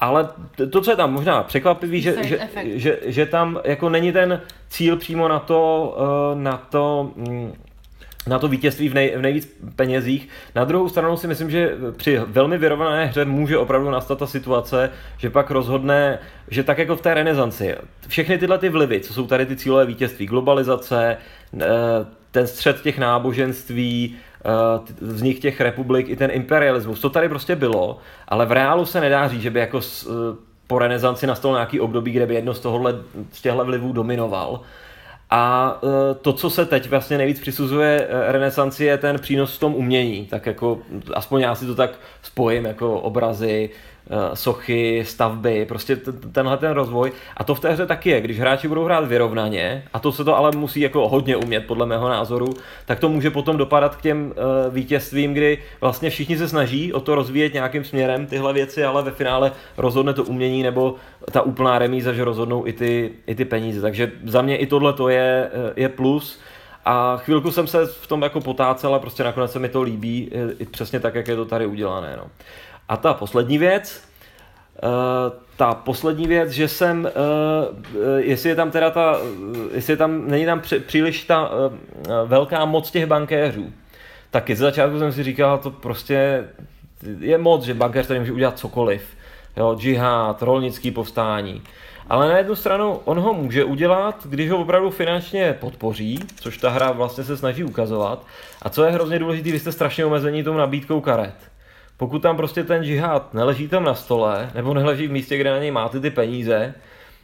Ale 0.00 0.28
to, 0.70 0.80
co 0.80 0.90
je 0.90 0.96
tam 0.96 1.12
možná 1.12 1.42
překvapivý, 1.42 2.00
že, 2.00 2.24
že, 2.24 2.48
že, 2.64 2.98
že 3.04 3.26
tam 3.26 3.60
jako 3.64 3.88
není 3.88 4.12
ten 4.12 4.40
cíl 4.68 4.96
přímo 4.96 5.28
na 5.28 5.38
to, 5.38 5.96
eh, 6.32 6.42
na 6.42 6.56
to 6.56 7.10
mm, 7.16 7.52
na 8.26 8.38
to 8.38 8.48
vítězství 8.48 8.88
v, 8.88 8.94
nej, 8.94 9.14
v 9.16 9.22
nejvíc 9.22 9.58
penězích. 9.76 10.28
Na 10.54 10.64
druhou 10.64 10.88
stranu 10.88 11.16
si 11.16 11.26
myslím, 11.26 11.50
že 11.50 11.76
při 11.96 12.20
velmi 12.26 12.58
vyrovnané 12.58 13.06
hře 13.06 13.24
může 13.24 13.58
opravdu 13.58 13.90
nastat 13.90 14.18
ta 14.18 14.26
situace, 14.26 14.90
že 15.18 15.30
pak 15.30 15.50
rozhodne, 15.50 16.18
že 16.48 16.62
tak 16.62 16.78
jako 16.78 16.96
v 16.96 17.00
té 17.00 17.14
renesanci, 17.14 17.74
všechny 18.08 18.38
tyhle 18.38 18.58
ty 18.58 18.68
vlivy, 18.68 19.00
co 19.00 19.14
jsou 19.14 19.26
tady 19.26 19.46
ty 19.46 19.56
cílové 19.56 19.86
vítězství, 19.86 20.26
globalizace, 20.26 21.16
eh, 21.60 21.66
ten 22.30 22.46
střed 22.46 22.82
těch 22.82 22.98
náboženství, 22.98 24.16
vznik 25.00 25.40
těch 25.40 25.60
republik, 25.60 26.08
i 26.08 26.16
ten 26.16 26.30
imperialismus, 26.32 27.00
to 27.00 27.10
tady 27.10 27.28
prostě 27.28 27.56
bylo, 27.56 27.98
ale 28.28 28.46
v 28.46 28.52
reálu 28.52 28.86
se 28.86 29.00
nedá 29.00 29.28
říct, 29.28 29.42
že 29.42 29.50
by 29.50 29.60
jako 29.60 29.80
eh, 29.80 30.10
po 30.66 30.78
renesanci 30.78 31.26
nastalo 31.26 31.54
nějaký 31.54 31.80
období, 31.80 32.12
kde 32.12 32.26
by 32.26 32.34
jedno 32.34 32.54
z 32.54 32.60
tohohle, 32.60 32.94
z 33.32 33.42
těchto 33.42 33.64
vlivů 33.64 33.92
dominoval. 33.92 34.60
A 35.32 35.78
e, 35.82 36.14
to, 36.14 36.32
co 36.32 36.50
se 36.50 36.66
teď 36.66 36.90
vlastně 36.90 37.18
nejvíc 37.18 37.40
přisuzuje 37.40 38.08
renesanci, 38.28 38.84
je 38.84 38.98
ten 38.98 39.18
přínos 39.18 39.56
v 39.56 39.60
tom 39.60 39.74
umění. 39.74 40.26
Tak 40.26 40.46
jako, 40.46 40.78
aspoň 41.14 41.40
já 41.40 41.54
si 41.54 41.66
to 41.66 41.74
tak 41.74 41.90
spojím, 42.22 42.64
jako 42.64 43.00
obrazy, 43.00 43.70
Eh, 43.70 43.89
sochy, 44.34 45.04
stavby, 45.06 45.64
prostě 45.64 45.96
tenhle 46.32 46.56
ten 46.56 46.70
rozvoj. 46.70 47.12
A 47.36 47.44
to 47.44 47.54
v 47.54 47.60
té 47.60 47.72
hře 47.72 47.86
taky 47.86 48.10
je, 48.10 48.20
když 48.20 48.40
hráči 48.40 48.68
budou 48.68 48.84
hrát 48.84 49.08
vyrovnaně, 49.08 49.84
a 49.92 49.98
to 49.98 50.12
se 50.12 50.24
to 50.24 50.36
ale 50.36 50.50
musí 50.56 50.80
jako 50.80 51.08
hodně 51.08 51.36
umět, 51.36 51.66
podle 51.66 51.86
mého 51.86 52.08
názoru, 52.08 52.54
tak 52.86 52.98
to 52.98 53.08
může 53.08 53.30
potom 53.30 53.56
dopadat 53.56 53.96
k 53.96 54.00
těm 54.00 54.26
uh, 54.26 54.74
vítězstvím, 54.74 55.34
kdy 55.34 55.58
vlastně 55.80 56.10
všichni 56.10 56.38
se 56.38 56.48
snaží 56.48 56.92
o 56.92 57.00
to 57.00 57.14
rozvíjet 57.14 57.54
nějakým 57.54 57.84
směrem 57.84 58.26
tyhle 58.26 58.52
věci, 58.52 58.84
ale 58.84 59.02
ve 59.02 59.10
finále 59.10 59.52
rozhodne 59.76 60.14
to 60.14 60.24
umění 60.24 60.62
nebo 60.62 60.94
ta 61.32 61.42
úplná 61.42 61.78
remíza, 61.78 62.12
že 62.12 62.24
rozhodnou 62.24 62.66
i 62.66 62.72
ty, 62.72 63.10
i 63.26 63.34
ty 63.34 63.44
peníze. 63.44 63.80
Takže 63.80 64.12
za 64.24 64.42
mě 64.42 64.56
i 64.56 64.66
tohle 64.66 64.92
to 64.92 65.08
je, 65.08 65.50
eh, 65.52 65.72
je 65.76 65.88
plus. 65.88 66.40
A 66.84 67.16
chvilku 67.16 67.50
jsem 67.50 67.66
se 67.66 67.86
v 67.86 68.06
tom 68.06 68.22
jako 68.22 68.40
potácel 68.40 68.94
a 68.94 68.98
prostě 68.98 69.24
nakonec 69.24 69.52
se 69.52 69.58
mi 69.58 69.68
to 69.68 69.82
líbí, 69.82 70.30
i 70.58 70.64
přesně 70.64 71.00
tak, 71.00 71.14
jak 71.14 71.28
je 71.28 71.36
to 71.36 71.44
tady 71.44 71.66
udělané. 71.66 72.14
No. 72.16 72.24
A 72.90 72.96
ta 72.96 73.14
poslední 73.14 73.58
věc, 73.58 74.04
uh, 74.82 74.90
ta 75.56 75.74
poslední 75.74 76.26
věc, 76.26 76.50
že 76.50 76.68
jsem, 76.68 77.04
uh, 77.04 78.18
jestli 78.18 78.48
je 78.48 78.54
tam 78.54 78.70
teda 78.70 78.90
ta, 78.90 79.18
jestli 79.72 79.92
je 79.92 79.96
tam, 79.96 80.28
není 80.28 80.44
tam 80.44 80.62
příliš 80.86 81.24
ta 81.24 81.50
velká 82.26 82.64
moc 82.64 82.90
těch 82.90 83.06
bankéřů, 83.06 83.72
taky 84.30 84.56
ze 84.56 84.64
začátku 84.64 84.98
jsem 84.98 85.12
si 85.12 85.22
říkal, 85.22 85.58
to 85.58 85.70
prostě 85.70 86.48
je 87.18 87.38
moc, 87.38 87.64
že 87.64 87.74
bankéř 87.74 88.06
tady 88.06 88.20
může 88.20 88.32
udělat 88.32 88.58
cokoliv. 88.58 89.02
Jo, 89.56 89.76
džihad, 89.78 90.42
rolnický 90.42 90.90
povstání. 90.90 91.62
Ale 92.08 92.28
na 92.28 92.38
jednu 92.38 92.54
stranu 92.54 93.00
on 93.04 93.18
ho 93.18 93.34
může 93.34 93.64
udělat, 93.64 94.26
když 94.28 94.50
ho 94.50 94.58
opravdu 94.58 94.90
finančně 94.90 95.56
podpoří, 95.60 96.20
což 96.40 96.58
ta 96.58 96.70
hra 96.70 96.92
vlastně 96.92 97.24
se 97.24 97.36
snaží 97.36 97.64
ukazovat. 97.64 98.26
A 98.62 98.68
co 98.68 98.84
je 98.84 98.90
hrozně 98.90 99.18
důležité, 99.18 99.52
vy 99.52 99.58
jste 99.58 99.72
strašně 99.72 100.04
omezení 100.04 100.44
tou 100.44 100.56
nabídkou 100.56 101.00
karet. 101.00 101.49
Pokud 102.00 102.22
tam 102.22 102.36
prostě 102.36 102.64
ten 102.64 102.84
džihad 102.84 103.34
neleží 103.34 103.68
tam 103.68 103.84
na 103.84 103.94
stole, 103.94 104.50
nebo 104.54 104.74
neleží 104.74 105.06
v 105.06 105.10
místě, 105.10 105.36
kde 105.36 105.50
na 105.50 105.58
něj 105.58 105.70
máte 105.70 106.00
ty 106.00 106.10
peníze, 106.10 106.74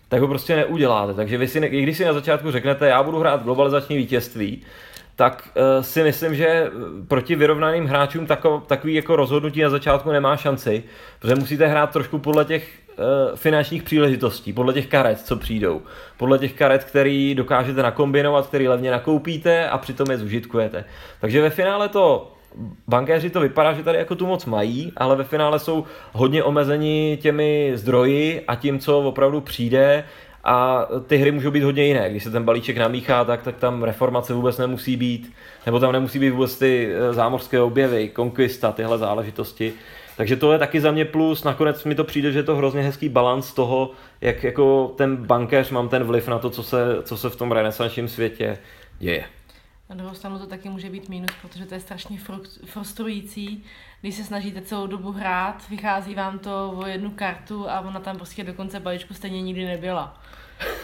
tak 0.09 0.21
ho 0.21 0.29
prostě 0.29 0.57
neuděláte. 0.57 1.15
Takže 1.15 1.39
vy 1.39 1.49
si, 1.49 1.59
i 1.59 1.83
když 1.83 1.97
si 1.97 2.05
na 2.05 2.13
začátku 2.13 2.51
řeknete, 2.51 2.89
já 2.89 3.03
budu 3.03 3.19
hrát 3.19 3.43
globalizační 3.43 3.97
vítězství, 3.97 4.63
tak 5.17 5.49
uh, 5.57 5.83
si 5.83 6.03
myslím, 6.03 6.35
že 6.35 6.71
proti 7.09 7.37
vyrovnaným 7.37 7.87
hráčům 7.87 8.27
tako, 8.27 8.63
takový 8.67 8.95
jako 8.95 9.17
rozhodnutí 9.17 9.63
na 9.63 9.71
začátku 9.71 10.13
nemá 10.13 10.37
šanci, 10.37 10.83
protože 11.19 11.35
musíte 11.35 11.67
hrát 11.67 11.91
trošku 11.91 12.19
podle 12.19 12.45
těch 12.45 12.69
uh, 12.99 13.37
finančních 13.37 13.83
příležitostí, 13.83 14.53
podle 14.53 14.73
těch 14.73 14.87
karet, 14.87 15.21
co 15.21 15.37
přijdou, 15.37 15.83
podle 16.17 16.39
těch 16.39 16.53
karet, 16.53 16.85
který 16.85 17.35
dokážete 17.35 17.83
nakombinovat, 17.83 18.47
který 18.47 18.69
levně 18.69 18.91
nakoupíte 18.91 19.69
a 19.69 19.79
přitom 19.79 20.11
je 20.11 20.19
zužitkujete. 20.19 20.85
Takže 21.21 21.43
ve 21.43 21.51
finále 21.51 21.89
to 21.89 22.36
bankéři 22.89 23.31
to 23.31 23.41
vypadá, 23.41 23.73
že 23.73 23.83
tady 23.83 23.99
jako 23.99 24.15
tu 24.15 24.27
moc 24.27 24.45
mají, 24.45 24.93
ale 24.97 25.17
ve 25.17 25.25
finále 25.25 25.59
jsou 25.59 25.85
hodně 26.13 26.43
omezeni 26.43 27.19
těmi 27.23 27.73
zdroji 27.75 28.45
a 28.49 28.55
tím, 28.55 28.79
co 28.79 28.99
opravdu 28.99 29.41
přijde 29.41 30.05
a 30.45 30.87
ty 31.07 31.17
hry 31.17 31.31
můžou 31.31 31.51
být 31.51 31.63
hodně 31.63 31.87
jiné. 31.87 32.11
Když 32.11 32.25
se 32.25 32.31
ten 32.31 32.45
balíček 32.45 32.77
namíchá, 32.77 33.25
tak, 33.25 33.43
tak 33.43 33.57
tam 33.57 33.83
reformace 33.83 34.35
vůbec 34.35 34.59
nemusí 34.59 34.97
být, 34.97 35.33
nebo 35.67 35.81
tam 35.81 35.93
nemusí 35.93 36.19
být 36.19 36.31
vůbec 36.31 36.59
ty 36.59 36.89
eh, 36.93 37.13
zámořské 37.13 37.61
objevy, 37.61 38.09
konkvista, 38.09 38.73
tyhle 38.73 38.99
záležitosti. 38.99 39.73
Takže 40.17 40.37
to 40.37 40.53
je 40.53 40.59
taky 40.59 40.81
za 40.81 40.91
mě 40.91 41.05
plus. 41.05 41.45
Nakonec 41.45 41.85
mi 41.85 41.95
to 41.95 42.05
přijde, 42.05 42.33
že 42.33 42.39
je 42.39 42.43
to 42.43 42.57
hrozně 42.57 42.83
hezký 42.83 43.09
balans 43.09 43.55
toho, 43.55 43.91
jak 44.21 44.45
jako 44.45 44.95
ten 44.97 45.17
bankéř 45.17 45.71
mám 45.71 45.89
ten 45.89 46.05
vliv 46.05 46.29
na 46.29 46.39
to, 46.39 46.51
co 46.51 46.63
se, 46.63 46.79
co 47.03 47.17
se 47.17 47.31
v 47.31 47.37
tom 47.37 47.53
renesančním 47.53 48.09
světě 48.09 48.59
děje. 48.99 49.25
Na 49.91 49.97
druhou 49.97 50.15
stranu 50.15 50.39
to 50.39 50.47
taky 50.47 50.69
může 50.69 50.91
být 50.91 51.09
mínus, 51.09 51.31
protože 51.43 51.67
to 51.67 51.75
je 51.75 51.81
strašně 51.81 52.19
frustrující, 52.65 53.65
když 54.01 54.15
se 54.15 54.25
snažíte 54.25 54.61
celou 54.61 54.87
dobu 54.87 55.13
hrát, 55.13 55.69
vychází 55.71 56.15
vám 56.15 56.39
to 56.39 56.75
o 56.77 56.87
jednu 56.87 57.11
kartu 57.11 57.71
a 57.71 57.81
ona 57.81 58.01
tam 58.01 58.17
prostě 58.17 58.45
do 58.45 58.55
konce 58.55 58.81
balíčku 58.81 59.15
stejně 59.15 59.43
nikdy 59.43 59.65
nebyla. 59.65 60.21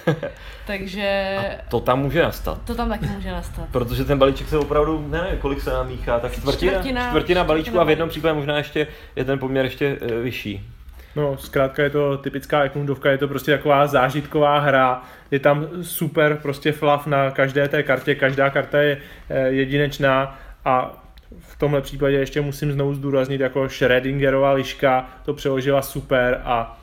Takže... 0.67 1.37
A 1.39 1.71
to 1.71 1.81
tam 1.81 2.01
může 2.01 2.23
nastat. 2.23 2.63
To 2.65 2.75
tam 2.75 2.89
taky 2.89 3.07
může 3.07 3.31
nastat. 3.31 3.69
Protože 3.73 4.05
ten 4.05 4.19
balíček 4.19 4.49
se 4.49 4.59
opravdu, 4.59 5.09
ne, 5.09 5.23
nevím, 5.23 5.39
kolik 5.39 5.61
se 5.61 5.71
nám 5.71 5.89
míchá, 5.89 6.21
tak 6.21 6.33
čtvrtina, 6.33 6.73
čtvrtina, 6.73 7.09
čtvrtina 7.09 7.45
balíčku 7.45 7.71
čtvrtina 7.71 7.83
a 7.83 7.85
v 7.85 7.91
jednom 7.91 8.09
případě 8.09 8.35
možná 8.35 8.59
ještě 8.59 8.87
je 9.17 9.25
ten 9.25 9.39
poměr 9.39 9.65
ještě 9.65 9.99
e, 10.01 10.15
vyšší. 10.15 10.67
No, 11.17 11.37
zkrátka 11.39 11.83
je 11.83 11.91
to 11.91 12.19
typická 12.19 12.65
ekundovka, 12.65 13.11
je 13.11 13.19
to 13.19 13.29
prostě 13.29 13.53
taková 13.53 13.87
zážitková 13.87 14.59
hra, 14.59 15.03
je 15.31 15.39
tam 15.39 15.69
super 15.83 16.39
prostě 16.43 16.73
flav 16.73 17.07
na 17.07 17.31
každé 17.31 17.69
té 17.69 17.83
kartě, 17.83 18.15
každá 18.15 18.51
karta 18.51 18.83
je 18.83 18.99
eh, 19.31 19.49
jedinečná. 19.49 20.39
A 20.65 21.03
v 21.39 21.59
tomhle 21.59 21.81
případě 21.81 22.17
ještě 22.17 22.41
musím 22.41 22.73
znovu 22.73 22.95
zdůraznit, 22.95 23.41
jako 23.41 23.65
Schrödingerová 23.65 24.53
liška 24.53 25.11
to 25.25 25.35
přeložila 25.35 25.83
super 25.83 26.41
a 26.45 26.81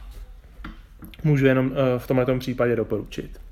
můžu 1.24 1.46
jenom 1.46 1.72
eh, 1.72 2.00
v 2.00 2.08
tomhle 2.08 2.40
případě 2.40 2.76
doporučit. 2.76 3.49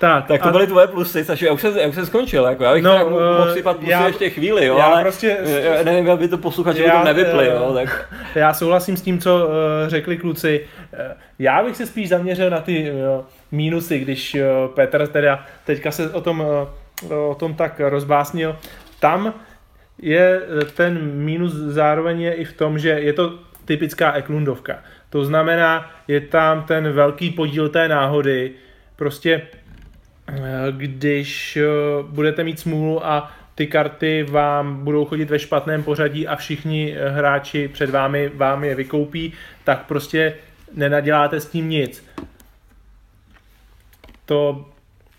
Tak, 0.00 0.26
Tak 0.26 0.42
to 0.42 0.48
a- 0.48 0.52
byly 0.52 0.66
tvoje 0.66 0.86
plusy, 0.86 1.24
Saši, 1.24 1.44
já 1.44 1.52
už 1.52 1.60
jsem, 1.60 1.78
já 1.78 1.88
už 1.88 1.94
jsem 1.94 2.06
skončil, 2.06 2.44
jako, 2.44 2.64
já 2.64 2.72
bych 2.72 2.82
No, 2.82 2.94
tak 2.94 3.08
mohl 3.08 3.46
eh, 3.48 3.52
sypat 3.54 3.76
plusy 3.76 3.90
já- 3.90 4.06
ještě 4.06 4.30
chvíli, 4.30 4.66
jo, 4.66 4.76
já 4.78 4.84
ale 4.84 5.02
prostě- 5.02 5.36
eh, 5.40 5.84
nevím, 5.84 6.10
aby 6.10 6.28
to 6.28 6.38
posluchači 6.38 6.82
Já, 6.82 6.90
potom 6.90 7.04
nevypli, 7.04 7.48
eh, 7.48 7.52
jo, 7.54 7.72
tak 7.74 8.08
Já 8.34 8.54
souhlasím 8.54 8.96
s 8.96 9.02
tím, 9.02 9.18
co 9.18 9.46
uh, 9.46 9.52
řekli 9.86 10.16
kluci. 10.16 10.66
Uh, 10.92 10.98
já 11.38 11.62
bych 11.64 11.76
se 11.76 11.86
spíš 11.86 12.08
zaměřil 12.08 12.50
na 12.50 12.60
ty 12.60 12.90
uh, 12.90 13.24
mínusy, 13.52 13.98
když 13.98 14.34
uh, 14.34 14.74
Petr 14.74 15.06
teda 15.06 15.44
teďka 15.64 15.90
se 15.90 16.10
o 16.10 16.20
tom, 16.20 16.44
uh, 17.10 17.12
o 17.30 17.34
tom 17.34 17.54
tak 17.54 17.80
rozbásnil. 17.80 18.56
Tam 19.00 19.34
je 20.02 20.42
ten 20.76 20.98
mínus 21.14 21.52
zároveň 21.54 22.20
je 22.20 22.32
i 22.34 22.44
v 22.44 22.52
tom, 22.52 22.78
že 22.78 22.88
je 22.88 23.12
to 23.12 23.32
typická 23.64 24.12
Eklundovka. 24.12 24.78
To 25.10 25.24
znamená, 25.24 25.90
je 26.08 26.20
tam 26.20 26.62
ten 26.62 26.92
velký 26.92 27.30
podíl 27.30 27.68
té 27.68 27.88
náhody. 27.88 28.50
Prostě 28.96 29.42
když 30.70 31.56
eh, 31.56 31.64
budete 32.02 32.44
mít 32.44 32.60
smůlu 32.60 33.06
a 33.06 33.30
ty 33.54 33.66
karty 33.66 34.22
vám 34.30 34.84
budou 34.84 35.04
chodit 35.04 35.30
ve 35.30 35.38
špatném 35.38 35.82
pořadí 35.82 36.28
a 36.28 36.36
všichni 36.36 36.94
eh, 36.96 37.08
hráči 37.08 37.68
před 37.68 37.90
vámi 37.90 38.30
vám 38.34 38.64
je 38.64 38.74
vykoupí, 38.74 39.32
tak 39.64 39.86
prostě 39.86 40.34
nenaděláte 40.74 41.40
s 41.40 41.46
tím 41.46 41.68
nic. 41.68 42.04
To, 44.26 44.64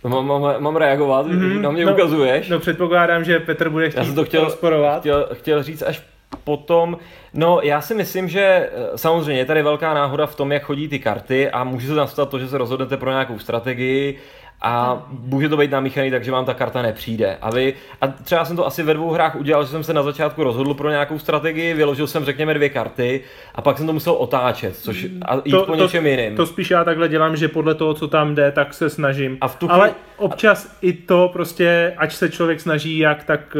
mám, 0.04 0.28
mám, 0.28 0.62
mám 0.64 0.76
reagovat, 0.76 1.26
Mhm, 1.26 1.62
na 1.62 1.72
mě 1.72 1.86
no, 1.86 1.94
ukazuješ. 1.94 2.50
no 2.50 2.60
předpokládám, 2.60 3.24
že 3.24 3.40
Petr 3.40 3.70
bude 3.70 3.90
chtít 3.90 3.98
Já 4.00 4.06
jsem 4.06 4.16
to 4.16 4.26
chtěl, 4.26 4.44
rozporovat. 4.44 5.00
chtěl, 5.00 5.30
chtěl 5.34 5.64
říct 5.64 5.82
až 5.82 6.02
potom. 6.44 6.98
No, 7.34 7.60
já 7.64 7.82
si 7.82 7.96
myslím, 7.96 8.30
že 8.30 8.42
eh, 8.42 8.70
samozřejmě 8.98 9.42
je 9.42 9.46
tady 9.46 9.62
velká 9.64 9.94
náhoda 9.94 10.26
v 10.26 10.36
tom, 10.36 10.52
jak 10.52 10.64
chodí 10.64 10.88
ty 10.88 11.00
karty 11.00 11.50
a 11.50 11.64
může 11.64 11.88
se 11.88 11.94
nastat 11.94 12.30
to, 12.30 12.40
že 12.40 12.48
se 12.48 12.58
rozhodnete 12.58 12.98
pro 12.98 13.12
nějakou 13.12 13.40
strategii 13.40 14.20
a 14.62 15.04
může 15.10 15.50
to 15.50 15.58
být 15.58 15.72
namíchaný 15.72 16.12
tak, 16.12 16.24
že 16.24 16.32
vám 16.32 16.46
ta 16.46 16.54
karta 16.54 16.82
nepřijde. 16.82 17.38
A 17.42 17.50
vy, 17.52 17.74
a 18.02 18.08
třeba 18.08 18.46
jsem 18.46 18.56
to 18.56 18.68
asi 18.68 18.84
ve 18.84 18.94
dvou 18.94 19.12
hrách 19.12 19.36
udělal, 19.36 19.64
že 19.64 19.70
jsem 19.70 19.84
se 19.84 19.94
na 19.94 20.04
začátku 20.04 20.44
rozhodl 20.44 20.74
pro 20.74 20.90
nějakou 20.90 21.20
strategii, 21.20 21.74
vyložil 21.74 22.08
jsem 22.08 22.26
řekněme 22.26 22.54
dvě 22.54 22.70
karty 22.70 23.22
a 23.56 23.62
pak 23.62 23.78
jsem 23.78 23.88
to 23.88 23.94
musel 23.94 24.14
otáčet, 24.14 24.78
což 24.78 25.08
a 25.26 25.36
jít 25.46 25.56
po 25.66 25.76
něčem 25.76 26.08
jiným. 26.08 26.36
To 26.36 26.46
spíš 26.46 26.72
já 26.72 26.84
takhle 26.84 27.10
dělám, 27.10 27.36
že 27.36 27.48
podle 27.48 27.76
toho, 27.76 27.94
co 27.94 28.08
tam 28.08 28.36
jde, 28.36 28.52
tak 28.52 28.74
se 28.74 28.90
snažím. 28.90 29.38
A 29.42 29.48
v 29.48 29.56
tu 29.56 29.72
Ale 29.72 29.92
občas 30.18 30.78
i 30.82 30.94
to 30.94 31.30
prostě, 31.34 31.94
ať 31.98 32.14
se 32.14 32.30
člověk 32.30 32.62
snaží 32.62 32.98
jak, 32.98 33.24
tak 33.24 33.56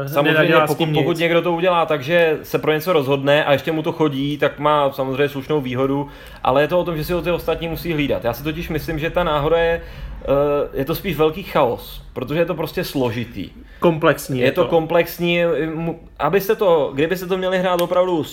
uh, 0.00 0.06
Samozřejmě, 0.06 0.54
pokud, 0.66 0.88
pokud 0.94 1.18
někdo 1.18 1.42
to 1.42 1.52
udělá 1.52 1.86
tak, 1.86 2.02
že 2.02 2.38
se 2.42 2.58
pro 2.58 2.72
něco 2.72 2.92
rozhodne 2.92 3.44
a 3.44 3.52
ještě 3.52 3.72
mu 3.72 3.82
to 3.82 3.92
chodí, 3.92 4.38
tak 4.38 4.58
má 4.58 4.92
samozřejmě 4.92 5.28
slušnou 5.28 5.60
výhodu, 5.60 6.08
ale 6.42 6.62
je 6.62 6.68
to 6.68 6.80
o 6.80 6.84
tom, 6.84 6.96
že 6.96 7.04
si 7.04 7.12
ho 7.12 7.22
ty 7.22 7.30
ostatní 7.30 7.68
musí 7.68 7.92
hlídat. 7.92 8.24
Já 8.24 8.32
si 8.32 8.44
totiž 8.44 8.68
myslím, 8.68 8.98
že 8.98 9.10
ta 9.10 9.24
náhoda 9.24 9.58
je, 9.58 9.80
je 10.72 10.84
to 10.84 10.94
spíš 10.94 11.16
velký 11.16 11.42
chaos, 11.42 12.02
protože 12.12 12.40
je 12.40 12.46
to 12.46 12.54
prostě 12.54 12.84
složitý. 12.84 13.50
Komplexní 13.80 14.40
Je 14.40 14.52
to 14.52 14.64
komplexní, 14.64 15.40
abyste 16.18 16.56
to, 16.56 16.90
kdybyste 16.94 17.26
to 17.26 17.38
měli 17.38 17.58
hrát 17.58 17.80
opravdu 17.80 18.24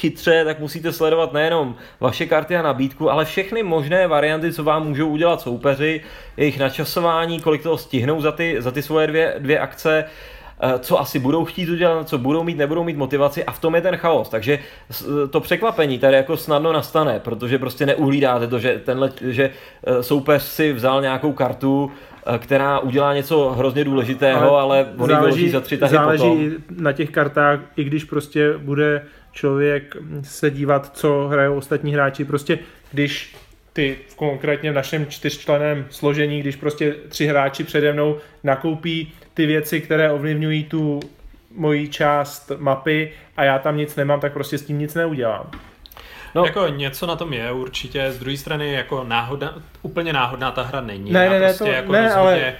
chytře, 0.00 0.44
tak 0.44 0.58
musíte 0.60 0.92
sledovat 0.92 1.32
nejenom 1.32 1.74
vaše 2.00 2.26
karty 2.26 2.56
a 2.56 2.62
nabídku, 2.62 3.10
ale 3.10 3.24
všechny 3.24 3.62
možné 3.62 4.06
varianty, 4.06 4.52
co 4.52 4.64
vám 4.64 4.88
můžou 4.88 5.08
udělat 5.08 5.40
soupeři, 5.40 6.00
jejich 6.36 6.58
načasování, 6.58 7.40
kolik 7.40 7.62
toho 7.62 7.78
stihnou 7.78 8.20
za 8.20 8.32
ty, 8.32 8.56
za 8.58 8.70
ty 8.70 8.82
svoje 8.82 9.06
dvě, 9.06 9.34
dvě 9.38 9.58
akce, 9.58 10.04
eh, 10.04 10.43
co 10.78 11.00
asi 11.00 11.18
budou 11.18 11.44
chtít 11.44 11.68
udělat, 11.68 12.08
co 12.08 12.18
budou 12.18 12.42
mít, 12.44 12.56
nebudou 12.58 12.84
mít 12.84 12.96
motivaci 12.96 13.44
a 13.44 13.52
v 13.52 13.58
tom 13.60 13.74
je 13.74 13.80
ten 13.80 13.96
chaos. 13.96 14.28
Takže 14.28 14.58
s- 14.90 15.28
to 15.30 15.40
překvapení 15.40 15.98
tady 15.98 16.16
jako 16.16 16.36
snadno 16.36 16.72
nastane, 16.72 17.20
protože 17.20 17.58
prostě 17.58 17.86
neuhlídáte 17.86 18.46
to, 18.46 18.58
že, 18.58 18.80
tenhle, 18.84 19.12
že 19.20 19.50
eh, 19.86 20.02
soupeř 20.02 20.42
si 20.42 20.72
vzal 20.72 21.02
nějakou 21.02 21.32
kartu, 21.32 21.90
eh, 22.34 22.38
která 22.38 22.78
udělá 22.78 23.14
něco 23.14 23.48
hrozně 23.58 23.84
důležitého, 23.84 24.56
ale, 24.56 24.60
ale 24.78 24.86
on 24.98 25.08
vyloží 25.08 25.48
za 25.50 25.60
tři 25.60 25.76
tahy 25.78 25.92
záleží 25.92 26.22
potom. 26.50 26.82
na 26.84 26.92
těch 26.92 27.10
kartách, 27.10 27.60
i 27.76 27.84
když 27.84 28.04
prostě 28.04 28.52
bude 28.58 29.02
člověk 29.32 29.96
se 30.22 30.50
dívat, 30.50 30.90
co 30.96 31.28
hrajou 31.30 31.56
ostatní 31.56 31.92
hráči. 31.94 32.24
Prostě 32.24 32.58
když 32.92 33.36
ty 33.72 33.96
konkrétně 34.16 34.70
v 34.72 34.74
našem 34.74 35.06
čtyřčleném 35.06 35.86
složení, 35.90 36.40
když 36.40 36.56
prostě 36.56 36.94
tři 37.08 37.26
hráči 37.26 37.64
přede 37.64 37.92
mnou 37.92 38.16
nakoupí 38.44 39.12
ty 39.34 39.46
věci, 39.46 39.80
které 39.80 40.12
ovlivňují 40.12 40.64
tu 40.64 41.00
moji 41.56 41.88
část 41.88 42.52
mapy 42.58 43.12
a 43.36 43.44
já 43.44 43.58
tam 43.58 43.76
nic 43.76 43.96
nemám, 43.96 44.20
tak 44.20 44.32
prostě 44.32 44.58
s 44.58 44.62
tím 44.66 44.78
nic 44.78 44.94
neudělám. 44.94 45.50
No. 46.34 46.44
Jako 46.44 46.68
něco 46.68 47.06
na 47.06 47.16
tom 47.16 47.32
je 47.32 47.52
určitě, 47.52 48.12
z 48.12 48.18
druhé 48.18 48.36
strany 48.36 48.72
jako 48.72 49.04
náhoda, 49.04 49.54
úplně 49.82 50.12
náhodná 50.12 50.50
ta 50.50 50.62
hra 50.62 50.80
není. 50.80 51.12
Ne, 51.12 51.24
Já 51.24 51.30
ne, 51.32 51.40
ne, 51.40 51.46
prostě 51.46 51.64
to- 51.64 51.70
jako 51.70 51.92
ne, 51.92 52.14
ale 52.14 52.54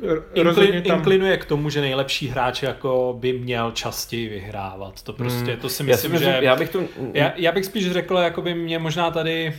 Inkli, 0.00 0.42
Rozhodně 0.42 0.80
tam... 0.82 0.98
inklinuje 0.98 1.36
k 1.36 1.44
tomu, 1.44 1.70
že 1.70 1.80
nejlepší 1.80 2.28
hráč 2.28 2.62
jako 2.62 3.16
by 3.20 3.32
měl 3.32 3.70
častěji 3.70 4.28
vyhrávat. 4.28 5.02
To 5.02 5.12
prostě, 5.12 5.50
Hmm. 5.52 5.60
to 5.60 5.68
si 5.68 5.82
Já, 5.82 5.86
myslím, 5.86 6.10
si 6.10 6.12
myslím, 6.12 6.32
že... 6.32 6.38
já 6.44 6.56
bych 6.56 6.68
to... 6.70 6.80
Já, 7.14 7.32
já 7.36 7.52
bych 7.52 7.64
spíš 7.64 7.90
řekl, 7.92 8.16
jako 8.16 8.42
by 8.42 8.54
mě 8.54 8.78
možná 8.78 9.10
tady 9.10 9.54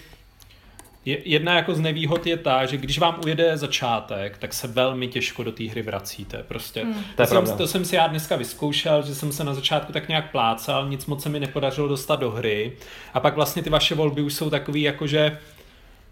Jedna 1.26 1.55
jako 1.55 1.76
z 1.76 1.80
nevýhod 1.80 2.28
je 2.28 2.38
ta, 2.38 2.66
že 2.66 2.78
když 2.78 2.99
vám 2.99 3.20
ujede 3.26 3.58
začátek, 3.58 4.38
tak 4.38 4.53
se 4.53 4.68
velmi 4.68 5.08
těžko 5.08 5.43
do 5.43 5.51
té 5.51 5.64
hry 5.64 5.82
vracíte. 5.82 6.43
Prostě. 6.47 6.84
Hmm. 6.84 6.93
To 6.93 7.24
To, 7.24 7.26
jsem, 7.26 7.58
to 7.58 7.68
jsem 7.68 7.86
si 7.86 7.95
já 7.95 8.08
dneska 8.08 8.36
vyzkoušel, 8.36 9.01
že 9.01 9.16
jsem 9.16 9.32
se 9.32 9.43
na 9.43 9.53
začátku 9.53 9.93
tak 9.93 10.08
nějak 10.08 10.32
plácal, 10.32 10.89
nic 10.89 11.05
moc 11.05 11.24
se 11.24 11.30
mi 11.30 11.39
nepodařilo 11.39 11.88
dostat 11.88 12.20
do 12.20 12.32
hry. 12.32 12.72
A 13.14 13.20
pak 13.20 13.36
vlastně 13.36 13.64
ty 13.64 13.70
vaše 13.70 13.95
volby 13.95 14.22
už 14.22 14.34
jsou 14.34 14.49
takový, 14.49 14.82
jako 14.82 15.08
že 15.08 15.38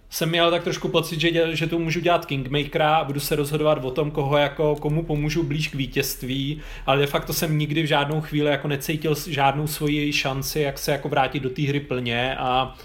jsem 0.09 0.29
měl 0.29 0.51
tak 0.51 0.63
trošku 0.63 0.87
pocit, 0.87 1.19
že, 1.19 1.31
děl, 1.31 1.55
že 1.55 1.67
tu 1.67 1.79
můžu 1.79 1.99
dělat 1.99 2.25
Kingmakera 2.25 2.95
a 2.95 3.03
budu 3.03 3.19
se 3.19 3.35
rozhodovat 3.35 3.85
o 3.85 3.91
tom, 3.91 4.11
koho 4.11 4.37
jako, 4.37 4.75
komu 4.75 5.03
pomůžu 5.03 5.43
blíž 5.43 5.67
k 5.67 5.75
vítězství, 5.75 6.61
ale 6.85 6.99
de 6.99 7.07
facto 7.07 7.33
jsem 7.33 7.57
nikdy 7.57 7.83
v 7.83 7.85
žádnou 7.85 8.21
chvíli 8.21 8.51
jako 8.51 8.67
necítil 8.67 9.15
žádnou 9.29 9.67
svoji 9.67 10.13
šanci, 10.13 10.59
jak 10.59 10.79
se 10.79 10.91
jako 10.91 11.09
vrátit 11.09 11.39
do 11.39 11.49
té 11.49 11.61
hry 11.61 11.79
plně 11.79 12.35
a, 12.37 12.75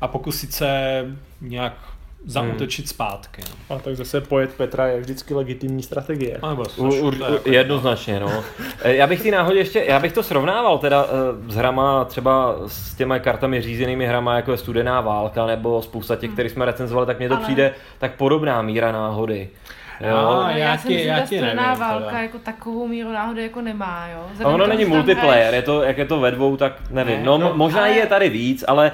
a 0.00 0.08
pokusit 0.08 0.52
se 0.52 1.04
nějak 1.40 1.72
zautočit 2.24 2.88
zpátky. 2.88 3.42
No. 3.70 3.76
A 3.76 3.78
tak 3.78 3.96
zase 3.96 4.20
pojet 4.20 4.54
Petra 4.54 4.86
je 4.86 5.00
vždycky 5.00 5.34
legitimní 5.34 5.82
strategie. 5.82 6.38
A 6.42 6.48
Nebo 6.50 6.64
U, 6.76 6.84
u, 6.86 7.08
u, 7.08 7.12
jednoznačně, 7.50 8.20
no. 8.20 8.44
Eh, 8.82 8.94
Já 8.94 9.06
bych 9.06 9.22
ty 9.22 9.30
náhodě 9.30 9.58
ještě, 9.58 9.84
já 9.88 9.98
bych 10.00 10.12
to 10.12 10.22
srovnával 10.22 10.78
teda 10.78 11.06
eh, 11.08 11.52
s 11.52 11.54
hrama 11.56 12.04
třeba 12.04 12.54
s 12.66 12.94
těma 12.94 13.18
kartami 13.18 13.62
řízenými 13.62 14.06
hrama, 14.06 14.36
jako 14.36 14.50
je 14.52 14.56
Studená 14.58 15.00
válka 15.00 15.46
nebo 15.46 15.82
spousta 15.82 16.16
těch, 16.16 16.30
které 16.30 16.48
jsme 16.50 16.64
recenzovali, 16.64 17.06
tak 17.06 17.18
mně 17.18 17.28
to 17.28 17.34
Ale- 17.34 17.42
přijde 17.44 17.74
tak 17.98 18.14
podobná 18.14 18.62
míra 18.62 18.92
náhody. 18.92 19.48
Jo. 20.00 20.16
A, 20.16 20.20
Ale 20.20 20.52
já 20.52 20.58
já, 20.58 20.76
ti- 20.76 20.82
si 20.82 20.88
myslím, 20.88 21.08
já 21.08 21.20
že 21.20 21.26
straná 21.26 21.62
nevím, 21.66 21.80
válka 21.80 22.06
teda. 22.06 22.22
jako 22.22 22.38
takovou 22.38 22.88
míru 22.88 23.12
náhody 23.12 23.42
jako 23.42 23.60
nemá, 23.60 24.08
jo. 24.12 24.18
A 24.28 24.32
Vzhledem 24.32 24.54
ono 24.54 24.66
není 24.66 24.84
multiplayer, 24.84 25.46
hraješ- 25.46 25.54
je 25.54 25.62
to, 25.62 25.82
jak 25.82 25.98
je 25.98 26.04
to 26.04 26.20
ve 26.20 26.30
dvou, 26.30 26.56
tak 26.56 26.72
nevím. 26.90 27.16
Ne, 27.18 27.22
No, 27.24 27.38
no, 27.38 27.52
možná 27.54 27.80
ale- 27.80 27.90
je 27.90 28.06
tady 28.06 28.28
víc, 28.28 28.64
ale 28.68 28.92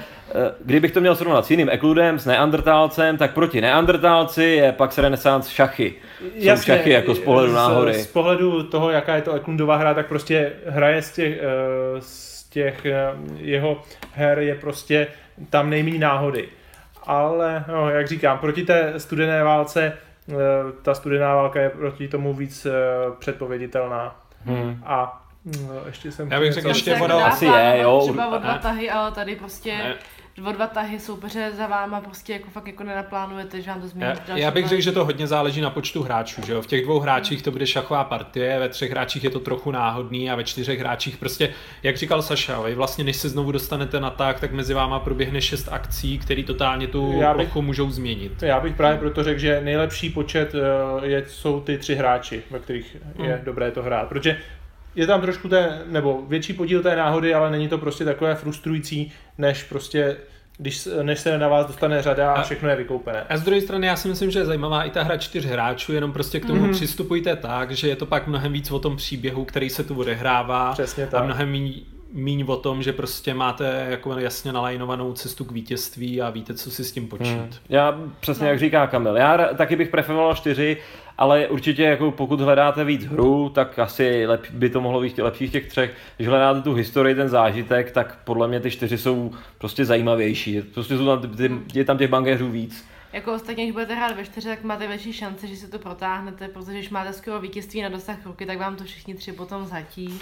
kdybych 0.60 0.92
to 0.92 1.00
měl 1.00 1.16
srovnat 1.16 1.46
s 1.46 1.50
jiným 1.50 1.68
Ekludem, 1.70 2.18
s 2.18 2.26
Neandertálcem, 2.26 3.16
tak 3.16 3.34
proti 3.34 3.60
Neandertálci 3.60 4.44
je 4.44 4.72
Pax 4.72 4.98
Renaissance 4.98 5.50
šachy. 5.50 5.94
Jsou 6.36 6.56
šachy 6.56 6.90
jako 6.90 7.14
z 7.14 7.18
pohledu 7.18 7.52
náhody. 7.52 7.94
Z, 7.94 8.04
z 8.04 8.06
pohledu 8.06 8.62
toho, 8.62 8.90
jaká 8.90 9.16
je 9.16 9.22
to 9.22 9.32
Eklundová 9.32 9.76
hra, 9.76 9.94
tak 9.94 10.06
prostě 10.06 10.52
hraje 10.66 11.02
z 11.02 11.12
těch, 11.12 11.38
eh, 11.38 12.00
z 12.00 12.44
těch 12.50 12.86
eh, 12.86 13.12
jeho 13.36 13.82
her 14.12 14.38
je 14.38 14.54
prostě 14.54 15.06
tam 15.50 15.70
nejméně 15.70 15.98
náhody. 15.98 16.48
Ale, 17.06 17.64
no, 17.68 17.90
jak 17.90 18.08
říkám, 18.08 18.38
proti 18.38 18.62
té 18.62 18.92
studené 18.96 19.42
válce, 19.42 19.92
eh, 20.30 20.34
ta 20.82 20.94
studená 20.94 21.34
válka 21.34 21.60
je 21.60 21.70
proti 21.70 22.08
tomu 22.08 22.34
víc 22.34 22.66
eh, 22.66 22.70
předpověditelná. 23.18 24.16
Hmm. 24.44 24.82
A 24.86 25.22
mm, 25.44 25.68
ještě 25.86 26.12
jsem... 26.12 26.32
Já 26.32 26.40
bych 26.40 26.52
řekl 26.52 26.68
ještě 26.68 26.94
ono- 26.94 27.24
Asi 27.26 27.44
je, 27.44 27.78
jo, 27.82 28.00
Třeba 28.04 28.26
o 28.28 28.38
dva 28.38 28.52
ne. 28.52 28.58
tahy, 28.58 28.90
ale 28.90 29.12
tady 29.12 29.36
prostě 29.36 29.72
Ne. 29.78 29.94
O 30.42 30.52
dva 30.52 30.66
tahy 30.66 31.00
soupeře 31.00 31.50
za 31.56 31.66
váma 31.66 32.00
prostě 32.00 32.32
jako 32.32 32.50
fakt 32.50 32.66
jako 32.66 32.82
nenaplánujete, 32.84 33.62
že 33.62 33.70
vám 33.70 33.80
to 33.80 33.88
změní. 33.88 34.12
Já, 34.28 34.36
já 34.36 34.50
bych 34.50 34.68
řekl, 34.68 34.82
že 34.82 34.92
to 34.92 35.04
hodně 35.04 35.26
záleží 35.26 35.60
na 35.60 35.70
počtu 35.70 36.02
hráčů. 36.02 36.42
Že 36.46 36.52
jo? 36.52 36.62
V 36.62 36.66
těch 36.66 36.84
dvou 36.84 36.98
hráčích 37.00 37.42
to 37.42 37.50
bude 37.50 37.66
šachová 37.66 38.04
partie, 38.04 38.58
ve 38.58 38.68
třech 38.68 38.90
hráčích 38.90 39.24
je 39.24 39.30
to 39.30 39.40
trochu 39.40 39.70
náhodný 39.70 40.30
a 40.30 40.34
ve 40.34 40.44
čtyřech 40.44 40.80
hráčích 40.80 41.16
prostě, 41.16 41.54
jak 41.82 41.96
říkal 41.96 42.22
Saša, 42.22 42.60
vy 42.60 42.74
vlastně 42.74 43.04
než 43.04 43.16
se 43.16 43.28
znovu 43.28 43.52
dostanete 43.52 44.00
na 44.00 44.10
tak, 44.10 44.40
tak 44.40 44.52
mezi 44.52 44.74
váma 44.74 45.00
proběhne 45.00 45.40
šest 45.40 45.68
akcí, 45.72 46.18
které 46.18 46.42
totálně 46.42 46.86
tu 46.86 47.14
Já 47.20 47.34
bych- 47.34 47.46
plochu 47.46 47.62
můžou 47.62 47.90
změnit. 47.90 48.42
Já 48.42 48.60
bych 48.60 48.74
právě 48.74 48.98
proto 48.98 49.24
řekl, 49.24 49.40
že 49.40 49.60
nejlepší 49.60 50.10
počet 50.10 50.54
eh, 50.54 51.06
je, 51.06 51.24
jsou 51.28 51.60
ty 51.60 51.78
tři 51.78 51.94
hráči, 51.94 52.42
ve 52.50 52.58
kterých 52.58 52.96
je 53.22 53.40
dobré 53.44 53.70
to 53.70 53.82
hrát. 53.82 54.08
Protože 54.08 54.36
je 54.96 55.06
tam 55.06 55.20
trošku 55.20 55.48
té, 55.48 55.82
nebo 55.86 56.22
větší 56.28 56.52
podíl 56.52 56.82
té 56.82 56.96
náhody, 56.96 57.34
ale 57.34 57.50
není 57.50 57.68
to 57.68 57.78
prostě 57.78 58.04
takové 58.04 58.34
frustrující, 58.34 59.12
než 59.38 59.62
prostě, 59.62 60.16
když, 60.58 60.88
než 61.02 61.20
se 61.20 61.38
na 61.38 61.48
vás 61.48 61.66
dostane 61.66 62.02
řada 62.02 62.32
a 62.32 62.34
A- 62.34 62.42
všechno 62.42 62.68
je 62.68 62.76
vykoupené. 62.76 63.22
A 63.28 63.36
z 63.36 63.42
druhé 63.42 63.60
strany 63.60 63.86
já 63.86 63.96
si 63.96 64.08
myslím, 64.08 64.30
že 64.30 64.38
je 64.38 64.44
zajímavá 64.44 64.82
i 64.84 64.90
ta 64.90 65.02
hra 65.02 65.16
čtyř 65.16 65.44
hráčů, 65.44 65.92
jenom 65.92 66.12
prostě 66.12 66.40
k 66.40 66.46
tomu 66.46 66.60
Mhm. 66.60 66.70
mm-hmm. 66.70 66.74
přistupujte 66.74 67.36
tak, 67.36 67.70
že 67.70 67.88
je 67.88 67.96
to 67.96 68.06
pak 68.06 68.26
mnohem 68.26 68.52
víc 68.52 68.70
o 68.70 68.78
tom 68.78 68.96
příběhu, 68.96 69.44
který 69.44 69.70
se 69.70 69.84
tu 69.84 69.94
odehrává 69.94 70.72
Přesně 70.72 71.04
a 71.04 71.06
tak. 71.10 71.24
mnohem 71.24 71.48
mí- 71.50 71.86
míň 72.14 72.44
o 72.46 72.56
tom, 72.56 72.82
že 72.82 72.92
prostě 72.92 73.34
máte 73.34 73.86
jako 73.90 74.18
jasně 74.18 74.52
nalajnovanou 74.52 75.12
cestu 75.12 75.44
k 75.44 75.52
vítězství 75.52 76.22
a 76.22 76.30
víte, 76.30 76.54
co 76.54 76.70
si 76.70 76.84
s 76.84 76.92
tím 76.92 77.08
počít. 77.08 77.28
Hmm. 77.28 77.50
Já 77.68 78.00
přesně 78.20 78.48
jak 78.48 78.58
říká 78.58 78.86
Kamil, 78.86 79.16
já 79.16 79.38
taky 79.38 79.76
bych 79.76 79.88
preferoval 79.88 80.34
čtyři, 80.34 80.76
ale 81.18 81.46
určitě 81.46 81.82
jako 81.82 82.10
pokud 82.10 82.40
hledáte 82.40 82.84
víc 82.84 83.04
hru, 83.04 83.48
tak 83.48 83.78
asi 83.78 84.26
lep, 84.26 84.50
by 84.50 84.70
to 84.70 84.80
mohlo 84.80 85.00
být 85.00 85.18
lepší 85.18 85.46
v 85.46 85.52
těch 85.52 85.66
třech. 85.66 85.94
Když 86.16 86.28
hledáte 86.28 86.62
tu 86.62 86.74
historii, 86.74 87.14
ten 87.14 87.28
zážitek, 87.28 87.90
tak 87.90 88.18
podle 88.24 88.48
mě 88.48 88.60
ty 88.60 88.70
čtyři 88.70 88.98
jsou 88.98 89.32
prostě 89.58 89.84
zajímavější. 89.84 90.62
Prostě 90.62 90.96
jsou 90.96 91.06
tam, 91.06 91.36
ty, 91.36 91.50
je 91.74 91.84
tam 91.84 91.98
těch 91.98 92.10
bankéřů 92.10 92.50
víc. 92.50 92.84
Jako 93.12 93.34
ostatně, 93.34 93.64
když 93.64 93.72
budete 93.72 93.94
hrát 93.94 94.16
ve 94.16 94.24
čtyři, 94.24 94.48
tak 94.48 94.62
máte 94.62 94.86
větší 94.86 95.12
šance, 95.12 95.46
že 95.46 95.56
si 95.56 95.70
to 95.70 95.78
protáhnete, 95.78 96.48
protože 96.48 96.72
když 96.72 96.90
máte 96.90 97.12
skoro 97.12 97.40
vítězství 97.40 97.82
na 97.82 97.88
dosah 97.88 98.26
ruky, 98.26 98.46
tak 98.46 98.58
vám 98.58 98.76
to 98.76 98.84
všichni 98.84 99.14
tři 99.14 99.32
potom 99.32 99.66
zatí. 99.66 100.20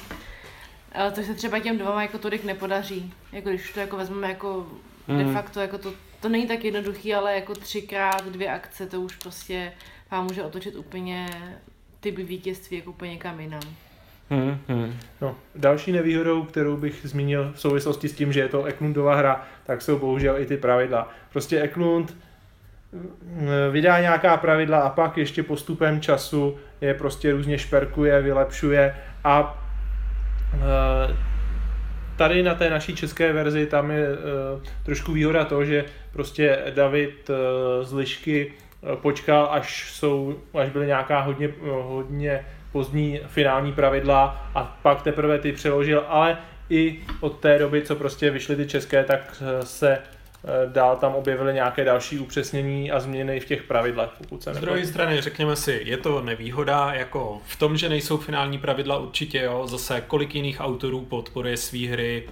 Což 1.12 1.26
se 1.26 1.34
třeba 1.34 1.59
těm 1.59 1.78
dvoma 1.78 2.03
jako 2.03 2.18
tolik 2.18 2.45
nepodaří. 2.45 3.14
Jako 3.32 3.49
když 3.49 3.72
to 3.72 3.80
jako 3.80 3.97
vezmeme 3.97 4.28
jako 4.28 4.66
mm. 5.09 5.18
de 5.18 5.32
facto, 5.32 5.61
jako 5.61 5.78
to, 5.78 5.93
to 6.20 6.28
není 6.28 6.47
tak 6.47 6.64
jednoduchý, 6.64 7.14
ale 7.14 7.34
jako 7.34 7.55
třikrát 7.55 8.28
dvě 8.28 8.51
akce, 8.51 8.86
to 8.86 9.01
už 9.01 9.16
prostě 9.16 9.72
vám 10.11 10.24
může 10.24 10.43
otočit 10.43 10.76
úplně 10.76 11.30
typ 12.01 12.18
vítězství 12.18 12.76
jako 12.76 12.90
úplně 12.90 13.11
někam 13.11 13.40
jinam. 13.40 13.62
Hmm, 14.30 14.59
hmm. 14.68 14.97
No, 15.20 15.36
další 15.55 15.93
nevýhodou, 15.93 16.43
kterou 16.43 16.76
bych 16.76 17.01
zmínil 17.03 17.53
v 17.55 17.61
souvislosti 17.61 18.09
s 18.09 18.14
tím, 18.14 18.32
že 18.32 18.40
je 18.40 18.49
to 18.49 18.64
Eklundová 18.64 19.14
hra, 19.14 19.47
tak 19.66 19.82
jsou 19.82 19.99
bohužel 19.99 20.38
i 20.38 20.47
ty 20.47 20.57
pravidla. 20.57 21.12
Prostě 21.32 21.61
Eklund 21.61 22.16
mm, 22.93 23.49
vydá 23.70 24.01
nějaká 24.01 24.36
pravidla 24.36 24.80
a 24.80 24.88
pak 24.88 25.18
ještě 25.18 25.43
postupem 25.43 26.01
času 26.01 26.59
je 26.80 26.95
prostě 26.95 27.32
různě 27.32 27.59
šperkuje, 27.59 28.22
vylepšuje 28.22 28.97
a 29.24 29.61
tady 32.16 32.42
na 32.42 32.55
té 32.55 32.70
naší 32.70 32.96
české 32.96 33.32
verzi 33.32 33.66
tam 33.66 33.90
je 33.90 34.07
e, 34.07 34.16
trošku 34.84 35.12
výhoda 35.12 35.44
to, 35.44 35.64
že 35.64 35.84
prostě 36.12 36.59
David 36.74 37.30
e, 37.30 37.34
z 37.84 37.92
Lišky 37.92 38.53
počkal, 38.94 39.48
až, 39.50 39.92
jsou, 39.92 40.38
až 40.61 40.68
byly 40.68 40.86
nějaká 40.86 41.20
hodně, 41.20 41.48
hodně 41.62 42.44
pozdní 42.72 43.20
finální 43.26 43.72
pravidla 43.72 44.50
a 44.55 44.78
pak 44.82 45.03
teprve 45.03 45.38
ty 45.38 45.53
přeložil, 45.53 46.05
ale 46.09 46.38
i 46.70 47.00
od 47.20 47.40
té 47.40 47.59
doby, 47.59 47.82
co 47.82 47.96
prostě 47.96 48.30
vyšly 48.30 48.57
ty 48.57 48.66
české, 48.66 49.05
tak 49.05 49.42
se 49.64 49.92
eh, 49.92 50.03
dál 50.66 50.97
tam 50.97 51.14
objevily 51.14 51.55
nějaké 51.55 51.84
další 51.84 52.18
upřesnění 52.18 52.90
a 52.90 53.01
změny 53.01 53.40
v 53.40 53.45
těch 53.45 53.62
pravidlech, 53.62 54.11
pokud 54.18 54.43
se 54.43 54.55
Z 54.55 54.61
druhé 54.61 54.86
strany, 54.86 55.20
řekněme 55.20 55.57
si, 55.57 55.82
je 55.84 55.97
to 55.97 56.22
nevýhoda, 56.22 56.95
jako 56.95 57.40
v 57.45 57.57
tom, 57.57 57.76
že 57.76 57.88
nejsou 57.88 58.16
finální 58.16 58.59
pravidla 58.59 58.99
určitě, 58.99 59.38
jo, 59.38 59.66
zase 59.66 60.01
kolik 60.01 60.34
jiných 60.34 60.61
autorů 60.61 61.01
podporuje 61.01 61.57
své 61.57 61.78
hry 61.78 62.28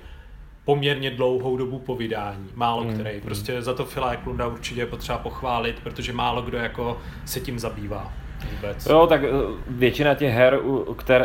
poměrně 0.64 1.10
dlouhou 1.10 1.56
dobu 1.56 1.78
po 1.78 1.96
vydání. 1.96 2.48
Málo 2.54 2.84
mm, 2.84 2.94
který. 2.94 3.20
Prostě 3.20 3.62
za 3.62 3.74
to 3.74 3.84
Fila 3.84 4.10
Eklunda 4.10 4.46
určitě 4.46 4.80
je 4.80 4.86
potřeba 4.86 5.18
pochválit, 5.18 5.80
protože 5.82 6.12
málo 6.12 6.42
kdo 6.42 6.58
jako 6.58 6.98
se 7.24 7.40
tím 7.40 7.58
zabývá. 7.58 8.12
Vůbec. 8.54 8.86
Jo, 8.86 9.06
tak 9.06 9.24
eh, 9.24 9.28
většina 9.68 10.14
těch 10.14 10.34
her, 10.34 10.58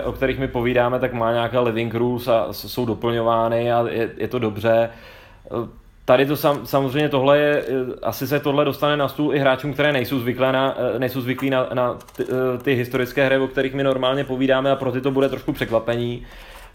o 0.04 0.12
kterých 0.12 0.40
my 0.40 0.48
povídáme, 0.48 1.00
tak 1.00 1.14
má 1.14 1.32
nějaké 1.32 1.60
living 1.60 1.96
rules 1.96 2.28
a 2.28 2.54
jsou 2.54 2.86
doplňovány 2.86 3.72
a 3.72 3.88
je, 3.90 4.12
je 4.18 4.28
to 4.28 4.40
dobře. 4.40 4.90
Eh, 6.06 6.16
tady 6.16 6.26
to 6.26 6.36
sam, 6.36 6.66
samozřejmě 6.66 7.10
tohle 7.10 7.40
je, 7.40 7.64
eh, 7.68 8.00
asi 8.04 8.28
se 8.28 8.40
tohle 8.40 8.66
dostane 8.66 8.98
na 8.98 9.08
stůl 9.08 9.36
i 9.36 9.40
hráčům, 9.40 9.74
které 9.74 9.94
nejsou, 9.94 10.22
na, 10.40 10.78
nejsou 10.98 11.22
zvyklí 11.22 11.50
na, 11.50 11.68
na 11.74 11.98
ty, 12.16 12.24
ty 12.62 12.76
historické 12.76 13.26
hry, 13.26 13.38
o 13.38 13.48
kterých 13.48 13.74
my 13.74 13.84
normálně 13.84 14.24
povídáme 14.24 14.72
a 14.72 14.76
pro 14.76 14.92
ty 14.92 15.02
to 15.02 15.12
bude 15.12 15.30
trošku 15.30 15.54
překvapení. 15.54 16.26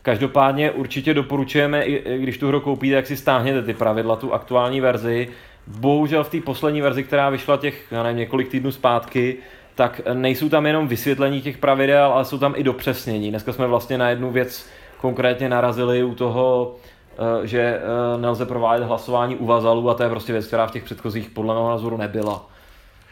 Každopádně 0.02 0.70
určitě 0.70 1.14
doporučujeme, 1.14 1.84
i 1.84 2.18
když 2.18 2.38
tu 2.38 2.48
hru 2.48 2.60
koupíte, 2.60 2.96
jak 2.96 3.06
si 3.06 3.16
stáhněte 3.16 3.62
ty 3.62 3.74
pravidla, 3.74 4.16
tu 4.16 4.32
aktuální 4.32 4.80
verzi. 4.80 5.28
Bohužel 5.66 6.24
v 6.24 6.30
té 6.30 6.40
poslední 6.40 6.80
verzi, 6.80 7.02
která 7.04 7.30
vyšla 7.30 7.56
těch, 7.56 7.86
já 7.90 8.02
nevím, 8.02 8.18
několik 8.18 8.48
týdnů 8.48 8.72
zpátky, 8.72 9.36
tak 9.74 10.00
nejsou 10.14 10.48
tam 10.48 10.66
jenom 10.66 10.88
vysvětlení 10.88 11.40
těch 11.40 11.58
pravidel, 11.58 12.04
ale 12.04 12.24
jsou 12.24 12.38
tam 12.38 12.54
i 12.56 12.62
dopřesnění. 12.62 13.30
Dneska 13.30 13.52
jsme 13.52 13.66
vlastně 13.66 13.98
na 13.98 14.10
jednu 14.10 14.30
věc 14.30 14.66
konkrétně 15.00 15.48
narazili 15.48 16.04
u 16.04 16.14
toho, 16.14 16.76
eh, 16.76 16.90
že 17.42 17.60
eh, 17.60 18.18
nelze 18.18 18.46
provádět 18.46 18.84
hlasování 18.84 19.36
u 19.36 19.46
vazalů 19.46 19.90
a 19.90 19.94
to 19.94 20.02
je 20.02 20.08
prostě 20.08 20.32
věc, 20.32 20.46
která 20.46 20.66
v 20.66 20.70
těch 20.70 20.84
předchozích 20.84 21.30
podle 21.30 21.54
mého 21.54 21.68
názoru 21.68 21.96
nebyla. 21.96 22.46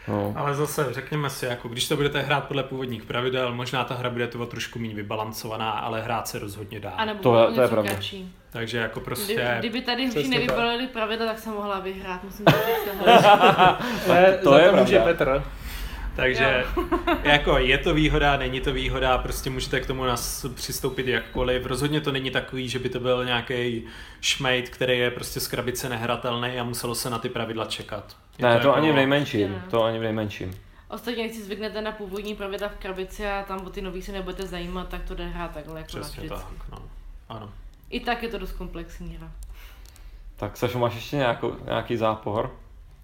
No. 0.07 0.33
Ale 0.37 0.55
zase 0.55 0.87
řekněme 0.91 1.29
si, 1.29 1.45
jako 1.45 1.67
když 1.67 1.87
to 1.87 1.95
budete 1.95 2.21
hrát 2.21 2.43
podle 2.43 2.63
původních 2.63 3.03
pravidel, 3.03 3.55
možná 3.55 3.83
ta 3.83 3.95
hra 3.95 4.09
bude 4.09 4.27
to 4.27 4.45
trošku 4.45 4.79
méně 4.79 4.95
vybalancovaná, 4.95 5.71
ale 5.71 6.01
hrát 6.01 6.27
se 6.27 6.39
rozhodně 6.39 6.79
dá. 6.79 6.89
A 6.89 7.05
nebo 7.05 7.23
to, 7.23 7.39
je, 7.39 7.55
to 7.55 7.61
je 7.61 7.67
pravda. 7.67 7.91
Kratší. 7.91 8.35
Takže 8.49 8.77
jako 8.77 8.99
prostě... 8.99 9.33
Kdy, 9.33 9.59
kdyby 9.59 9.81
tady 9.81 10.07
hři 10.07 10.27
nevybalili 10.27 10.87
pravidla, 10.87 11.25
tak 11.25 11.39
jsem 11.39 11.53
mohla 11.53 11.79
vyhrát. 11.79 12.23
Musím 12.23 12.45
to 12.45 12.51
říct. 12.51 13.05
to 14.05 14.13
je, 14.13 14.39
to 14.43 14.57
je 14.57 14.71
může 14.71 14.99
Petr. 14.99 15.43
Takže 16.19 16.65
jako 17.23 17.57
je 17.57 17.77
to 17.77 17.93
výhoda, 17.93 18.37
není 18.37 18.61
to 18.61 18.73
výhoda, 18.73 19.17
prostě 19.17 19.49
můžete 19.49 19.79
k 19.79 19.85
tomu 19.85 20.03
nás 20.03 20.45
přistoupit 20.55 21.07
jakkoliv. 21.07 21.65
Rozhodně 21.65 22.01
to 22.01 22.11
není 22.11 22.31
takový, 22.31 22.69
že 22.69 22.79
by 22.79 22.89
to 22.89 22.99
byl 22.99 23.25
nějaký 23.25 23.83
šmejt, 24.21 24.69
který 24.69 24.99
je 24.99 25.11
prostě 25.11 25.39
z 25.39 25.47
krabice 25.47 25.89
nehratelný 25.89 26.59
a 26.59 26.63
muselo 26.63 26.95
se 26.95 27.09
na 27.09 27.19
ty 27.19 27.29
pravidla 27.29 27.65
čekat. 27.65 28.17
Je 28.37 28.45
ne, 28.45 28.55
to, 28.55 28.61
to 28.61 28.67
jako... 28.67 28.77
ani 28.77 28.91
v 28.91 28.95
nejmenším, 28.95 29.63
to 29.69 29.83
ani 29.83 29.99
v 29.99 30.03
nejmenším. 30.03 30.55
Ostatně, 30.89 31.23
když 31.23 31.37
si 31.37 31.43
zvyknete 31.43 31.81
na 31.81 31.91
původní 31.91 32.35
pravidla 32.35 32.69
v 32.69 32.75
krabici 32.75 33.27
a 33.27 33.43
tam 33.43 33.65
o 33.65 33.69
ty 33.69 33.81
nový 33.81 34.01
se 34.01 34.11
nebudete 34.11 34.47
zajímat, 34.47 34.87
tak 34.87 35.03
to 35.03 35.15
jde 35.15 35.25
hrát 35.25 35.51
takhle 35.51 35.79
jako 35.79 35.87
Přesně 35.87 36.29
tak, 36.29 36.45
no. 36.71 36.77
Ano. 37.29 37.51
I 37.89 37.99
tak 37.99 38.23
je 38.23 38.29
to 38.29 38.37
dost 38.37 38.51
komplexní 38.51 39.17
hra. 39.17 39.31
Tak 40.35 40.57
Sašo, 40.57 40.79
máš 40.79 40.95
ještě 40.95 41.15
nějakou, 41.15 41.55
nějaký 41.65 41.97
zápohor? 41.97 42.55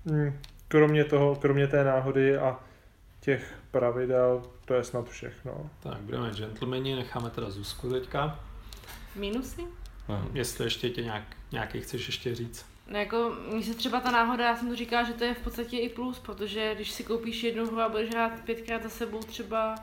Hmm, 0.05 0.39
kromě 0.68 1.03
toho, 1.03 1.36
kromě 1.36 1.68
té 1.68 1.84
náhody 1.84 2.38
a 2.38 2.59
těch 3.26 3.60
pravidel, 3.72 4.44
to 4.66 4.74
je 4.74 4.84
snad 4.84 5.10
všechno. 5.10 5.70
Tak, 5.80 5.98
budeme 5.98 6.32
gentlemani, 6.32 6.96
necháme 6.96 7.30
teda 7.30 7.50
Zuzku 7.50 7.90
teďka. 7.90 8.40
Minusy? 9.16 9.62
Aha. 10.08 10.28
Jestli 10.34 10.66
ještě 10.66 10.90
tě 10.90 11.04
nějak, 11.04 11.24
nějaký 11.52 11.82
chceš 11.82 12.08
ještě 12.08 12.36
říct. 12.36 12.66
No 12.88 13.00
jako, 13.00 13.36
mně 13.52 13.64
se 13.64 13.74
třeba 13.74 14.00
ta 14.00 14.12
náhoda, 14.12 14.46
já 14.46 14.58
jsem 14.58 14.70
to 14.70 14.76
říkala, 14.76 15.04
že 15.04 15.14
to 15.14 15.24
je 15.24 15.34
v 15.34 15.40
podstatě 15.40 15.78
i 15.78 15.90
plus, 15.90 16.20
protože 16.20 16.76
když 16.76 16.92
si 16.92 17.04
koupíš 17.04 17.44
jednu 17.44 17.66
hru 17.66 17.82
a 17.82 17.90
budeš 17.90 18.10
hrát 18.10 18.32
pětkrát 18.46 18.84
za 18.84 18.90
sebou 18.90 19.20
třeba 19.20 19.76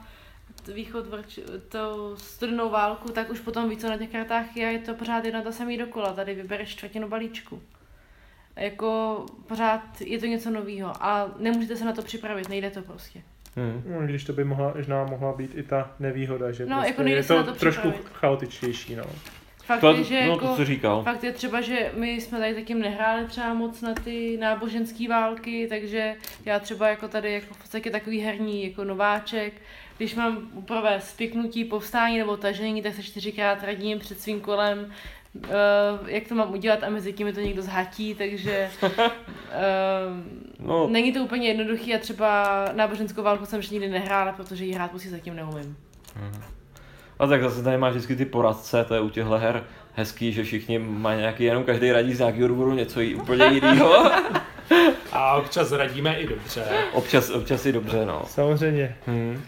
východ, 0.75 1.07
vrč, 1.07 1.39
to 1.69 2.15
studenou 2.17 2.71
válku, 2.71 3.13
tak 3.13 3.31
už 3.31 3.41
potom 3.41 3.69
víc 3.69 3.83
na 3.83 3.99
těch 3.99 4.13
kartách 4.13 4.57
je, 4.57 4.73
je 4.73 4.79
to 4.79 4.95
pořád 4.95 5.25
jedna 5.25 5.43
ta 5.43 5.53
samý 5.53 5.79
dokola, 5.79 6.13
tady 6.13 6.35
vybereš 6.35 6.69
čtvrtinu 6.69 7.09
balíčku. 7.09 7.63
Jako 8.57 9.25
pořád 9.47 10.01
je 10.01 10.19
to 10.19 10.27
něco 10.27 10.51
nového 10.51 10.93
a 11.01 11.31
nemůžete 11.39 11.77
se 11.77 11.85
na 11.85 11.93
to 11.93 12.03
připravit, 12.03 12.49
nejde 12.49 12.71
to 12.71 12.83
prostě. 12.83 13.23
Hmm. 13.57 13.83
No, 13.87 14.07
když 14.07 14.25
to 14.25 14.33
by 14.33 14.45
mohla, 14.45 14.73
možná 14.77 15.05
mohla 15.05 15.33
být 15.33 15.51
i 15.55 15.63
ta 15.63 15.91
nevýhoda, 15.99 16.53
že 16.53 16.67
no, 16.67 16.77
prostě 16.77 16.91
jako 16.91 17.03
je 17.03 17.25
to, 17.25 17.45
to 17.45 17.53
trošku 17.53 17.93
chaotičtější. 18.13 18.97
No. 18.97 19.05
Fakt 19.65 19.81
to, 19.81 19.93
je, 19.93 20.05
že 20.05 20.27
no, 20.27 20.33
jako, 20.33 20.49
to, 20.49 20.57
co 20.57 20.65
říkal. 20.65 21.03
fakt 21.03 21.25
je 21.25 21.33
třeba, 21.33 21.61
že 21.61 21.93
my 21.97 22.13
jsme 22.13 22.39
tady 22.39 22.55
takým 22.55 22.81
nehráli 22.81 23.27
třeba 23.27 23.55
moc 23.55 23.81
na 23.81 23.95
ty 23.95 24.37
náboženské 24.41 25.09
války, 25.09 25.67
takže 25.69 26.15
já 26.45 26.59
třeba 26.59 26.89
jako 26.89 27.09
tady 27.09 27.33
jako 27.33 27.55
v 27.55 27.59
podstatě 27.59 27.91
takový 27.91 28.21
herní 28.21 28.65
jako 28.65 28.85
nováček, 28.85 29.53
když 29.97 30.15
mám 30.15 30.51
provést 30.67 31.09
spiknutí, 31.09 31.65
povstání 31.65 32.19
nebo 32.19 32.37
tažení, 32.37 32.83
tak 32.83 32.95
se 32.95 33.03
čtyřikrát 33.03 33.65
radím 33.65 33.99
před 33.99 34.21
svým 34.21 34.41
kolem, 34.41 34.93
uh, 35.35 35.51
jak 36.07 36.29
to 36.29 36.35
mám 36.35 36.53
udělat 36.53 36.83
a 36.83 36.91
mezi 36.91 37.13
tím 37.13 37.27
mi 37.27 37.33
to 37.33 37.41
někdo 37.41 37.63
zhatí, 37.63 38.15
takže 38.15 38.71
uh, 38.83 38.91
no. 40.67 40.89
není 40.89 41.13
to 41.13 41.21
úplně 41.21 41.49
jednoduchý 41.49 41.95
a 41.95 41.99
třeba 41.99 42.65
náboženskou 42.73 43.23
válku 43.23 43.47
jsem 43.47 43.59
ještě 43.59 43.75
nikdy 43.75 43.89
nehrála, 43.89 44.33
protože 44.33 44.65
ji 44.65 44.73
hrát 44.73 44.91
prostě 44.91 45.11
zatím 45.11 45.37
neumím. 45.37 45.77
Hmm. 46.17 46.43
A 47.19 47.27
tak 47.27 47.43
zase 47.43 47.63
tady 47.63 47.79
máš 47.79 47.93
vždycky 47.93 48.17
ty 48.17 48.25
poradce, 48.25 48.85
to 48.85 48.95
je 48.95 49.01
u 49.01 49.11
těchto 49.11 49.39
her 49.39 49.65
hezký, 49.95 50.33
že 50.33 50.45
všichni 50.45 50.79
mají 50.79 51.19
nějaký, 51.19 51.45
jenom 51.45 51.65
každý 51.65 51.93
radí 51.93 52.15
z 52.15 52.19
nějakého 52.19 52.49
důvodu 52.49 52.73
něco 52.73 53.01
úplně 53.17 53.45
jiného. 53.45 54.11
A 55.13 55.35
občas 55.35 55.73
radíme 55.73 56.15
i 56.15 56.27
dobře. 56.27 56.65
Občas, 56.93 57.31
občas 57.31 57.67
i 57.67 57.73
dobře, 57.73 58.07
no. 58.07 58.23
Samozřejmě. 58.27 58.97
Hmm. 59.07 59.43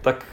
Tak 0.00 0.26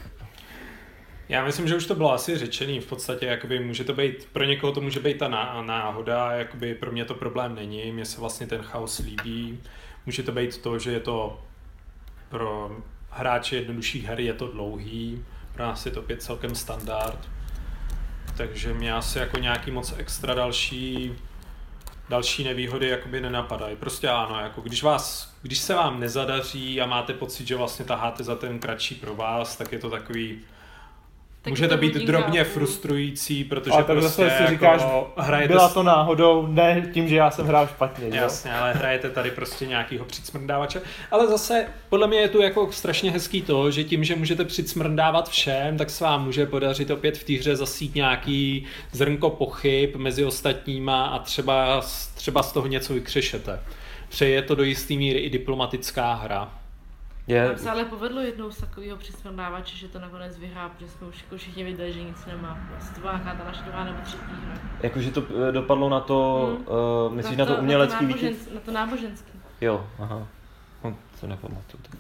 já 1.30 1.46
myslím, 1.46 1.68
že 1.68 1.76
už 1.76 1.86
to 1.86 1.96
bylo 1.96 2.14
asi 2.14 2.38
řečený, 2.38 2.80
v 2.80 2.86
podstatě 2.86 3.26
jakoby 3.26 3.60
může 3.60 3.84
to 3.84 3.94
být, 3.94 4.28
pro 4.34 4.44
někoho 4.44 4.74
to 4.74 4.82
může 4.82 5.00
být 5.00 5.18
ta 5.18 5.28
náhoda, 5.62 6.32
jakoby 6.32 6.76
pro 6.76 6.92
mě 6.92 7.06
to 7.06 7.14
problém 7.14 7.56
není, 7.56 7.92
mně 7.92 8.06
se 8.06 8.22
vlastně 8.22 8.48
ten 8.48 8.62
chaos 8.62 9.00
líbí, 9.00 9.60
může 10.06 10.24
to 10.24 10.32
být 10.32 10.58
to, 10.58 10.80
že 10.80 10.92
je 10.92 11.00
to 11.00 11.42
pro 12.30 12.78
hráče 13.10 13.56
jednodušších 13.56 14.06
her 14.06 14.20
je 14.20 14.34
to 14.34 14.48
dlouhý, 14.48 15.26
pro 15.54 15.64
nás 15.64 15.86
je 15.86 15.92
to 15.92 16.02
pět 16.02 16.24
celkem 16.24 16.56
standard, 16.56 17.30
takže 18.38 18.74
mě 18.74 18.94
asi 18.94 19.20
jako 19.20 19.38
nějaký 19.38 19.72
moc 19.72 19.94
extra 19.98 20.34
další 20.34 21.16
další 22.10 22.44
nevýhody 22.44 22.88
jakoby 22.88 23.22
nenapadají. 23.22 23.76
Prostě 23.76 24.10
ano, 24.10 24.40
jako 24.40 24.62
když, 24.62 24.84
vás, 24.84 25.36
když 25.42 25.60
se 25.60 25.74
vám 25.74 26.00
nezadaří 26.00 26.82
a 26.82 26.86
máte 26.86 27.14
pocit, 27.14 27.48
že 27.48 27.56
vlastně 27.56 27.86
taháte 27.86 28.24
za 28.24 28.36
ten 28.36 28.60
kratší 28.60 28.96
pro 28.96 29.16
vás, 29.16 29.56
tak 29.56 29.72
je 29.72 29.80
to 29.80 29.90
takový 29.90 30.40
Tak 31.42 31.52
Může 31.52 31.68
to 31.68 31.78
být 31.78 31.94
hodinka 31.94 32.12
drobně 32.12 32.44
frustrující, 32.44 33.44
protože 33.44 33.72
Ale 33.72 33.84
tak 33.84 33.98
prostě 33.98 34.24
zase 34.24 34.38
si 34.38 34.42
jako 34.44 34.54
říkáš, 34.54 34.82
hrajete 35.18 35.54
byla 35.54 35.70
to 35.70 35.84
náhodou, 35.84 36.48
ne 36.48 36.90
tím, 36.94 37.08
že 37.08 37.16
já 37.16 37.32
jsem 37.32 37.46
hrál 37.48 37.68
špatně. 37.68 38.08
jo? 38.08 38.16
Jasně, 38.16 38.54
ale 38.54 38.74
hrajete 38.74 39.10
tady 39.10 39.32
prostě 39.32 39.66
nějakýho 39.66 40.06
přicmrdávače. 40.06 40.82
Ale 41.12 41.28
zase, 41.28 41.66
podle 41.90 42.08
mě 42.08 42.20
je 42.20 42.30
tu 42.30 42.42
jako 42.42 42.72
strašně 42.72 43.12
hezký 43.12 43.42
to, 43.42 43.72
že 43.72 43.84
tím, 43.84 44.04
že 44.04 44.16
můžete 44.16 44.46
přicmrdávat 44.46 45.30
všem, 45.30 45.78
tak 45.78 45.90
se 45.90 46.04
vám 46.04 46.26
může 46.26 46.46
podařit 46.46 46.92
opět 46.92 47.18
v 47.18 47.24
té 47.24 47.34
hře 47.34 47.56
zasít 47.56 47.96
nějaký 47.96 48.66
zrnko 48.92 49.30
pochyb 49.30 49.96
mezi 49.96 50.26
ostatníma 50.26 51.06
a 51.06 51.20
třeba, 51.20 51.82
třeba 52.16 52.44
z 52.44 52.52
toho 52.52 52.68
něco 52.68 52.94
vykřešete. 52.94 53.60
Přeje 54.10 54.42
to 54.42 54.56
do 54.56 54.64
jistý 54.64 54.98
míry 54.98 55.20
i 55.20 55.30
diplomatická 55.30 56.14
hra. 56.14 56.59
Je, 57.30 57.48
Nám 57.48 57.58
se 57.58 57.70
ale 57.70 57.86
povedlo 57.86 58.22
jednou 58.22 58.52
z 58.52 58.58
takového 58.58 58.98
přismrdávače, 58.98 59.78
že 59.78 59.88
to 59.88 60.00
nakonec 60.00 60.38
vyhrál, 60.38 60.70
protože 60.70 60.92
jsme 60.92 61.08
už 61.08 61.22
jako 61.24 61.38
všichni 61.38 61.64
viděli, 61.64 61.94
že 61.94 62.04
nic 62.04 62.26
nemá. 62.26 62.58
Vlastně 62.72 62.96
to 62.96 63.02
byla 63.02 63.14
nějaká 63.14 63.36
ta 63.36 63.44
naše 63.44 63.62
druhá 63.64 63.84
nebo 63.84 63.98
třetí 64.04 64.24
hra. 64.46 64.60
jakože 64.84 65.12
to 65.12 65.24
eh, 65.50 65.52
dopadlo 65.52 65.90
na 65.90 66.00
to, 66.00 66.46
Hmm. 66.50 66.66
uh, 67.08 67.14
myslíš 67.16 67.38
na 67.38 67.46
to 67.46 67.56
umělecký 67.56 68.06
na 68.06 68.12
to, 68.14 68.18
náboženský, 68.18 68.54
na 68.56 68.60
to 68.66 68.72
náboženský. 68.72 69.32
Jo, 69.62 69.86
aha. 70.00 70.28
Hm, 70.84 70.96
co 71.20 71.28
nepamatuju 71.28 71.84
teď. 71.92 72.00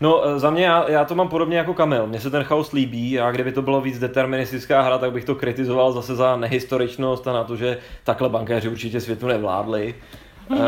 No, 0.00 0.26
eh, 0.26 0.38
za 0.38 0.50
mě, 0.50 0.64
já, 0.64 0.90
já 0.90 1.04
to 1.04 1.14
mám 1.14 1.28
podobně 1.28 1.58
jako 1.58 1.74
Kamil. 1.74 2.06
Mně 2.06 2.20
se 2.20 2.30
ten 2.30 2.44
chaos 2.44 2.72
líbí 2.72 3.20
a 3.20 3.30
kdyby 3.30 3.52
to 3.52 3.62
bylo 3.62 3.80
víc 3.80 3.98
deterministická 3.98 4.82
hra, 4.82 4.98
tak 4.98 5.12
bych 5.12 5.24
to 5.24 5.34
kritizoval 5.34 5.92
zase 5.92 6.14
za 6.16 6.36
nehistoričnost 6.36 7.28
a 7.28 7.32
na 7.32 7.44
to, 7.44 7.56
že 7.56 7.78
takhle 8.04 8.28
bankéři 8.28 8.68
určitě 8.68 9.00
světu 9.00 9.26
nevládli. 9.26 9.94
Uh, 10.48 10.58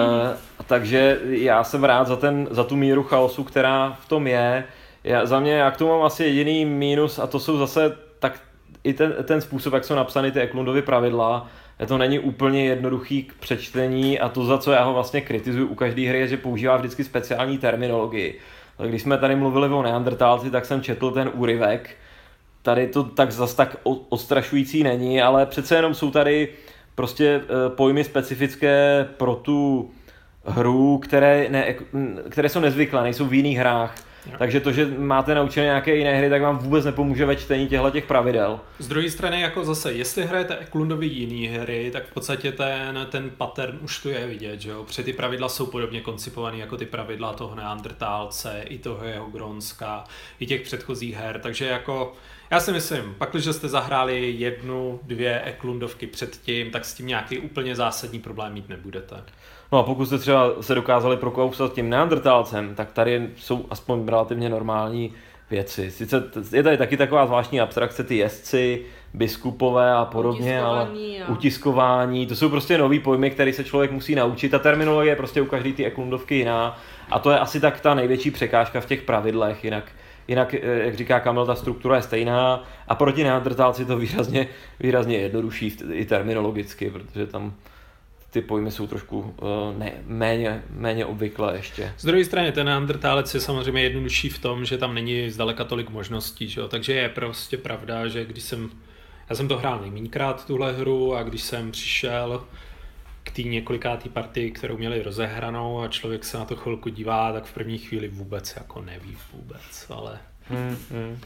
takže 0.67 1.21
já 1.25 1.65
jsem 1.65 1.85
rád 1.85 2.07
za, 2.07 2.17
ten, 2.17 2.49
za 2.51 2.65
tu 2.65 2.77
míru 2.77 3.03
chaosu, 3.03 3.45
která 3.45 3.97
v 4.01 4.09
tom 4.09 4.27
je. 4.27 4.65
Já, 5.05 5.27
za 5.27 5.41
mě, 5.41 5.53
já 5.53 5.71
k 5.71 5.77
tomu 5.77 5.91
mám 5.91 6.03
asi 6.03 6.25
jediný 6.25 6.65
mínus 6.65 7.19
a 7.19 7.27
to 7.27 7.41
jsou 7.41 7.59
zase 7.59 7.97
tak 8.19 8.41
i 8.85 8.93
ten, 8.93 9.15
ten 9.25 9.41
způsob, 9.41 9.75
jak 9.75 9.85
jsou 9.85 9.95
napsány 9.95 10.33
ty 10.33 10.41
Eklundovy 10.41 10.83
pravidla, 10.83 11.49
to 11.87 11.99
není 11.99 12.19
úplně 12.19 12.65
jednoduchý 12.65 13.23
k 13.23 13.35
přečtení 13.35 14.21
a 14.21 14.29
to, 14.29 14.45
za 14.45 14.59
co 14.59 14.73
já 14.73 14.85
ho 14.85 14.93
vlastně 14.93 15.21
kritizuju 15.21 15.67
u 15.67 15.75
každé 15.75 16.09
hry, 16.09 16.19
je, 16.19 16.29
že 16.29 16.37
používá 16.37 16.77
vždycky 16.77 17.05
speciální 17.05 17.59
terminologii. 17.59 18.41
Když 18.87 19.03
jsme 19.03 19.19
tady 19.19 19.37
mluvili 19.37 19.69
o 19.69 19.83
Neandertálci, 19.83 20.51
tak 20.51 20.65
jsem 20.65 20.83
četl 20.83 21.11
ten 21.11 21.31
úryvek. 21.35 21.91
Tady 22.63 22.87
to 22.87 23.03
tak 23.05 23.33
zas 23.33 23.55
tak 23.55 23.77
o- 23.83 24.01
odstrašující 24.09 24.83
není, 24.83 25.23
ale 25.23 25.47
přece 25.47 25.77
jenom 25.77 25.95
jsou 25.95 26.11
tady 26.11 26.49
prostě 26.95 27.41
eh, 27.45 27.71
pojmy 27.71 28.05
specifické 28.05 29.07
pro 29.17 29.35
tu 29.35 29.91
hru, 30.45 30.99
které, 30.99 31.47
ne, 31.49 31.75
které 32.31 32.49
jsou 32.49 32.61
nezvyklé, 32.61 33.03
nejsou 33.03 33.27
v 33.27 33.35
jiných 33.35 33.59
hrách. 33.59 33.95
Jo. 34.27 34.33
Takže 34.39 34.61
to, 34.61 34.73
že 34.73 34.87
máte 34.87 35.35
naučené 35.35 35.67
nějaké 35.67 35.97
jiné 35.97 36.17
hry, 36.17 36.31
tak 36.31 36.43
vám 36.43 36.59
vůbec 36.59 36.85
nepomůže 36.85 37.27
ve 37.27 37.37
čtení 37.37 37.67
těchto 37.69 37.91
těch 37.91 38.07
pravidel. 38.07 38.61
Z 38.79 38.89
druhé 38.89 39.11
strany, 39.11 39.41
jako 39.41 39.65
zase, 39.65 39.93
jestli 39.93 40.27
hrajete 40.27 40.57
Eklundovi 40.57 41.07
jiný 41.07 41.47
hry, 41.47 41.91
tak 41.93 42.07
v 42.07 42.15
podstatě 42.15 42.53
ten, 42.53 43.07
ten 43.11 43.31
pattern 43.31 43.79
už 43.83 44.03
tu 44.03 44.09
je 44.09 44.27
vidět, 44.27 44.61
že 44.61 44.71
jo? 44.71 44.85
Protože 44.85 45.03
ty 45.03 45.13
pravidla 45.13 45.49
jsou 45.49 45.67
podobně 45.67 46.01
koncipované 46.01 46.59
jako 46.59 46.77
ty 46.77 46.87
pravidla 46.87 47.33
toho 47.33 47.55
Neandertálce, 47.55 48.63
i 48.69 48.79
toho 48.79 49.05
jeho 49.05 49.27
Gronska, 49.27 50.05
i 50.41 50.47
těch 50.47 50.63
předchozích 50.63 51.15
her, 51.15 51.41
takže 51.41 51.67
jako 51.67 52.13
já 52.51 52.61
si 52.61 52.73
myslím, 52.73 53.15
pak, 53.19 53.31
když 53.31 53.45
jste 53.45 53.69
zahráli 53.69 54.35
jednu, 54.39 55.01
dvě 55.03 55.43
Eklundovky 55.45 56.07
předtím, 56.07 56.71
tak 56.71 56.85
s 56.85 56.95
tím 56.95 57.07
nějaký 57.07 57.39
úplně 57.39 57.77
zásadní 57.77 58.19
problém 58.19 58.53
mít 58.53 58.69
nebudete. 58.69 59.17
No 59.73 59.79
a 59.79 59.83
pokud 59.83 60.07
jste 60.07 60.19
třeba 60.19 60.51
se 60.61 60.75
dokázali 60.75 61.17
prokousat 61.17 61.73
tím 61.73 61.91
neandertálcem, 61.91 62.75
tak 62.75 62.93
tady 62.93 63.29
jsou 63.37 63.67
aspoň 63.71 64.09
relativně 64.09 64.49
normální 64.49 65.13
věci. 65.51 65.91
Sice 65.91 66.23
je 66.53 66.63
tady 66.63 66.77
taky 66.77 66.97
taková 66.97 67.27
zvláštní 67.27 67.61
abstrakce, 67.61 68.05
ty 68.05 68.17
jezdci, 68.17 68.83
biskupové 69.15 69.93
a 69.93 70.05
podobně, 70.05 70.61
ale 70.61 70.83
Utiskování 70.83 71.23
a- 71.23 71.29
utiskování, 71.29 72.27
to 72.27 72.37
jsou 72.37 72.49
prostě 72.49 72.79
nový 72.79 73.01
pojmy, 73.01 73.31
které 73.31 73.53
se 73.53 73.65
člověk 73.65 73.91
musí 73.91 74.15
naučit. 74.15 74.49
Ta 74.49 74.59
terminologie 74.59 75.13
je 75.13 75.17
prostě 75.17 75.43
u 75.43 75.47
každé 75.47 75.73
ty 75.73 75.85
eklundovky 75.85 76.35
jiná 76.35 76.79
a 77.11 77.19
to 77.19 77.31
je 77.31 77.39
asi 77.39 77.61
tak 77.61 77.81
ta 77.81 77.95
největší 77.95 78.31
překážka 78.31 78.81
v 78.81 78.87
těch 78.87 79.03
pravidlech, 79.03 79.65
jinak 79.65 79.85
Jinak, 80.29 80.55
eh, 80.55 80.61
jak 80.63 80.95
říká 80.95 81.21
Kamil, 81.21 81.47
ta 81.47 81.55
struktura 81.55 81.97
je 81.97 82.03
stejná 82.03 82.65
a 82.89 82.95
proti 82.95 83.25
neandertálci 83.25 83.85
to 83.85 83.97
výrazně, 83.97 84.49
výrazně 84.81 85.17
jednodušší 85.17 85.77
i 85.93 86.05
terminologicky, 86.05 86.91
protože 86.91 87.27
tam 87.27 87.55
ty 88.31 88.41
pojmy 88.41 88.71
jsou 88.71 88.87
trošku 88.87 89.35
eh, 89.39 89.79
ne, 89.79 89.93
méně, 90.07 90.63
méně 90.71 91.07
obvyklé 91.07 91.57
ještě. 91.57 91.93
Z 91.99 92.05
druhé 92.05 92.25
strany, 92.25 92.53
ten 92.53 92.67
Neandertálec 92.67 93.35
je 93.35 93.41
samozřejmě 93.41 93.83
jednodušší 93.83 94.29
v 94.29 94.39
tom, 94.39 94.65
že 94.65 94.79
tam 94.79 94.95
není 94.95 95.31
zdaleka 95.31 95.65
tolik 95.65 95.91
možností, 95.91 96.49
že 96.49 96.61
jo? 96.61 96.69
takže 96.69 96.93
je 96.93 97.09
prostě 97.09 97.57
pravda, 97.57 98.09
že 98.09 98.25
když 98.25 98.45
jsem, 98.45 98.71
já 99.31 99.37
jsem 99.37 99.49
to 99.49 99.59
hrál 99.59 99.81
nejmínkrát 99.81 100.47
tuhle 100.47 100.73
hru 100.73 101.15
a 101.15 101.23
když 101.23 101.43
jsem 101.43 101.71
přišel 101.71 102.45
k 103.25 103.31
té 103.31 103.43
několikátý 103.43 104.09
partii, 104.09 104.51
kterou 104.51 104.77
měli 104.77 105.03
rozehranou 105.03 105.81
a 105.81 105.89
člověk 105.89 106.25
se 106.25 106.39
na 106.39 106.45
to 106.45 106.57
chvilku 106.57 106.89
dívá, 106.89 107.33
tak 107.33 107.45
v 107.45 107.55
první 107.55 107.79
chvíli 107.79 108.09
vůbec 108.09 108.55
jako 108.57 108.83
neví 108.83 109.17
vůbec, 109.33 109.87
ale 109.91 110.19
Hmm, 110.51 110.77
hmm. 110.91 111.19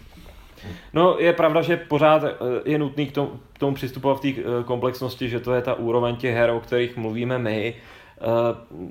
No 0.92 1.16
je 1.18 1.32
pravda, 1.32 1.62
že 1.62 1.76
pořád 1.76 2.24
eh, 2.24 2.30
je 2.64 2.78
nutný 2.78 3.06
k 3.06 3.12
tomu, 3.12 3.30
k 3.52 3.58
tomu 3.58 3.74
přistupovat 3.74 4.18
v 4.18 4.20
té 4.20 4.28
eh, 4.28 4.64
komplexnosti, 4.64 5.28
že 5.28 5.40
to 5.40 5.52
je 5.54 5.62
ta 5.62 5.74
úroveň 5.74 6.16
těch 6.16 6.34
her, 6.34 6.50
o 6.50 6.60
kterých 6.60 6.96
mluvíme 6.96 7.38
my. 7.38 7.74
Eh, 8.20 8.88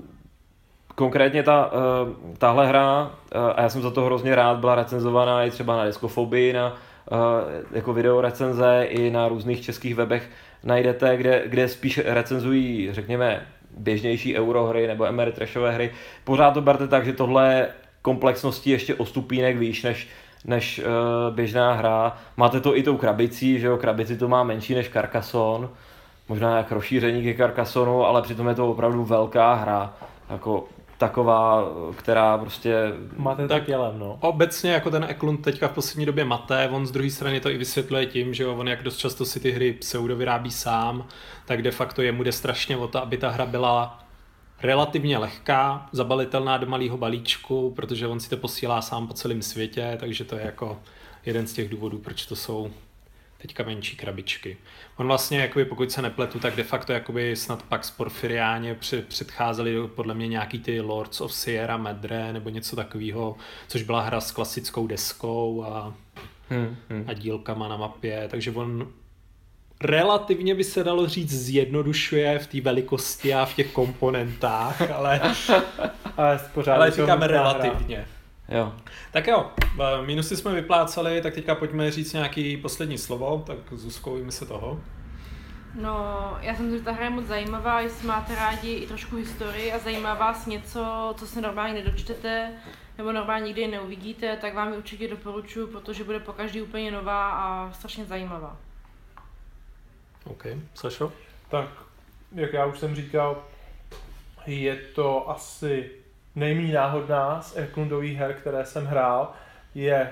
Konkrétně 0.96 1.44
ta, 1.44 1.72
tahle 2.38 2.68
hra, 2.68 3.12
a 3.56 3.62
já 3.62 3.70
jsem 3.70 3.82
za 3.82 3.92
to 3.92 4.02
hrozně 4.02 4.36
rád, 4.36 4.58
byla 4.58 4.76
recenzovaná 4.76 5.44
i 5.44 5.52
třeba 5.52 5.78
na 5.78 5.86
Diskofobii, 5.86 6.54
na 6.54 6.76
jako 7.72 7.94
video 7.94 8.22
recenze 8.22 8.86
i 8.90 9.12
na 9.12 9.28
různých 9.28 9.62
českých 9.62 9.96
webech 9.96 10.30
najdete, 10.68 11.18
kde, 11.18 11.44
kde 11.46 11.68
spíš 11.68 11.98
recenzují, 12.06 12.90
řekněme, 12.92 13.48
běžnější 13.78 14.38
eurohry 14.38 14.88
nebo 14.88 15.06
Ameritrashové 15.06 15.72
hry. 15.72 15.92
Pořád 16.24 16.52
to 16.52 16.62
berte 16.62 16.88
tak, 16.88 17.06
že 17.06 17.14
tohle 17.14 17.54
je 17.54 17.68
komplexností 18.02 18.70
ještě 18.70 18.96
o 18.96 19.06
stupínek 19.06 19.58
výš 19.58 19.84
než, 19.84 20.08
než 20.46 20.80
uh, 20.80 21.36
běžná 21.36 21.74
hra. 21.74 22.18
Máte 22.38 22.62
to 22.62 22.78
i 22.78 22.84
tou 22.84 22.98
krabicí, 22.98 23.60
že 23.60 23.68
jo, 23.68 23.78
krabici 23.78 24.18
to 24.18 24.28
má 24.28 24.44
menší 24.44 24.76
než 24.76 24.90
Carcassonne, 24.90 25.68
možná 26.30 26.58
jak 26.58 26.72
rozšíření 26.72 27.24
ke 27.24 27.34
Carcassonu, 27.34 28.06
ale 28.06 28.22
přitom 28.22 28.48
je 28.48 28.56
to 28.56 28.72
opravdu 28.72 29.06
velká 29.06 29.54
hra, 29.54 29.94
jako 30.30 30.68
taková, 30.98 31.64
která 31.96 32.38
prostě 32.38 32.94
Máte 33.18 33.48
Tak- 33.48 33.68
jelem, 33.68 34.00
no. 34.00 34.18
Obecně 34.22 34.72
jako 34.72 34.92
ten 34.92 35.04
Eklund 35.04 35.42
teďka 35.42 35.68
v 35.68 35.72
poslední 35.72 36.06
době 36.06 36.26
maté, 36.26 36.70
on 36.70 36.88
z 36.88 36.92
druhé 36.92 37.10
strany 37.10 37.40
to 37.40 37.50
i 37.50 37.58
vysvětluje 37.58 38.06
tím, 38.06 38.34
že 38.34 38.44
jo, 38.44 38.56
on 38.56 38.68
jak 38.68 38.84
dost 38.84 38.98
často 38.98 39.26
si 39.26 39.40
ty 39.40 39.52
hry 39.52 39.74
pseudo 39.74 40.16
vyrábí 40.16 40.52
sám, 40.52 41.08
tak 41.46 41.62
de 41.62 41.72
facto 41.72 42.02
jemu 42.02 42.24
jde 42.24 42.32
strašně 42.32 42.78
o 42.78 42.88
to, 42.88 43.02
aby 43.02 43.18
ta 43.18 43.30
hra 43.30 43.46
byla 43.46 44.04
relativně 44.62 45.18
lehká, 45.18 45.90
zabalitelná 45.92 46.58
do 46.58 46.68
malého 46.68 46.98
balíčku, 46.98 47.74
protože 47.76 48.08
on 48.08 48.20
si 48.20 48.30
to 48.30 48.38
posílá 48.38 48.82
sám 48.82 49.08
po 49.08 49.14
celém 49.14 49.42
světě, 49.42 49.98
takže 50.00 50.24
to 50.26 50.36
je 50.36 50.42
jako 50.46 50.80
jeden 51.26 51.48
z 51.48 51.54
těch 51.54 51.70
důvodů, 51.70 51.98
proč 51.98 52.26
to 52.26 52.36
jsou 52.36 52.72
teďka 53.38 53.64
menší 53.64 53.98
krabičky. 53.98 54.58
On 54.96 55.08
vlastně, 55.08 55.40
jakoby, 55.40 55.66
pokud 55.66 55.92
se 55.92 56.02
nepletu, 56.02 56.40
tak 56.40 56.56
de 56.56 56.64
facto 56.64 56.94
jakoby 56.94 57.36
snad 57.36 57.64
pak 57.64 57.86
z 57.86 57.92
Porfiriáně 57.92 58.76
před, 58.76 59.08
předcházeli 59.08 59.88
podle 59.88 60.14
mě 60.14 60.28
nějaký 60.28 60.60
ty 60.60 60.82
Lords 60.82 61.22
of 61.22 61.34
Sierra 61.34 61.78
Madre 61.78 62.34
nebo 62.34 62.50
něco 62.50 62.76
takového, 62.76 63.38
což 63.68 63.84
byla 63.84 64.02
hra 64.02 64.22
s 64.22 64.32
klasickou 64.32 64.88
deskou 64.88 65.64
a, 65.64 65.94
hmm, 66.50 66.76
hmm. 66.90 67.06
a 67.08 67.14
dílkama 67.14 67.68
na 67.68 67.78
mapě, 67.78 68.28
takže 68.32 68.52
on 68.52 68.88
relativně 69.84 70.56
by 70.56 70.64
se 70.64 70.84
dalo 70.84 71.08
říct 71.08 71.34
zjednodušuje 71.34 72.40
v 72.40 72.48
té 72.48 72.62
velikosti 72.62 73.34
a 73.34 73.46
v 73.46 73.56
těch 73.56 73.72
komponentách, 73.72 74.92
ale, 74.92 75.22
Ale 76.18 76.40
ale 76.74 76.92
říkáme 76.92 77.28
nutná 77.28 77.50
hra. 77.50 78.17
Jo. 78.50 78.74
Tak 79.12 79.28
jo, 79.28 79.52
eh, 79.64 80.06
minusy 80.06 80.38
jsme 80.38 80.54
vyplácali, 80.54 81.22
tak 81.22 81.34
teďka 81.34 81.56
pojďme 81.56 81.92
říct 81.92 82.14
nějaký 82.14 82.58
poslední 82.58 82.98
slovo, 82.98 83.44
tak 83.48 83.58
Zuzko, 83.72 84.12
ujmi 84.12 84.32
se 84.32 84.46
toho. 84.46 84.80
No, 85.76 86.38
já 86.42 86.56
jsem 86.56 86.72
si, 86.72 86.78
že 86.78 86.84
ta 86.84 86.92
hra 86.92 87.04
je 87.04 87.10
moc 87.10 87.26
zajímavá, 87.26 87.82
jestli 87.82 88.08
máte 88.08 88.36
rádi 88.36 88.74
i 88.74 88.88
trošku 88.88 89.16
historii 89.16 89.74
a 89.74 89.80
zajímá 89.80 90.14
vás 90.14 90.46
něco, 90.46 91.14
co 91.18 91.28
se 91.28 91.42
normálně 91.42 91.74
nedočtete, 91.74 92.54
nebo 92.98 93.12
normálně 93.12 93.46
nikdy 93.46 93.68
neuvidíte, 93.68 94.38
tak 94.38 94.54
vám 94.54 94.72
ji 94.72 94.78
určitě 94.78 95.08
doporučuji, 95.08 95.68
protože 95.68 96.04
bude 96.04 96.20
po 96.20 96.34
každý 96.34 96.62
úplně 96.62 96.92
nová 96.92 97.30
a 97.30 97.72
strašně 97.74 98.06
zajímavá. 98.06 98.58
OK, 100.24 100.46
Sašo? 100.74 101.14
Tak, 101.50 101.70
jak 102.36 102.54
já 102.54 102.66
už 102.66 102.80
jsem 102.80 102.96
říkal, 102.96 103.44
je 104.46 104.76
to 104.76 105.30
asi 105.30 105.92
nejméně 106.38 106.74
náhodná 106.74 107.42
z 107.42 107.58
Eklundových 107.58 108.18
her, 108.18 108.34
které 108.34 108.66
jsem 108.66 108.86
hrál. 108.86 109.32
Je 109.76 110.12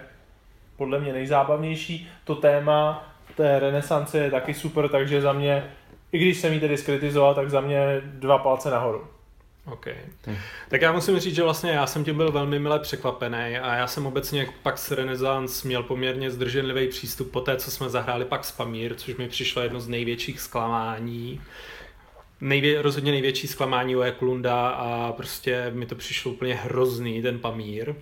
podle 0.77 0.99
mě 0.99 1.13
nejzábavnější. 1.13 2.09
To 2.23 2.35
téma 2.35 3.09
té 3.35 3.59
renesance 3.59 4.17
je 4.17 4.31
taky 4.31 4.53
super, 4.53 4.89
takže 4.89 5.21
za 5.21 5.33
mě, 5.33 5.71
i 6.11 6.17
když 6.17 6.37
jsem 6.37 6.53
ji 6.53 6.59
tedy 6.59 6.77
skritizoval, 6.77 7.35
tak 7.35 7.49
za 7.49 7.61
mě 7.61 8.01
dva 8.03 8.37
palce 8.37 8.69
nahoru. 8.69 9.07
OK. 9.71 9.87
Tak 10.69 10.81
já 10.81 10.91
musím 10.91 11.19
říct, 11.19 11.35
že 11.35 11.43
vlastně 11.43 11.71
já 11.71 11.87
jsem 11.87 12.03
tím 12.03 12.17
byl 12.17 12.31
velmi 12.31 12.59
milé 12.59 12.79
překvapený 12.79 13.57
a 13.57 13.75
já 13.75 13.87
jsem 13.87 14.05
obecně 14.05 14.47
pak 14.63 14.77
s 14.77 14.91
Renaissance 14.91 15.67
měl 15.67 15.83
poměrně 15.83 16.31
zdrženlivý 16.31 16.87
přístup 16.87 17.31
po 17.31 17.41
té, 17.41 17.57
co 17.57 17.71
jsme 17.71 17.89
zahráli 17.89 18.25
pak 18.25 18.45
s 18.45 18.51
Pamír, 18.51 18.95
což 18.95 19.15
mi 19.15 19.27
přišlo 19.27 19.61
jedno 19.61 19.79
z 19.79 19.87
největších 19.87 20.41
zklamání. 20.41 21.41
Nejvě, 22.41 22.81
rozhodně 22.81 23.11
největší 23.11 23.47
zklamání 23.47 23.95
u 23.95 24.01
Eklunda 24.01 24.69
a 24.69 25.11
prostě 25.11 25.71
mi 25.73 25.85
to 25.85 25.95
přišlo 25.95 26.31
úplně 26.31 26.55
hrozný, 26.55 27.21
ten 27.21 27.39
Pamír. 27.39 27.95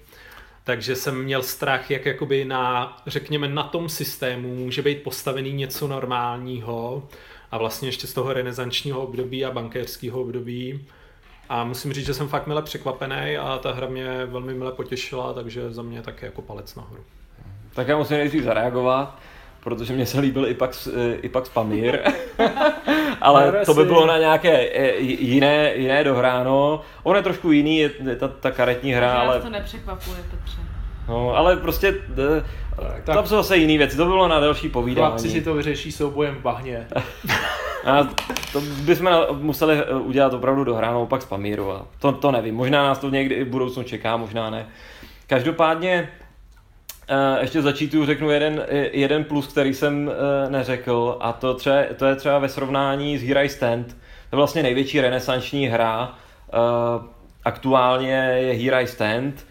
Takže 0.64 0.96
jsem 0.96 1.24
měl 1.24 1.44
strach, 1.44 1.92
jak 1.92 2.06
jakoby 2.06 2.46
na, 2.46 2.98
řekněme, 3.08 3.48
na 3.48 3.64
tom 3.64 3.90
systému 3.90 4.56
může 4.56 4.82
být 4.82 5.04
postavený 5.04 5.54
něco 5.54 5.88
normálního 5.88 7.08
a 7.52 7.58
vlastně 7.58 7.88
ještě 7.88 8.08
z 8.08 8.14
toho 8.14 8.34
renesančního 8.34 9.02
období 9.02 9.46
a 9.46 9.52
bankéřského 9.52 10.22
období. 10.22 10.86
A 11.50 11.64
musím 11.64 11.94
říct, 11.94 12.06
že 12.06 12.14
jsem 12.14 12.28
fakt 12.28 12.48
mile 12.48 12.62
překvapený 12.62 13.38
a 13.38 13.58
ta 13.58 13.74
hra 13.74 13.88
mě 13.88 14.26
velmi 14.26 14.54
mile 14.54 14.72
potěšila, 14.72 15.34
takže 15.34 15.72
za 15.72 15.82
mě 15.82 16.02
také 16.02 16.26
jako 16.26 16.42
palec 16.42 16.76
nahoru. 16.76 17.04
Tak 17.74 17.88
já 17.88 17.98
musím 17.98 18.18
nejdřív 18.18 18.44
zareagovat, 18.44 19.20
protože 19.64 19.94
mě 19.94 20.06
se 20.06 20.20
líbil 20.20 20.48
i 20.48 20.54
Pax, 20.54 20.88
i 21.22 21.30
Pax 21.30 21.50
Pamír, 21.50 22.00
ale 23.22 23.66
to 23.66 23.74
by 23.74 23.86
bylo 23.86 24.05
na 24.05 24.18
nějaké 24.18 24.70
eh, 24.74 24.95
jiné, 24.99 25.76
jiné 25.76 26.03
dohráno. 26.03 26.82
On 27.03 27.16
je 27.16 27.22
trošku 27.22 27.51
jiný, 27.51 27.78
je, 27.78 27.91
je 28.09 28.16
ta, 28.16 28.28
ta 28.28 28.51
karetní 28.51 28.93
hra, 28.93 29.14
ale... 29.14 29.41
to 29.41 29.49
nepřekvapuje, 29.49 30.18
Petře. 30.32 30.57
No, 31.09 31.36
ale 31.36 31.57
prostě 31.57 31.95
eh, 32.38 32.43
tak, 32.76 33.16
tam 33.16 33.28
jsou 33.28 33.36
zase 33.36 33.57
jiné 33.57 33.78
věci, 33.78 33.97
to 33.97 34.05
by 34.05 34.11
bylo 34.11 34.28
na 34.28 34.39
další 34.39 34.70
povídání. 34.70 35.07
Chlapci 35.07 35.30
si 35.30 35.41
to 35.41 35.53
vyřeší 35.53 35.91
soubojem 35.91 36.36
v 36.36 36.41
bahně. 36.41 36.88
A 37.86 38.03
to 38.51 38.61
bychom 38.61 39.09
museli 39.32 39.78
eh, 39.78 39.93
udělat 39.93 40.34
opravdu 40.34 40.64
dohránou 40.64 41.05
pak 41.05 41.22
z 41.22 41.26
Pamíru 41.26 41.72
a 41.72 41.86
to, 41.99 42.11
to 42.11 42.32
nevím, 42.32 42.55
možná 42.55 42.84
nás 42.84 42.99
to 42.99 43.09
někdy 43.09 43.43
v 43.43 43.47
budoucnu 43.47 43.84
čeká, 43.84 44.18
možná 44.18 44.49
ne. 44.49 44.68
Každopádně 45.28 46.09
eh, 47.08 47.41
ještě 47.41 47.62
začítu 47.62 48.06
řeknu 48.06 48.30
jeden, 48.30 48.66
jeden 48.91 49.24
plus, 49.24 49.47
který 49.47 49.74
jsem 49.74 50.12
neřekl 50.49 51.18
a 51.20 51.34
to, 51.34 51.54
třeba, 51.54 51.76
to 51.95 52.06
je 52.06 52.16
třeba 52.16 52.39
ve 52.39 52.49
srovnání 52.49 53.18
s 53.18 53.24
Here 53.24 53.43
I 53.43 53.49
Stand. 53.49 53.88
To 53.88 54.36
je 54.36 54.38
vlastně 54.38 54.64
největší 54.64 55.01
renesanční 55.01 55.68
hra. 55.68 56.16
Aktuálně 57.43 58.16
je 58.38 58.54
Here 58.54 58.82
I 58.82 58.88
Stand 58.88 59.45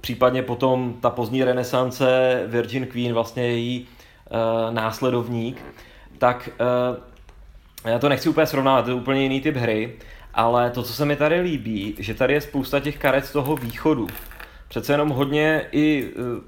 Případně 0.00 0.42
potom 0.42 0.94
ta 1.00 1.10
pozdní 1.10 1.44
renesance 1.44 2.42
Virgin 2.46 2.86
Queen, 2.86 3.14
vlastně 3.14 3.46
její 3.46 3.88
uh, 4.30 4.74
následovník, 4.74 5.62
tak 6.18 6.50
uh, 6.60 7.90
já 7.90 7.98
to 7.98 8.08
nechci 8.08 8.28
úplně 8.28 8.46
srovnávat, 8.46 8.84
to 8.84 8.90
je 8.90 8.94
úplně 8.94 9.22
jiný 9.22 9.40
typ 9.40 9.56
hry, 9.56 9.96
ale 10.34 10.70
to, 10.70 10.82
co 10.82 10.92
se 10.92 11.04
mi 11.04 11.16
tady 11.16 11.40
líbí, 11.40 11.94
že 11.98 12.14
tady 12.14 12.34
je 12.34 12.40
spousta 12.40 12.80
těch 12.80 12.98
karet 12.98 13.26
z 13.26 13.32
toho 13.32 13.56
východu. 13.56 14.06
Přece 14.68 14.92
jenom 14.92 15.08
hodně 15.08 15.66
i 15.72 16.10
uh, 16.18 16.40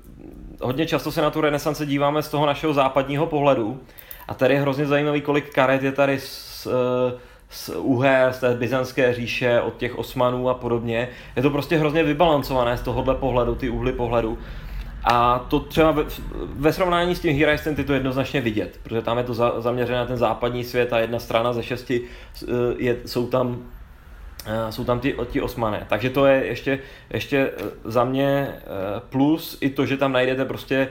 hodně 0.61 0.87
často 0.87 1.13
se 1.13 1.23
na 1.23 1.31
tu 1.31 1.41
renesance 1.41 1.87
díváme 1.87 2.23
z 2.23 2.29
toho 2.29 2.47
našeho 2.47 2.75
západního 2.75 3.27
pohledu 3.27 3.81
a 4.29 4.35
tady 4.35 4.55
je 4.55 4.61
hrozně 4.61 4.87
zajímavý, 4.87 5.21
kolik 5.21 5.55
karet 5.55 5.83
je 5.83 5.93
tady 5.93 6.21
z, 6.21 6.67
uh, 6.67 6.73
z 7.51 7.69
Uher, 7.69 8.33
z 8.33 8.39
té 8.39 8.55
byzantské 8.55 9.15
říše, 9.15 9.61
od 9.61 9.77
těch 9.77 9.99
Osmanů 9.99 10.49
a 10.49 10.55
podobně. 10.55 11.09
Je 11.37 11.43
to 11.43 11.51
prostě 11.51 11.77
hrozně 11.77 12.03
vybalancované 12.03 12.77
z 12.77 12.83
tohohle 12.83 13.15
pohledu, 13.15 13.55
ty 13.55 13.71
úhly 13.71 13.93
pohledu. 13.93 14.39
A 15.05 15.39
to 15.39 15.61
třeba 15.61 15.91
ve, 15.91 16.05
ve 16.35 16.73
srovnání 16.73 17.15
s 17.15 17.21
tím 17.21 17.39
Here 17.39 17.59
je 17.77 17.85
to 17.85 17.93
jednoznačně 17.93 18.41
vidět, 18.41 18.81
protože 18.83 19.03
tam 19.03 19.19
je 19.19 19.25
to 19.25 19.35
za, 19.35 19.61
zaměřené 19.61 19.99
na 19.99 20.07
ten 20.07 20.17
západní 20.17 20.65
svět 20.65 20.93
a 20.93 20.99
jedna 20.99 21.19
strana 21.19 21.53
ze 21.53 21.63
šesti 21.63 22.03
eh, 22.03 22.47
je, 22.79 22.97
jsou 23.07 23.27
tam 23.27 23.59
eh, 23.59 23.78
jsou 24.71 24.85
tam 24.85 25.01
ti, 25.01 25.17
ti 25.31 25.41
osmané. 25.41 25.87
Takže 25.89 26.11
to 26.11 26.27
je 26.27 26.47
ještě, 26.47 26.79
ještě 27.11 27.39
eh, 27.39 27.63
za 27.85 28.05
mě 28.05 28.49
plus 29.09 29.59
i 29.61 29.71
to, 29.71 29.87
že 29.87 29.97
tam 29.97 30.13
najdete 30.13 30.45
prostě 30.45 30.89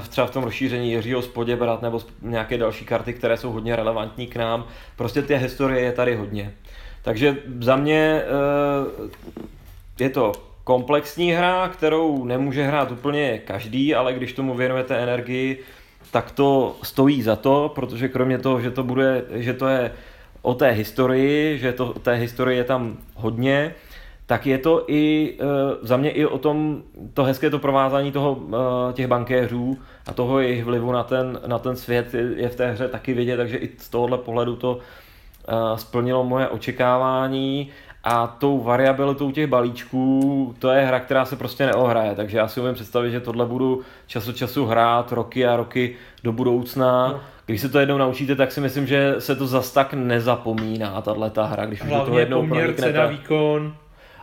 v 0.00 0.08
třeba 0.08 0.26
v 0.26 0.30
tom 0.30 0.44
rozšíření 0.44 0.90
Jiřího 0.90 1.22
Spoděbrat 1.22 1.82
nebo 1.82 2.00
nějaké 2.22 2.58
další 2.58 2.84
karty, 2.84 3.12
které 3.12 3.36
jsou 3.36 3.52
hodně 3.52 3.76
relevantní 3.76 4.26
k 4.26 4.36
nám. 4.36 4.64
Prostě 4.96 5.22
té 5.22 5.36
historie 5.36 5.80
je 5.80 5.92
tady 5.92 6.16
hodně. 6.16 6.52
Takže 7.02 7.36
za 7.60 7.76
mě 7.76 8.22
eh, 8.22 10.04
je 10.04 10.10
to 10.10 10.32
komplexní 10.64 11.32
hra, 11.32 11.68
kterou 11.68 12.24
nemůže 12.24 12.66
hrát 12.66 12.90
úplně 12.90 13.38
každý, 13.38 13.94
ale 13.94 14.12
když 14.12 14.32
tomu 14.32 14.54
věnujete 14.54 14.96
energii, 14.96 15.62
tak 16.10 16.30
to 16.30 16.76
stojí 16.82 17.22
za 17.22 17.36
to, 17.36 17.72
protože 17.74 18.08
kromě 18.08 18.38
toho, 18.38 18.60
že 18.60 18.70
to, 18.70 18.82
bude, 18.82 19.24
že 19.30 19.54
to 19.54 19.68
je 19.68 19.92
o 20.44 20.54
té 20.54 20.70
historii, 20.70 21.58
že 21.58 21.72
to, 21.72 21.92
té 21.92 22.14
historie 22.14 22.56
je 22.56 22.64
tam 22.64 22.96
hodně, 23.14 23.74
tak 24.26 24.46
je 24.46 24.58
to 24.58 24.84
i 24.86 25.34
uh, 25.40 25.46
za 25.82 25.96
mě 25.96 26.10
i 26.10 26.26
o 26.26 26.38
tom, 26.38 26.82
to 27.14 27.24
hezké 27.24 27.50
to 27.50 27.58
provázání 27.58 28.12
toho, 28.12 28.32
uh, 28.32 28.56
těch 28.92 29.06
bankéřů 29.06 29.78
a 30.06 30.12
toho 30.12 30.40
jejich 30.40 30.64
vlivu 30.64 30.92
na 30.92 31.02
ten, 31.02 31.40
na 31.46 31.58
ten 31.58 31.76
svět 31.76 32.14
je, 32.36 32.48
v 32.48 32.56
té 32.56 32.70
hře 32.70 32.88
taky 32.88 33.14
vidět, 33.14 33.36
takže 33.36 33.56
i 33.56 33.68
z 33.78 33.88
tohohle 33.88 34.18
pohledu 34.18 34.56
to 34.56 34.72
uh, 34.72 35.76
splnilo 35.76 36.24
moje 36.24 36.48
očekávání 36.48 37.70
a 38.04 38.26
tou 38.26 38.60
variabilitou 38.60 39.30
těch 39.30 39.46
balíčků, 39.46 40.54
to 40.58 40.70
je 40.70 40.86
hra, 40.86 41.00
která 41.00 41.24
se 41.24 41.36
prostě 41.36 41.66
neohraje, 41.66 42.14
takže 42.14 42.38
já 42.38 42.48
si 42.48 42.60
umím 42.60 42.74
představit, 42.74 43.10
že 43.10 43.20
tohle 43.20 43.46
budu 43.46 43.80
čas 44.06 44.28
od 44.28 44.36
času 44.36 44.66
hrát 44.66 45.12
roky 45.12 45.46
a 45.46 45.56
roky 45.56 45.96
do 46.24 46.32
budoucna. 46.32 47.08
No. 47.08 47.20
Když 47.46 47.60
se 47.60 47.68
to 47.68 47.78
jednou 47.78 47.98
naučíte, 47.98 48.34
tak 48.34 48.52
si 48.52 48.60
myslím, 48.60 48.86
že 48.86 49.14
se 49.18 49.36
to 49.36 49.46
zas 49.46 49.72
tak 49.72 49.94
nezapomíná, 49.94 51.00
tahle 51.00 51.30
ta 51.30 51.44
hra, 51.44 51.66
když 51.66 51.82
už 51.82 51.90
do 51.90 52.00
toho 52.00 52.18
jednou 52.18 52.48
poměr 52.48 52.74
cena, 52.74 53.06
výkon. 53.06 53.74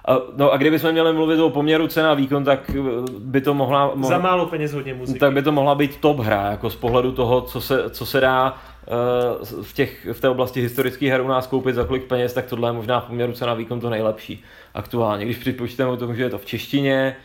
A, 0.05 0.17
no 0.38 0.51
a 0.51 0.57
kdybychom 0.57 0.91
měli 0.91 1.13
mluvit 1.13 1.39
o 1.39 1.49
poměru 1.49 1.88
cena 1.88 2.13
výkon, 2.13 2.43
tak 2.43 2.69
eh, 2.69 2.82
by 3.19 3.41
to 3.41 3.53
mohla... 3.53 3.86
mohla 3.95 4.09
Za 4.09 4.17
málo 4.17 4.45
peněz 4.45 4.74
hodně 4.74 4.93
muziky. 4.93 5.19
Tak 5.19 5.34
by 5.34 5.41
to 5.41 5.51
mohla 5.51 5.76
být 5.76 5.97
top 5.97 6.19
hra, 6.19 6.51
jako 6.51 6.69
z 6.69 6.76
pohledu 6.76 7.11
toho, 7.11 7.41
co 7.41 7.61
se, 7.61 7.89
co 7.89 8.05
se 8.05 8.19
dá 8.19 8.51
uh, 8.51 9.63
v, 9.63 9.74
těch, 9.74 10.07
v 10.13 10.22
té 10.22 10.30
oblasti 10.30 10.61
historických 10.61 11.09
her 11.09 11.22
u 11.22 11.28
nás 11.28 11.47
koupit 11.47 11.76
za 11.76 11.86
kolik 11.86 12.03
peněz, 12.03 12.34
tak 12.34 12.45
tohle 12.45 12.69
je 12.69 12.74
možná 12.74 12.99
v 12.99 13.05
poměru 13.05 13.34
cena 13.34 13.53
výkon 13.53 13.80
to 13.80 13.89
nejlepší 13.89 14.43
aktuálně. 14.74 15.26
Když 15.26 15.38
připočteme 15.38 15.97
tomu, 15.97 16.13
že 16.13 16.24
je 16.24 16.30
to 16.30 16.38
v 16.38 16.45
češtině, 16.45 17.15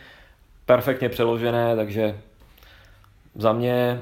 perfektně 0.65 1.09
přeložené, 1.09 1.75
takže 1.75 2.19
za 3.35 3.53
mě 3.53 4.01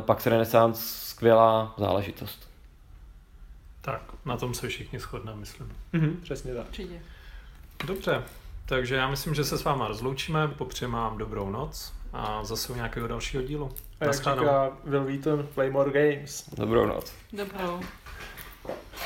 Pax 0.00 0.26
Renaissance 0.26 0.82
skvělá 0.82 1.74
záležitost. 1.78 2.48
Tak, 3.80 4.02
na 4.24 4.36
tom 4.36 4.54
se 4.54 4.68
všichni 4.68 4.98
shodneme, 4.98 5.40
myslím. 5.40 5.72
Mhm, 5.92 6.20
přesně 6.22 6.54
tak. 6.54 6.66
Určitě. 6.66 7.02
Dobře, 7.86 8.22
takže 8.66 8.94
já 8.94 9.08
myslím, 9.10 9.34
že 9.34 9.44
se 9.44 9.58
s 9.58 9.64
váma 9.64 9.88
rozloučíme, 9.88 10.48
popřejeme 10.48 10.98
vám 10.98 11.18
dobrou 11.18 11.50
noc 11.50 11.92
a 12.12 12.44
zase 12.44 12.72
u 12.72 12.76
nějakého 12.76 13.08
dalšího 13.08 13.42
dílu. 13.42 13.72
A 14.00 14.04
jak 14.04 14.14
říká 14.14 14.70
Will 14.84 15.04
Wheaton, 15.04 15.46
play 15.54 15.70
more 15.70 15.90
games. 15.90 16.50
Dobrou 16.54 16.86
noc. 16.86 17.12
Dobrou. 17.32 17.80